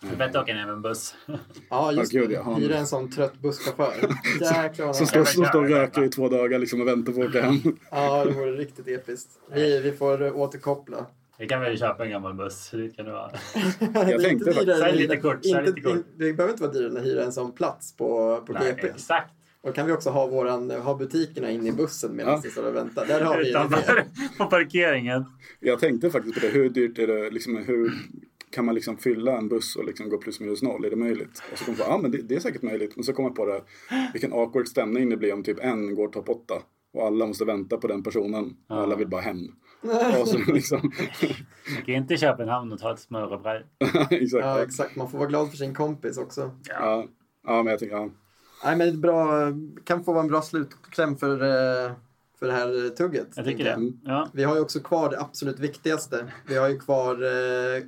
[0.00, 1.14] Det är bättre att åka ner med en buss.
[1.70, 2.18] Ja, just det.
[2.32, 2.54] ja.
[2.54, 3.94] Hyra en sån trött busschaufför.
[4.40, 7.28] Jäklar Som står, som står och röker i två dagar liksom och väntar på att
[7.28, 7.56] åka hem.
[7.90, 9.30] Ja, det vore riktigt episkt.
[9.54, 11.06] Vi, vi får återkoppla.
[11.38, 12.70] Vi kan väl köpa en gammal buss.
[12.72, 13.30] Det kan det vara.
[13.30, 15.96] Är tänkte inte faktiskt- Sälj lite kort, inte- lite kort.
[16.16, 18.86] Det behöver inte vara dyrare än att hyra en sån plats på, på Nej, GP.
[18.86, 19.32] exakt.
[19.64, 22.40] Då kan vi också ha, våran, ha butikerna inne i bussen medan Ja.
[22.44, 23.06] vi står och väntar.
[23.06, 23.50] Där har vi.
[23.50, 24.04] Utanför
[24.38, 25.24] på parkeringen.
[25.60, 27.92] Jag tänkte faktiskt på det, hur dyrt är det, liksom, hur
[28.50, 30.84] kan man liksom fylla en buss och liksom gå plus minus noll?
[30.84, 31.42] Är det möjligt?
[31.52, 32.96] Och så kom jag på, ja men det, det är säkert möjligt.
[32.96, 33.62] Men så kom jag på det,
[34.12, 36.54] vilken awkward stämning det blir om typ en går topp 8
[36.92, 39.38] och alla måste vänta på den personen och alla vill bara hem.
[40.20, 40.92] Och så liksom,
[41.82, 43.62] Åk inte till Köpenhamn och ta ett smörrebröd.
[44.10, 44.12] exakt.
[44.32, 44.62] Ja, Ja.
[44.62, 44.96] exakt.
[44.96, 46.50] Man får vara glad för sin kompis också.
[46.68, 47.06] Ja.
[47.46, 48.10] ja, men jag tycker, ja.
[48.64, 49.52] Nej, men är bra,
[49.84, 51.92] kan få vara en bra slutkläm för, eh,
[52.38, 53.28] för det här tugget.
[53.36, 53.92] Jag tycker det.
[54.04, 54.28] Ja.
[54.32, 56.32] Vi har ju också kvar det absolut viktigaste.
[56.48, 57.82] Vi har ju kvar eh,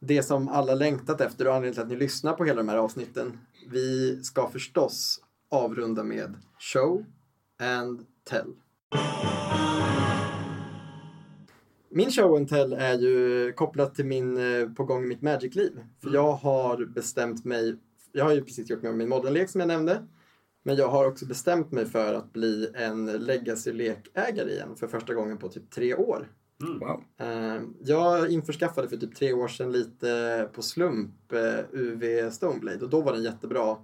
[0.00, 2.76] det som alla längtat efter och anledningen till att ni lyssnar på hela de här
[2.76, 3.38] avsnitten.
[3.70, 5.20] Vi ska förstås
[5.50, 7.04] avrunda med show
[7.58, 8.54] and tell.
[11.90, 15.72] Min show and tell är ju kopplat till min eh, på gång i mitt Magic-liv.
[16.02, 17.76] För jag har bestämt mig,
[18.14, 20.06] jag har ju precis gjort mig av min modellek som jag nämnde.
[20.62, 25.38] Men jag har också bestämt mig för att bli en legacy-lekägare igen för första gången
[25.38, 26.28] på typ tre år.
[26.80, 27.04] Wow.
[27.20, 32.90] Eh, Jag införskaffade för typ tre år sedan lite på slump eh, UV Stoneblade och
[32.90, 33.76] då var den jättebra.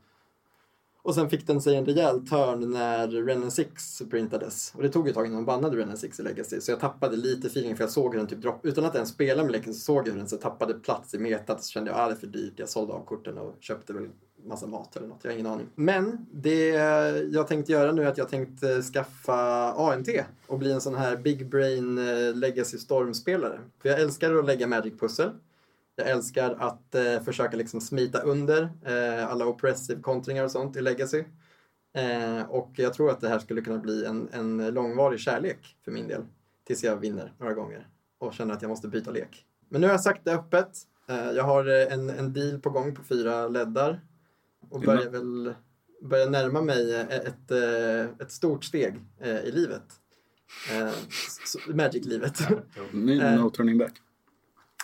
[1.03, 4.73] Och sen fick den sig en rejäl törn när Renan 6 printades.
[4.77, 6.61] Och det tog ett tag innan de bannade Renan 6 i Legacy.
[6.61, 8.69] Så jag tappade lite feeling för jag såg hur den typ droppade.
[8.69, 11.19] Utan att ens spela med leken så såg jag hur den så tappade plats i
[11.19, 11.65] metat.
[11.65, 12.53] Så kände jag att ah, det är för dyrt.
[12.57, 14.09] Jag sålde av korten och köpte väl
[14.45, 15.19] massa mat eller något.
[15.23, 15.67] Jag har ingen aning.
[15.75, 16.69] Men det
[17.31, 20.09] jag tänkte göra nu är att jag tänkte skaffa ANT
[20.47, 23.61] och bli en sån här big brain eh, legacy storm-spelare.
[23.83, 25.31] För jag älskar att lägga magic-pussel.
[26.01, 30.81] Jag älskar att eh, försöka liksom smita under eh, alla oppressive kontringar och sånt i
[30.81, 31.25] legacy.
[31.95, 35.93] Eh, och jag tror att det här skulle kunna bli en, en långvarig kärlek för
[35.93, 36.23] min del.
[36.67, 39.47] Tills jag vinner några gånger och känner att jag måste byta lek.
[39.69, 40.71] Men nu har jag sagt det öppet.
[41.09, 44.01] Eh, jag har eh, en, en deal på gång på fyra leddar.
[44.69, 45.55] Och börjar väl
[46.03, 47.51] börjar närma mig eh, ett,
[48.21, 48.95] ett stort steg
[49.45, 49.83] i livet.
[51.69, 52.41] Magic-livet.
[52.93, 53.93] No turning back.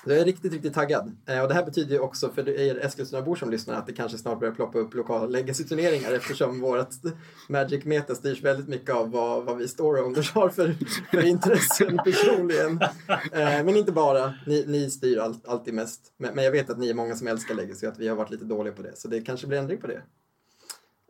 [0.09, 1.17] Jag är riktigt, riktigt taggad.
[1.27, 4.19] Eh, och det här betyder ju också för er Eskilstuna-bor som lyssnar att det kanske
[4.19, 6.89] snart börjar ploppa upp lokala legacy-turneringar eftersom vårt
[7.49, 10.77] Magic-meta styrs väldigt mycket av vad, vad vi store-owners har för,
[11.11, 12.81] för intressen personligen.
[13.33, 14.35] Eh, men inte bara.
[14.47, 16.01] Ni, ni styr all, alltid mest.
[16.19, 18.17] Men, men jag vet att ni är många som älskar legacy och att vi har
[18.17, 18.97] varit lite dåliga på det.
[18.97, 20.03] Så det kanske blir ändring på det.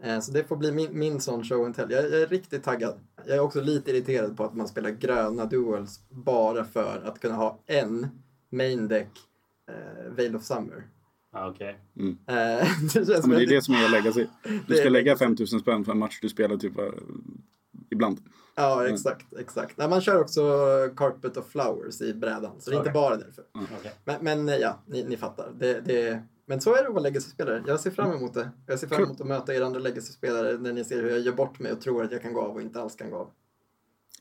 [0.03, 1.91] Eh, Så det får bli min, min sån show and tell.
[1.91, 2.95] Jag, jag är riktigt taggad.
[3.27, 7.35] Jag är också lite irriterad på att man spelar gröna duels bara för att kunna
[7.35, 8.09] ha en
[8.51, 9.09] main deck
[9.69, 10.89] eh, Veil of Summer.
[11.33, 11.79] Ja, Okej.
[11.99, 12.07] Eh,
[12.95, 14.27] det Ja, men det är det som är legacy.
[14.67, 15.19] Du ska lägga legacy.
[15.25, 16.85] 5000 spänn för en match du spelar typ eh,
[17.91, 18.21] ibland.
[18.55, 19.27] Ja, exakt.
[19.39, 19.77] exakt.
[19.77, 20.43] Nej, man kör också
[20.97, 23.45] Carpet of Flowers i brädan, så det är inte bara därför.
[23.53, 23.93] Okej.
[24.05, 25.53] Men, men eh, ja, ni, ni fattar.
[25.59, 27.65] Det, det, men så är det att vara legacy-spelare.
[27.67, 28.51] Jag ser fram emot det.
[28.67, 31.33] Jag ser fram emot att möta er andra legacy-spelare när ni ser hur jag gör
[31.33, 33.31] bort mig och tror att jag kan gå av och inte alls kan gå av.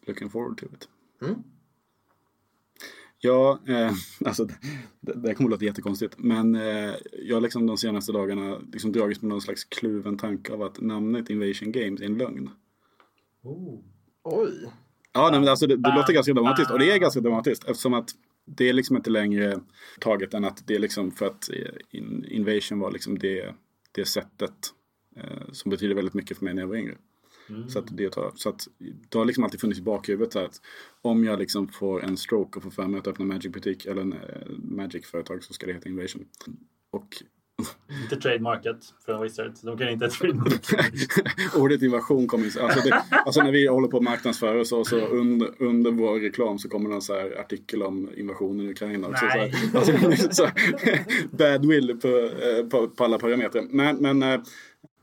[0.05, 0.87] Looking forward to it.
[1.21, 1.43] Mm.
[3.25, 3.91] Ja, eh,
[4.25, 6.15] alltså det, det här kommer att låta jättekonstigt.
[6.17, 6.93] Men eh,
[7.23, 10.81] jag har liksom de senaste dagarna liksom dragits med någon slags kluven tanke av att
[10.81, 12.49] namnet Invasion Games är en lögn.
[13.43, 13.79] Oh.
[14.23, 14.71] Oj!
[15.13, 16.71] Ja, nej, men alltså det, det låter ganska dramatiskt.
[16.71, 16.99] Och det är bam.
[16.99, 18.09] ganska dramatiskt eftersom att
[18.45, 19.59] det är liksom inte längre
[19.99, 23.55] taget än att det är liksom för att eh, in, Invasion var liksom det,
[23.91, 24.53] det sättet
[25.15, 26.95] eh, som betyder väldigt mycket för mig när jag var yngre.
[27.67, 28.67] Så att det, tar, så att
[29.09, 30.61] det har liksom alltid funnits i bakhuvudet så att
[31.01, 34.13] om jag liksom får en stroke och får för mig att öppna Magic-butik eller en
[34.13, 34.19] eh,
[34.57, 36.25] Magic-företag så ska det heta Invasion.
[36.91, 37.23] Och
[38.03, 39.61] Inte trademarket från Wizards.
[39.61, 40.83] De kan inte trademarka.
[41.55, 42.45] ordet invasion kommer.
[42.45, 46.19] Alltså, det, alltså när vi håller på att marknadsföra oss och så under, under vår
[46.19, 49.07] reklam så kommer någon så här artikel om invasionen i Ukraina.
[49.07, 49.25] också.
[49.31, 49.49] Så, Nej.
[49.49, 51.05] här, alltså, så här,
[51.37, 53.63] bad will på, eh, på, på alla parametrar.
[53.69, 54.41] Men, men eh,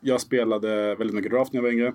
[0.01, 1.93] jag spelade väldigt mycket draft när jag var yngre.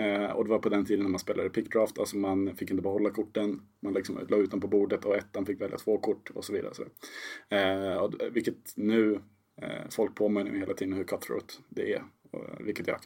[0.00, 1.98] Eh, och det var på den tiden när man spelade pick draft.
[1.98, 3.62] Alltså man fick inte behålla korten.
[3.82, 6.52] Man liksom la ut dem på bordet och ettan fick välja två kort och så
[6.52, 6.74] vidare.
[6.74, 6.84] Så.
[7.56, 9.20] Eh, och, vilket nu
[9.62, 12.02] eh, folk påminner mig hela tiden hur cutthroat det är.
[12.30, 12.96] Och, eh, vilket jag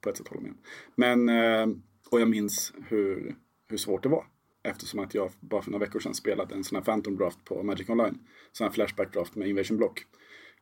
[0.00, 0.58] på ett sätt håller med om.
[0.94, 1.76] Men, eh,
[2.10, 3.34] och jag minns hur,
[3.68, 4.26] hur svårt det var.
[4.64, 7.62] Eftersom att jag bara för några veckor sedan spelade en sån här Phantom Draft på
[7.62, 8.18] Magic Online.
[8.52, 10.00] Sån här Flashback Draft med Invasion Block.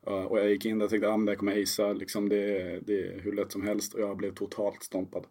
[0.07, 1.93] Eh, och jag gick in där och tänkte att ah, det här kommer jag acea.
[1.93, 3.95] Liksom det, det är hur lätt som helst.
[3.95, 5.27] Och jag blev totalt stompad.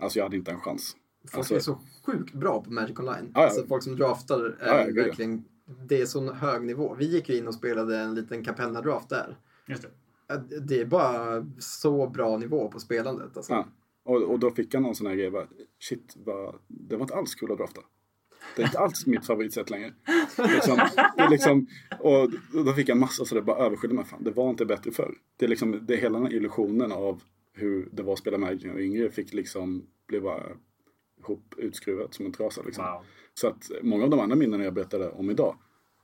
[0.00, 0.96] Alltså jag hade inte en chans.
[1.24, 3.30] Folk Alltså- är så sjukt bra på Magic Online.
[3.34, 3.46] Ja, ja.
[3.46, 5.02] Alltså, folk som draftar är Ja, ja, gud, ja.
[5.04, 5.44] verkligen...
[5.88, 6.94] Det är så hög nivå.
[6.94, 9.36] Vi gick ju in och spelade en liten Capenna-draft där.
[9.66, 10.60] Just det.
[10.60, 13.36] Det är bara så bra nivå på spelandet.
[13.36, 13.52] Alltså.
[13.52, 13.66] Ja.
[14.04, 15.30] Och, och då fick jag någon sån här grej.
[15.30, 15.46] bara,
[15.80, 17.80] Shit, vad, det var inte alls kul att drafta.
[18.56, 19.92] Det är inte alls mitt favoritsätt längre.
[20.38, 20.80] Liksom,
[21.30, 21.66] liksom,
[22.00, 22.30] och
[22.64, 24.04] då fick jag massa sådär, bara överskyllde mig.
[24.04, 25.14] Fan, det var inte bättre förr.
[25.36, 27.22] Det är liksom, det är hela den här illusionen av
[27.58, 30.42] hur det var att spela Magic när jag var yngre fick liksom, blev bara
[31.20, 32.62] ihop utskruvat som en trasa.
[32.62, 32.84] Liksom.
[32.84, 33.04] Wow.
[33.34, 35.56] Så att många av de andra minnena jag berättade om idag,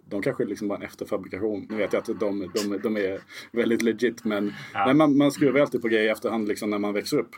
[0.07, 1.67] de kanske liksom var en efterfabrikation.
[1.71, 3.21] Nu vet jag att de, de, de är
[3.53, 4.87] väldigt legit men Ja.
[4.87, 7.31] nej, man, man skruvar alltid på grejer i efterhand liksom, när man växer upp.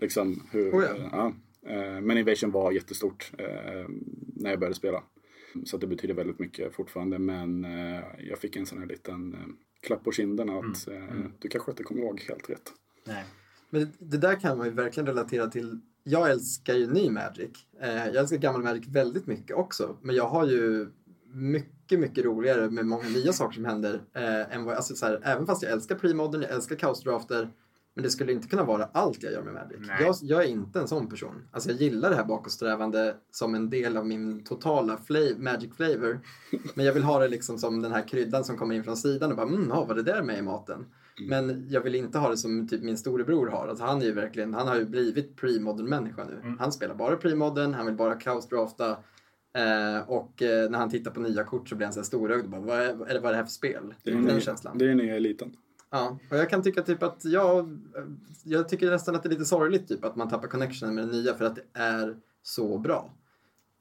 [0.00, 1.08] Liksom, hur, Oh ja.
[1.12, 1.32] ja.
[1.70, 3.88] Eh, Men Invasion var jättestort eh,
[4.36, 5.02] när jag började spela.
[5.64, 9.34] Så att det betyder väldigt mycket fortfarande men eh, jag fick en sån här liten
[9.34, 9.40] eh,
[9.86, 11.08] klapp på kinden att Mm.
[11.08, 12.72] eh, du kanske inte kommer ihåg helt rätt.
[13.06, 13.24] Nej.
[13.74, 15.80] Men det, där kan man ju verkligen relatera till.
[16.04, 17.50] Jag älskar ju ny Magic.
[17.80, 19.96] Eh, jag älskar gammal Magic väldigt mycket också.
[20.02, 20.88] Men jag har ju
[21.32, 24.02] mycket, mycket roligare med många nya saker som händer.
[24.14, 27.50] Eh, än vad, alltså, så här, även fast jag älskar premodern, jag älskar kaosdrafter.
[27.94, 29.78] Men det skulle inte kunna vara allt jag gör med Magic.
[30.00, 31.48] Jag, jag är inte en sån person.
[31.52, 36.20] Alltså jag gillar det här bakåtsträvande som en del av min totala fla- Magic flavor.
[36.74, 39.30] Men jag vill ha det liksom som den här kryddan som kommer in från sidan
[39.30, 40.86] och bara mm, ja, vad det där med i maten?
[41.20, 43.68] Men jag vill inte ha det som typ min storebror har.
[43.68, 46.40] Alltså han är ju verkligen, han har ju blivit pre-modern människa nu.
[46.42, 46.58] Mm.
[46.58, 48.90] Han spelar bara pre-modern, han vill bara kaosdrafta.
[49.56, 52.48] Eh, och eh, när han tittar på nya kort så blir han så här storögd
[52.48, 53.94] bara, vad är, vad är det här för spel?
[54.02, 54.78] Det är Den nya- känslan.
[54.78, 55.56] Det är nya eliten.
[55.90, 57.78] Ja, och jag kan tycka typ att jag,
[58.44, 61.12] jag tycker nästan att det är lite sorgligt typ att man tappar connection med det
[61.12, 63.14] nya för att det är så bra.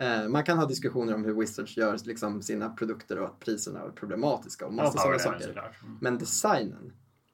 [0.02, 3.80] Eh, man kan ha diskussioner om hur Wizards gör liksom, sina produkter och att priserna
[3.80, 5.78] är problematiska och massa Power sådana saker.
[5.84, 5.98] Mm.
[6.02, 6.94] Men designen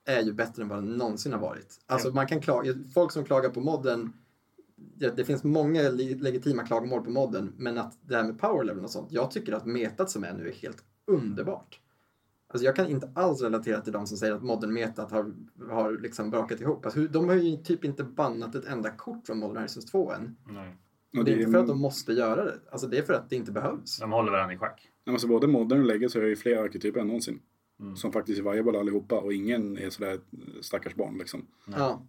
[0.10, 1.76] är ju bättre än vad den någonsin har varit.
[1.86, 4.14] Alltså man kan klaga, folk som klagar på modden,
[4.76, 8.64] det, det finns många le- legitima klagomål på modden, men att det här med power
[8.64, 11.80] level och sånt, jag tycker att metat som är nu är helt underbart.
[12.54, 15.34] Alltså jag kan inte alls relatera till de som säger att modern metat har,
[15.70, 16.86] har liksom brakat ihop.
[16.86, 20.12] Alltså hur- de har ju typ inte bannat ett enda kort från Modern Horizons 2
[20.12, 20.36] än.
[20.50, 20.76] Nej.
[21.18, 23.30] Och det är inte för att de måste göra det, alltså det är för att
[23.30, 24.00] det inte behövs.
[24.00, 24.90] De håller varandra i schack.
[25.06, 27.40] Nej, Alltså både modern och legacy har ju fler arketyper än någonsin.
[27.80, 27.96] Mm.
[27.96, 30.20] Som faktiskt är viable allihopa och ingen är sådär
[30.62, 31.48] stackars barn liksom.
[31.66, 32.06] Ja.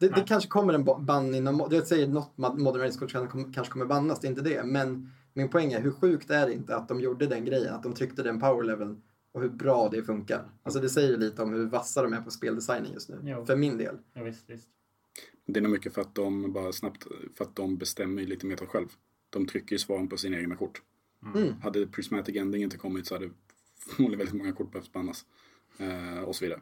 [0.00, 1.68] Det, det kanske kommer en ba- ban inom...
[1.70, 2.98] Jag säger något Modern Race
[3.54, 4.64] kanske kommer bannas, det är inte det.
[4.64, 7.82] Men min poäng är hur sjukt är det inte att de gjorde den grejen, att
[7.82, 9.02] de tryckte den power leveln
[9.32, 10.50] och hur bra det funkar.
[10.62, 13.18] Alltså det säger ju lite om hur vassa de är på speldesignen just nu.
[13.22, 13.44] Jo.
[13.44, 13.98] För min del.
[14.12, 14.68] Ja, visst, visst.
[15.46, 18.56] Det är nog mycket för att de bara snabbt, för att de bestämmer lite mer
[18.56, 18.88] själv.
[19.30, 20.82] De trycker ju svaren på sina egna kort.
[21.34, 21.54] Mm.
[21.62, 23.30] Hade Prismatic Ending inte kommit så hade
[23.96, 25.24] förmodligen väldigt många kort behövt bannas.
[25.78, 26.60] Eh, och så vidare.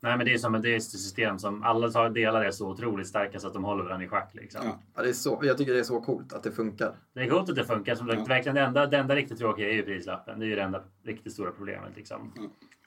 [0.00, 2.50] Nej, men det är som ett det är ett system som alla tar- delar är
[2.50, 4.34] så otroligt starka så att de håller varandra i schack.
[4.34, 4.60] Liksom.
[4.64, 4.78] Ja.
[4.94, 6.94] Ja, det är så, jag tycker det är så coolt att det funkar.
[7.12, 7.94] Det är coolt att det funkar.
[7.94, 8.24] Som Ja.
[8.24, 10.38] verkligen det, enda, det enda riktigt tråkiga är ju prislappen.
[10.38, 11.96] Det är ju det enda riktigt stora problemet.
[11.96, 12.32] Liksom.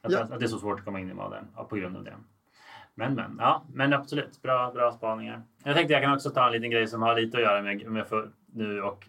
[0.01, 0.19] Att, Ja.
[0.19, 2.15] att det är så svårt att komma in i modern ja, på grund av det.
[2.95, 4.41] Men men, ja, men absolut.
[4.41, 5.41] Bra, bra spaningar.
[5.63, 7.91] Jag tänkte jag kan också ta en liten grej som har lite att göra med,
[7.91, 9.07] med för, nu och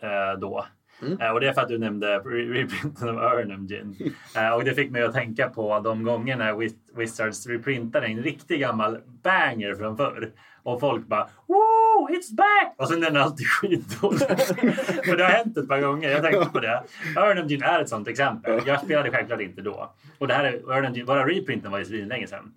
[0.00, 0.66] eh, då.
[1.02, 1.20] Mm.
[1.20, 3.96] Eh, och det är för att du nämnde re- reprinten av Arnhem Gin.
[4.36, 8.22] Eh, och det fick mig att tänka på de gånger när Wiz- Wizards reprintade en
[8.22, 10.30] riktig gammal banger från förr.
[10.62, 12.74] Och folk bara Woo, it's back!
[12.78, 14.18] Och sen är den alltid skitdålig.
[15.04, 16.10] För det har hänt ett par gånger.
[16.10, 16.82] Jag tänkte på det.
[17.16, 18.60] Arnhem Gin är ett sånt exempel.
[18.66, 19.94] Jag spelade självklart inte då.
[20.18, 22.52] Och det här är, Arnhem Gin, bara reprinten var ju svinlänge sedan.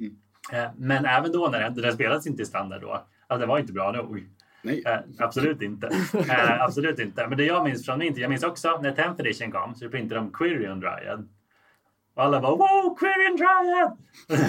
[0.54, 2.92] Eh, Men även då när den, den spelades inte i standard då.
[3.28, 4.24] Alltså den var inte bra nog.
[4.68, 4.84] Nej.
[4.86, 5.90] Eh, absolut inte.
[6.14, 7.28] Eh, absolut inte.
[7.28, 9.90] Men det jag minns från min tid, jag minns också när 10th edition kom så
[9.90, 11.30] printade de Quirion Dryad.
[12.16, 13.98] Och alla bara wow, Quirion Dryad!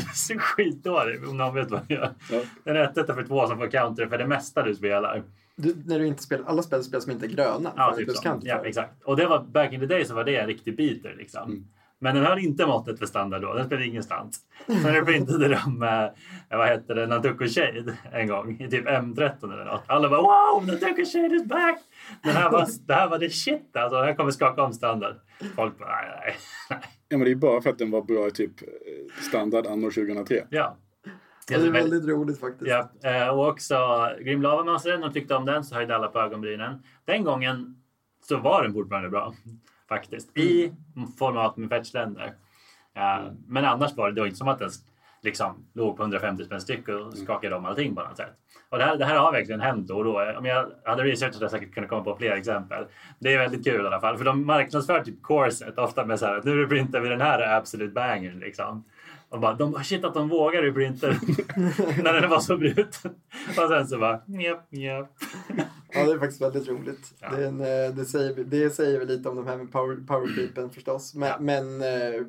[0.14, 2.14] så skitdålig om någon vet vad det gör.
[2.30, 2.40] Ja.
[2.64, 5.22] Den är 1 för två som får counter för det mesta du spelar.
[5.56, 7.72] Du, när du inte spelar, alla spel spelar som inte är gröna.
[7.76, 8.40] Ja, typ så.
[8.42, 9.02] Ja, exakt.
[9.02, 11.42] Och det var back in the day så var det en riktig beater liksom.
[11.42, 11.64] Mm.
[12.00, 13.54] Men den höll inte måttet för standard då.
[13.54, 14.40] Den spelade ingenstans.
[14.66, 19.52] Sen när printade de, eh, vad heter det, Nantuko Shade en gång i typ M13
[19.52, 19.84] eller något.
[19.86, 21.78] Alla bara wow, Nantuko Shade is back!
[22.22, 23.96] Den här var, det här var det shit alltså.
[23.96, 25.14] Den här kommer skaka om standard.
[25.56, 26.36] Folk bara nej, nej,
[26.70, 26.78] nej.
[27.08, 28.68] Ja, men det är bara för att den var bra i typ eh,
[29.22, 30.44] standard anno 2003.
[30.50, 30.76] Ja.
[31.48, 32.70] Det är väldigt roligt faktiskt.
[32.70, 33.76] Ja, eh, och också
[34.20, 36.82] Grim Lava Master, när de tyckte om den så höjde alla på ögonbrynen.
[37.04, 37.76] Den gången
[38.22, 39.34] så var den fortfarande bra.
[39.88, 40.38] Faktiskt.
[40.38, 40.72] I
[41.18, 42.32] format med fetchländer.
[42.94, 44.70] Eh, Men annars var det, var inte som att den
[45.22, 48.32] liksom låg på 150 spänn styck och skakade om allting på något sätt.
[48.68, 50.32] Och det här, det här har verkligen hänt då och då.
[50.38, 52.84] Om jag hade researchat hade jag säkert kunnat komma på fler exempel.
[53.18, 54.18] Det är väldigt kul i alla fall.
[54.18, 57.56] För de marknadsför typ corset ofta med så här att nu reprintar vi den här
[57.56, 58.84] absolut banger liksom.
[59.28, 61.06] Och bara, de bara shit att de vågar reprinta
[62.02, 63.14] när den var så bruten.
[63.48, 65.10] Och sen så bara njapp, njapp.
[65.98, 67.14] Ja, det är faktiskt väldigt roligt.
[67.20, 67.30] Ja.
[67.36, 70.34] Det, en, eh, det, säger, det säger väl lite om de här med power, power
[70.34, 71.14] creepen förstås.
[71.14, 71.36] Men, Ja.
[71.40, 72.22] men eh,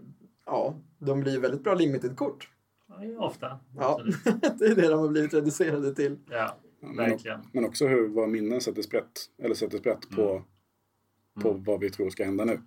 [0.45, 2.49] ja, de blir väldigt bra limited-kort.
[3.19, 3.59] Ofta.
[3.77, 4.01] Ja,
[4.59, 6.17] det är det de har blivit reducerade till.
[6.29, 7.39] Ja, Men, verkligen.
[7.51, 9.11] men också hur våra minnen sätter sprätt,
[9.43, 10.43] eller sätter sprätt på,
[11.41, 11.63] på Mm.
[11.63, 12.59] vad vi tror ska hända nu.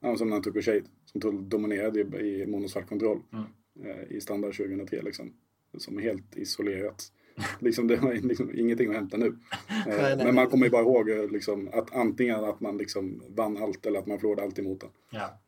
[0.00, 3.44] Ja, som Nantuko Shade som dominerade i, i monosvart kontroll Mm.
[3.84, 5.32] eh, i standard 2003 liksom.
[5.78, 7.12] Som är helt isolerat.
[7.58, 9.26] liksom, det har liksom ingenting att hämta nu.
[9.86, 10.16] Eh, nej.
[10.16, 13.86] Men man kommer ju bara ihåg eh, liksom, att antingen att man liksom vann allt
[13.86, 14.90] eller att man förlorade allt emot den.
[15.10, 15.40] Ja.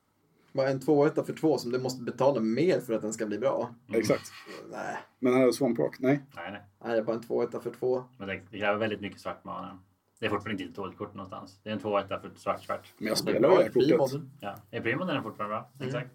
[0.52, 3.38] Bara en 2 för två som du måste betala mer för att den ska bli
[3.38, 3.74] bra.
[3.92, 4.32] Exakt.
[4.70, 6.20] Nej, Men här är Swamp Rock, nej.
[6.36, 6.60] Nej, nej.
[6.84, 8.04] nej det är bara en 2 för två.
[8.18, 9.78] Men det, det kräver väldigt mycket svart mana.
[10.20, 11.60] Det är fortfarande inte ett dåligt kort någonstans.
[11.62, 12.92] Det är en 2 för svart svart.
[12.98, 14.22] Men jag Det är spelar det bra här kortet.
[14.40, 15.70] Ja, är primoden är fortfarande bra.
[15.74, 15.86] Mm.
[15.88, 16.10] Exakt.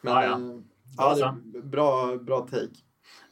[0.00, 0.24] Men, Ja,
[0.96, 1.16] ja.
[1.18, 2.76] ja, det bra, bra take.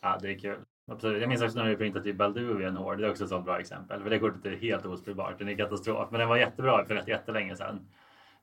[0.00, 0.58] Ja, det är kul.
[0.92, 1.20] Absolut.
[1.20, 2.96] Jag minns också när vi printade typ Balduvian Horde.
[3.02, 4.02] Det är också ett sånt bra exempel.
[4.02, 5.38] För det kortet är helt ospelbart.
[5.38, 6.08] Den är katastrof.
[6.10, 7.80] Men den var jättebra för rätt jättelänge sedan.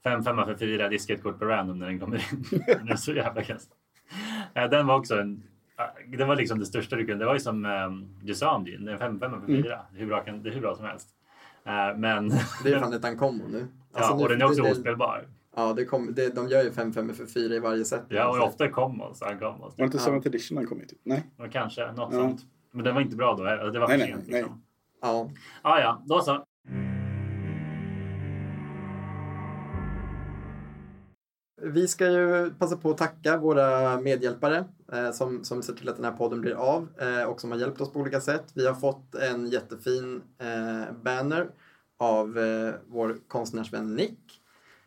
[0.04, 2.44] 5 5 för 4 diska ett kort på random när den kommer in.
[2.68, 3.68] den är så jävla kass.
[4.54, 5.44] Ja, Den var också en...
[5.78, 7.24] ja, Det var liksom det största du kunde.
[7.24, 8.88] Det var ju som um, Jusamdin.
[8.88, 9.80] En 5 5 för 4.
[9.94, 11.10] Hur bra kan, det är hur bra som helst.
[11.66, 12.30] Eh, men...
[12.64, 13.68] Det är fan ett uncommon nu.
[13.94, 15.26] Alltså, ja, nu- och den är också det- ospelbar.
[15.56, 18.04] Ja, det kom, det, de gör ju 5-5 för 4 i varje set.
[18.10, 19.22] Ja, och ofta commons.
[19.22, 19.78] Uncommons.
[19.78, 20.12] Var inte Ja.
[20.12, 20.86] 7th edition den kom i?
[20.88, 21.00] Typ?
[21.04, 21.24] Nej.
[21.38, 22.20] Och kanske något Ja.
[22.20, 22.42] sånt.
[22.72, 23.44] Men den var inte bra då.
[23.46, 23.72] heller.
[23.72, 24.30] Det var för Nej, nej, sent.
[24.30, 24.42] nej.
[24.42, 24.64] Liksom.
[25.02, 25.30] Ja.
[25.62, 26.44] Ah, ja, då så.
[31.62, 35.96] Vi ska ju passa på att tacka våra medhjälpare eh, som, som ser till att
[35.96, 38.52] den här podden blir av eh, och som har hjälpt oss på olika sätt.
[38.56, 41.50] Vi har fått en jättefin eh, banner
[42.00, 44.20] av eh, vår konstnärsvän Nick.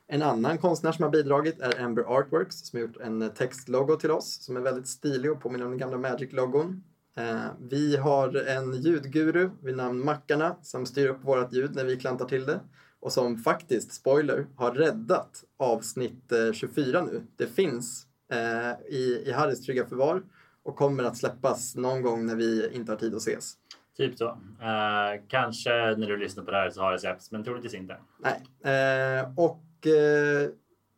[0.09, 3.97] En annan konstnär som har bidragit är Amber Artworks som har gjort en eh, textlogo
[3.97, 6.85] till oss som är väldigt stilig och påminner om den gamla Magic-logon.
[7.16, 11.97] Eh, vi har en ljudguru vid namn Mackarna som styr upp vårt ljud när vi
[11.97, 12.61] klantar till det
[13.01, 17.23] och som faktiskt, spoiler, har räddat avsnitt eh, 24 nu.
[17.37, 20.23] Det finns eh, i, i Harrys trygga förvar
[20.62, 23.55] och kommer att släppas någon gång när vi inte har tid att ses.
[23.97, 24.28] Typ så.
[24.28, 27.97] Eh, kanske när du lyssnar på det här så har det släppts, men troligtvis inte.
[28.19, 28.43] Nej.
[28.74, 30.51] Eh, och eh,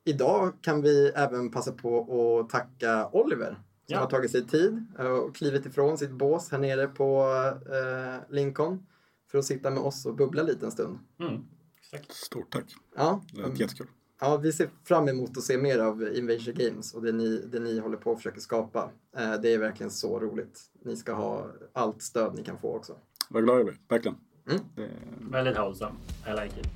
[0.04, 3.62] idag kan vi även passa på att tacka Oliver som
[3.94, 3.98] Ja.
[4.00, 7.22] har tagit sig tid eh, och klivit ifrån sitt bås här nere på
[7.66, 8.86] eh, Lincoln
[9.30, 10.98] för att sitta med oss och bubbla lite en stund.
[11.20, 11.44] Mm,
[11.80, 12.12] exakt.
[12.12, 12.64] Stort tack.
[12.96, 13.86] Ja, Det lät jättekul.
[14.20, 17.60] Ja, vi ser fram emot att se mer av Invasion Games och det ni, det
[17.60, 18.90] ni håller på att försöka skapa.
[19.16, 20.60] Eh, det är verkligen så roligt.
[20.84, 22.96] Ni ska ha allt stöd ni kan få också.
[23.30, 23.76] Vad glad jag blir.
[23.88, 24.16] Verkligen.
[24.50, 24.60] Mm.
[24.76, 24.88] Det,
[25.30, 25.94] Väldigt wholesome.
[26.26, 26.66] I like it.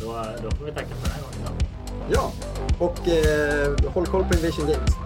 [0.00, 0.06] Då,
[0.42, 1.40] då får vi tacka för den här gången.
[1.44, 2.14] Då.
[2.14, 2.32] Ja,
[2.78, 5.05] och eh, håll koll på Invasion Games.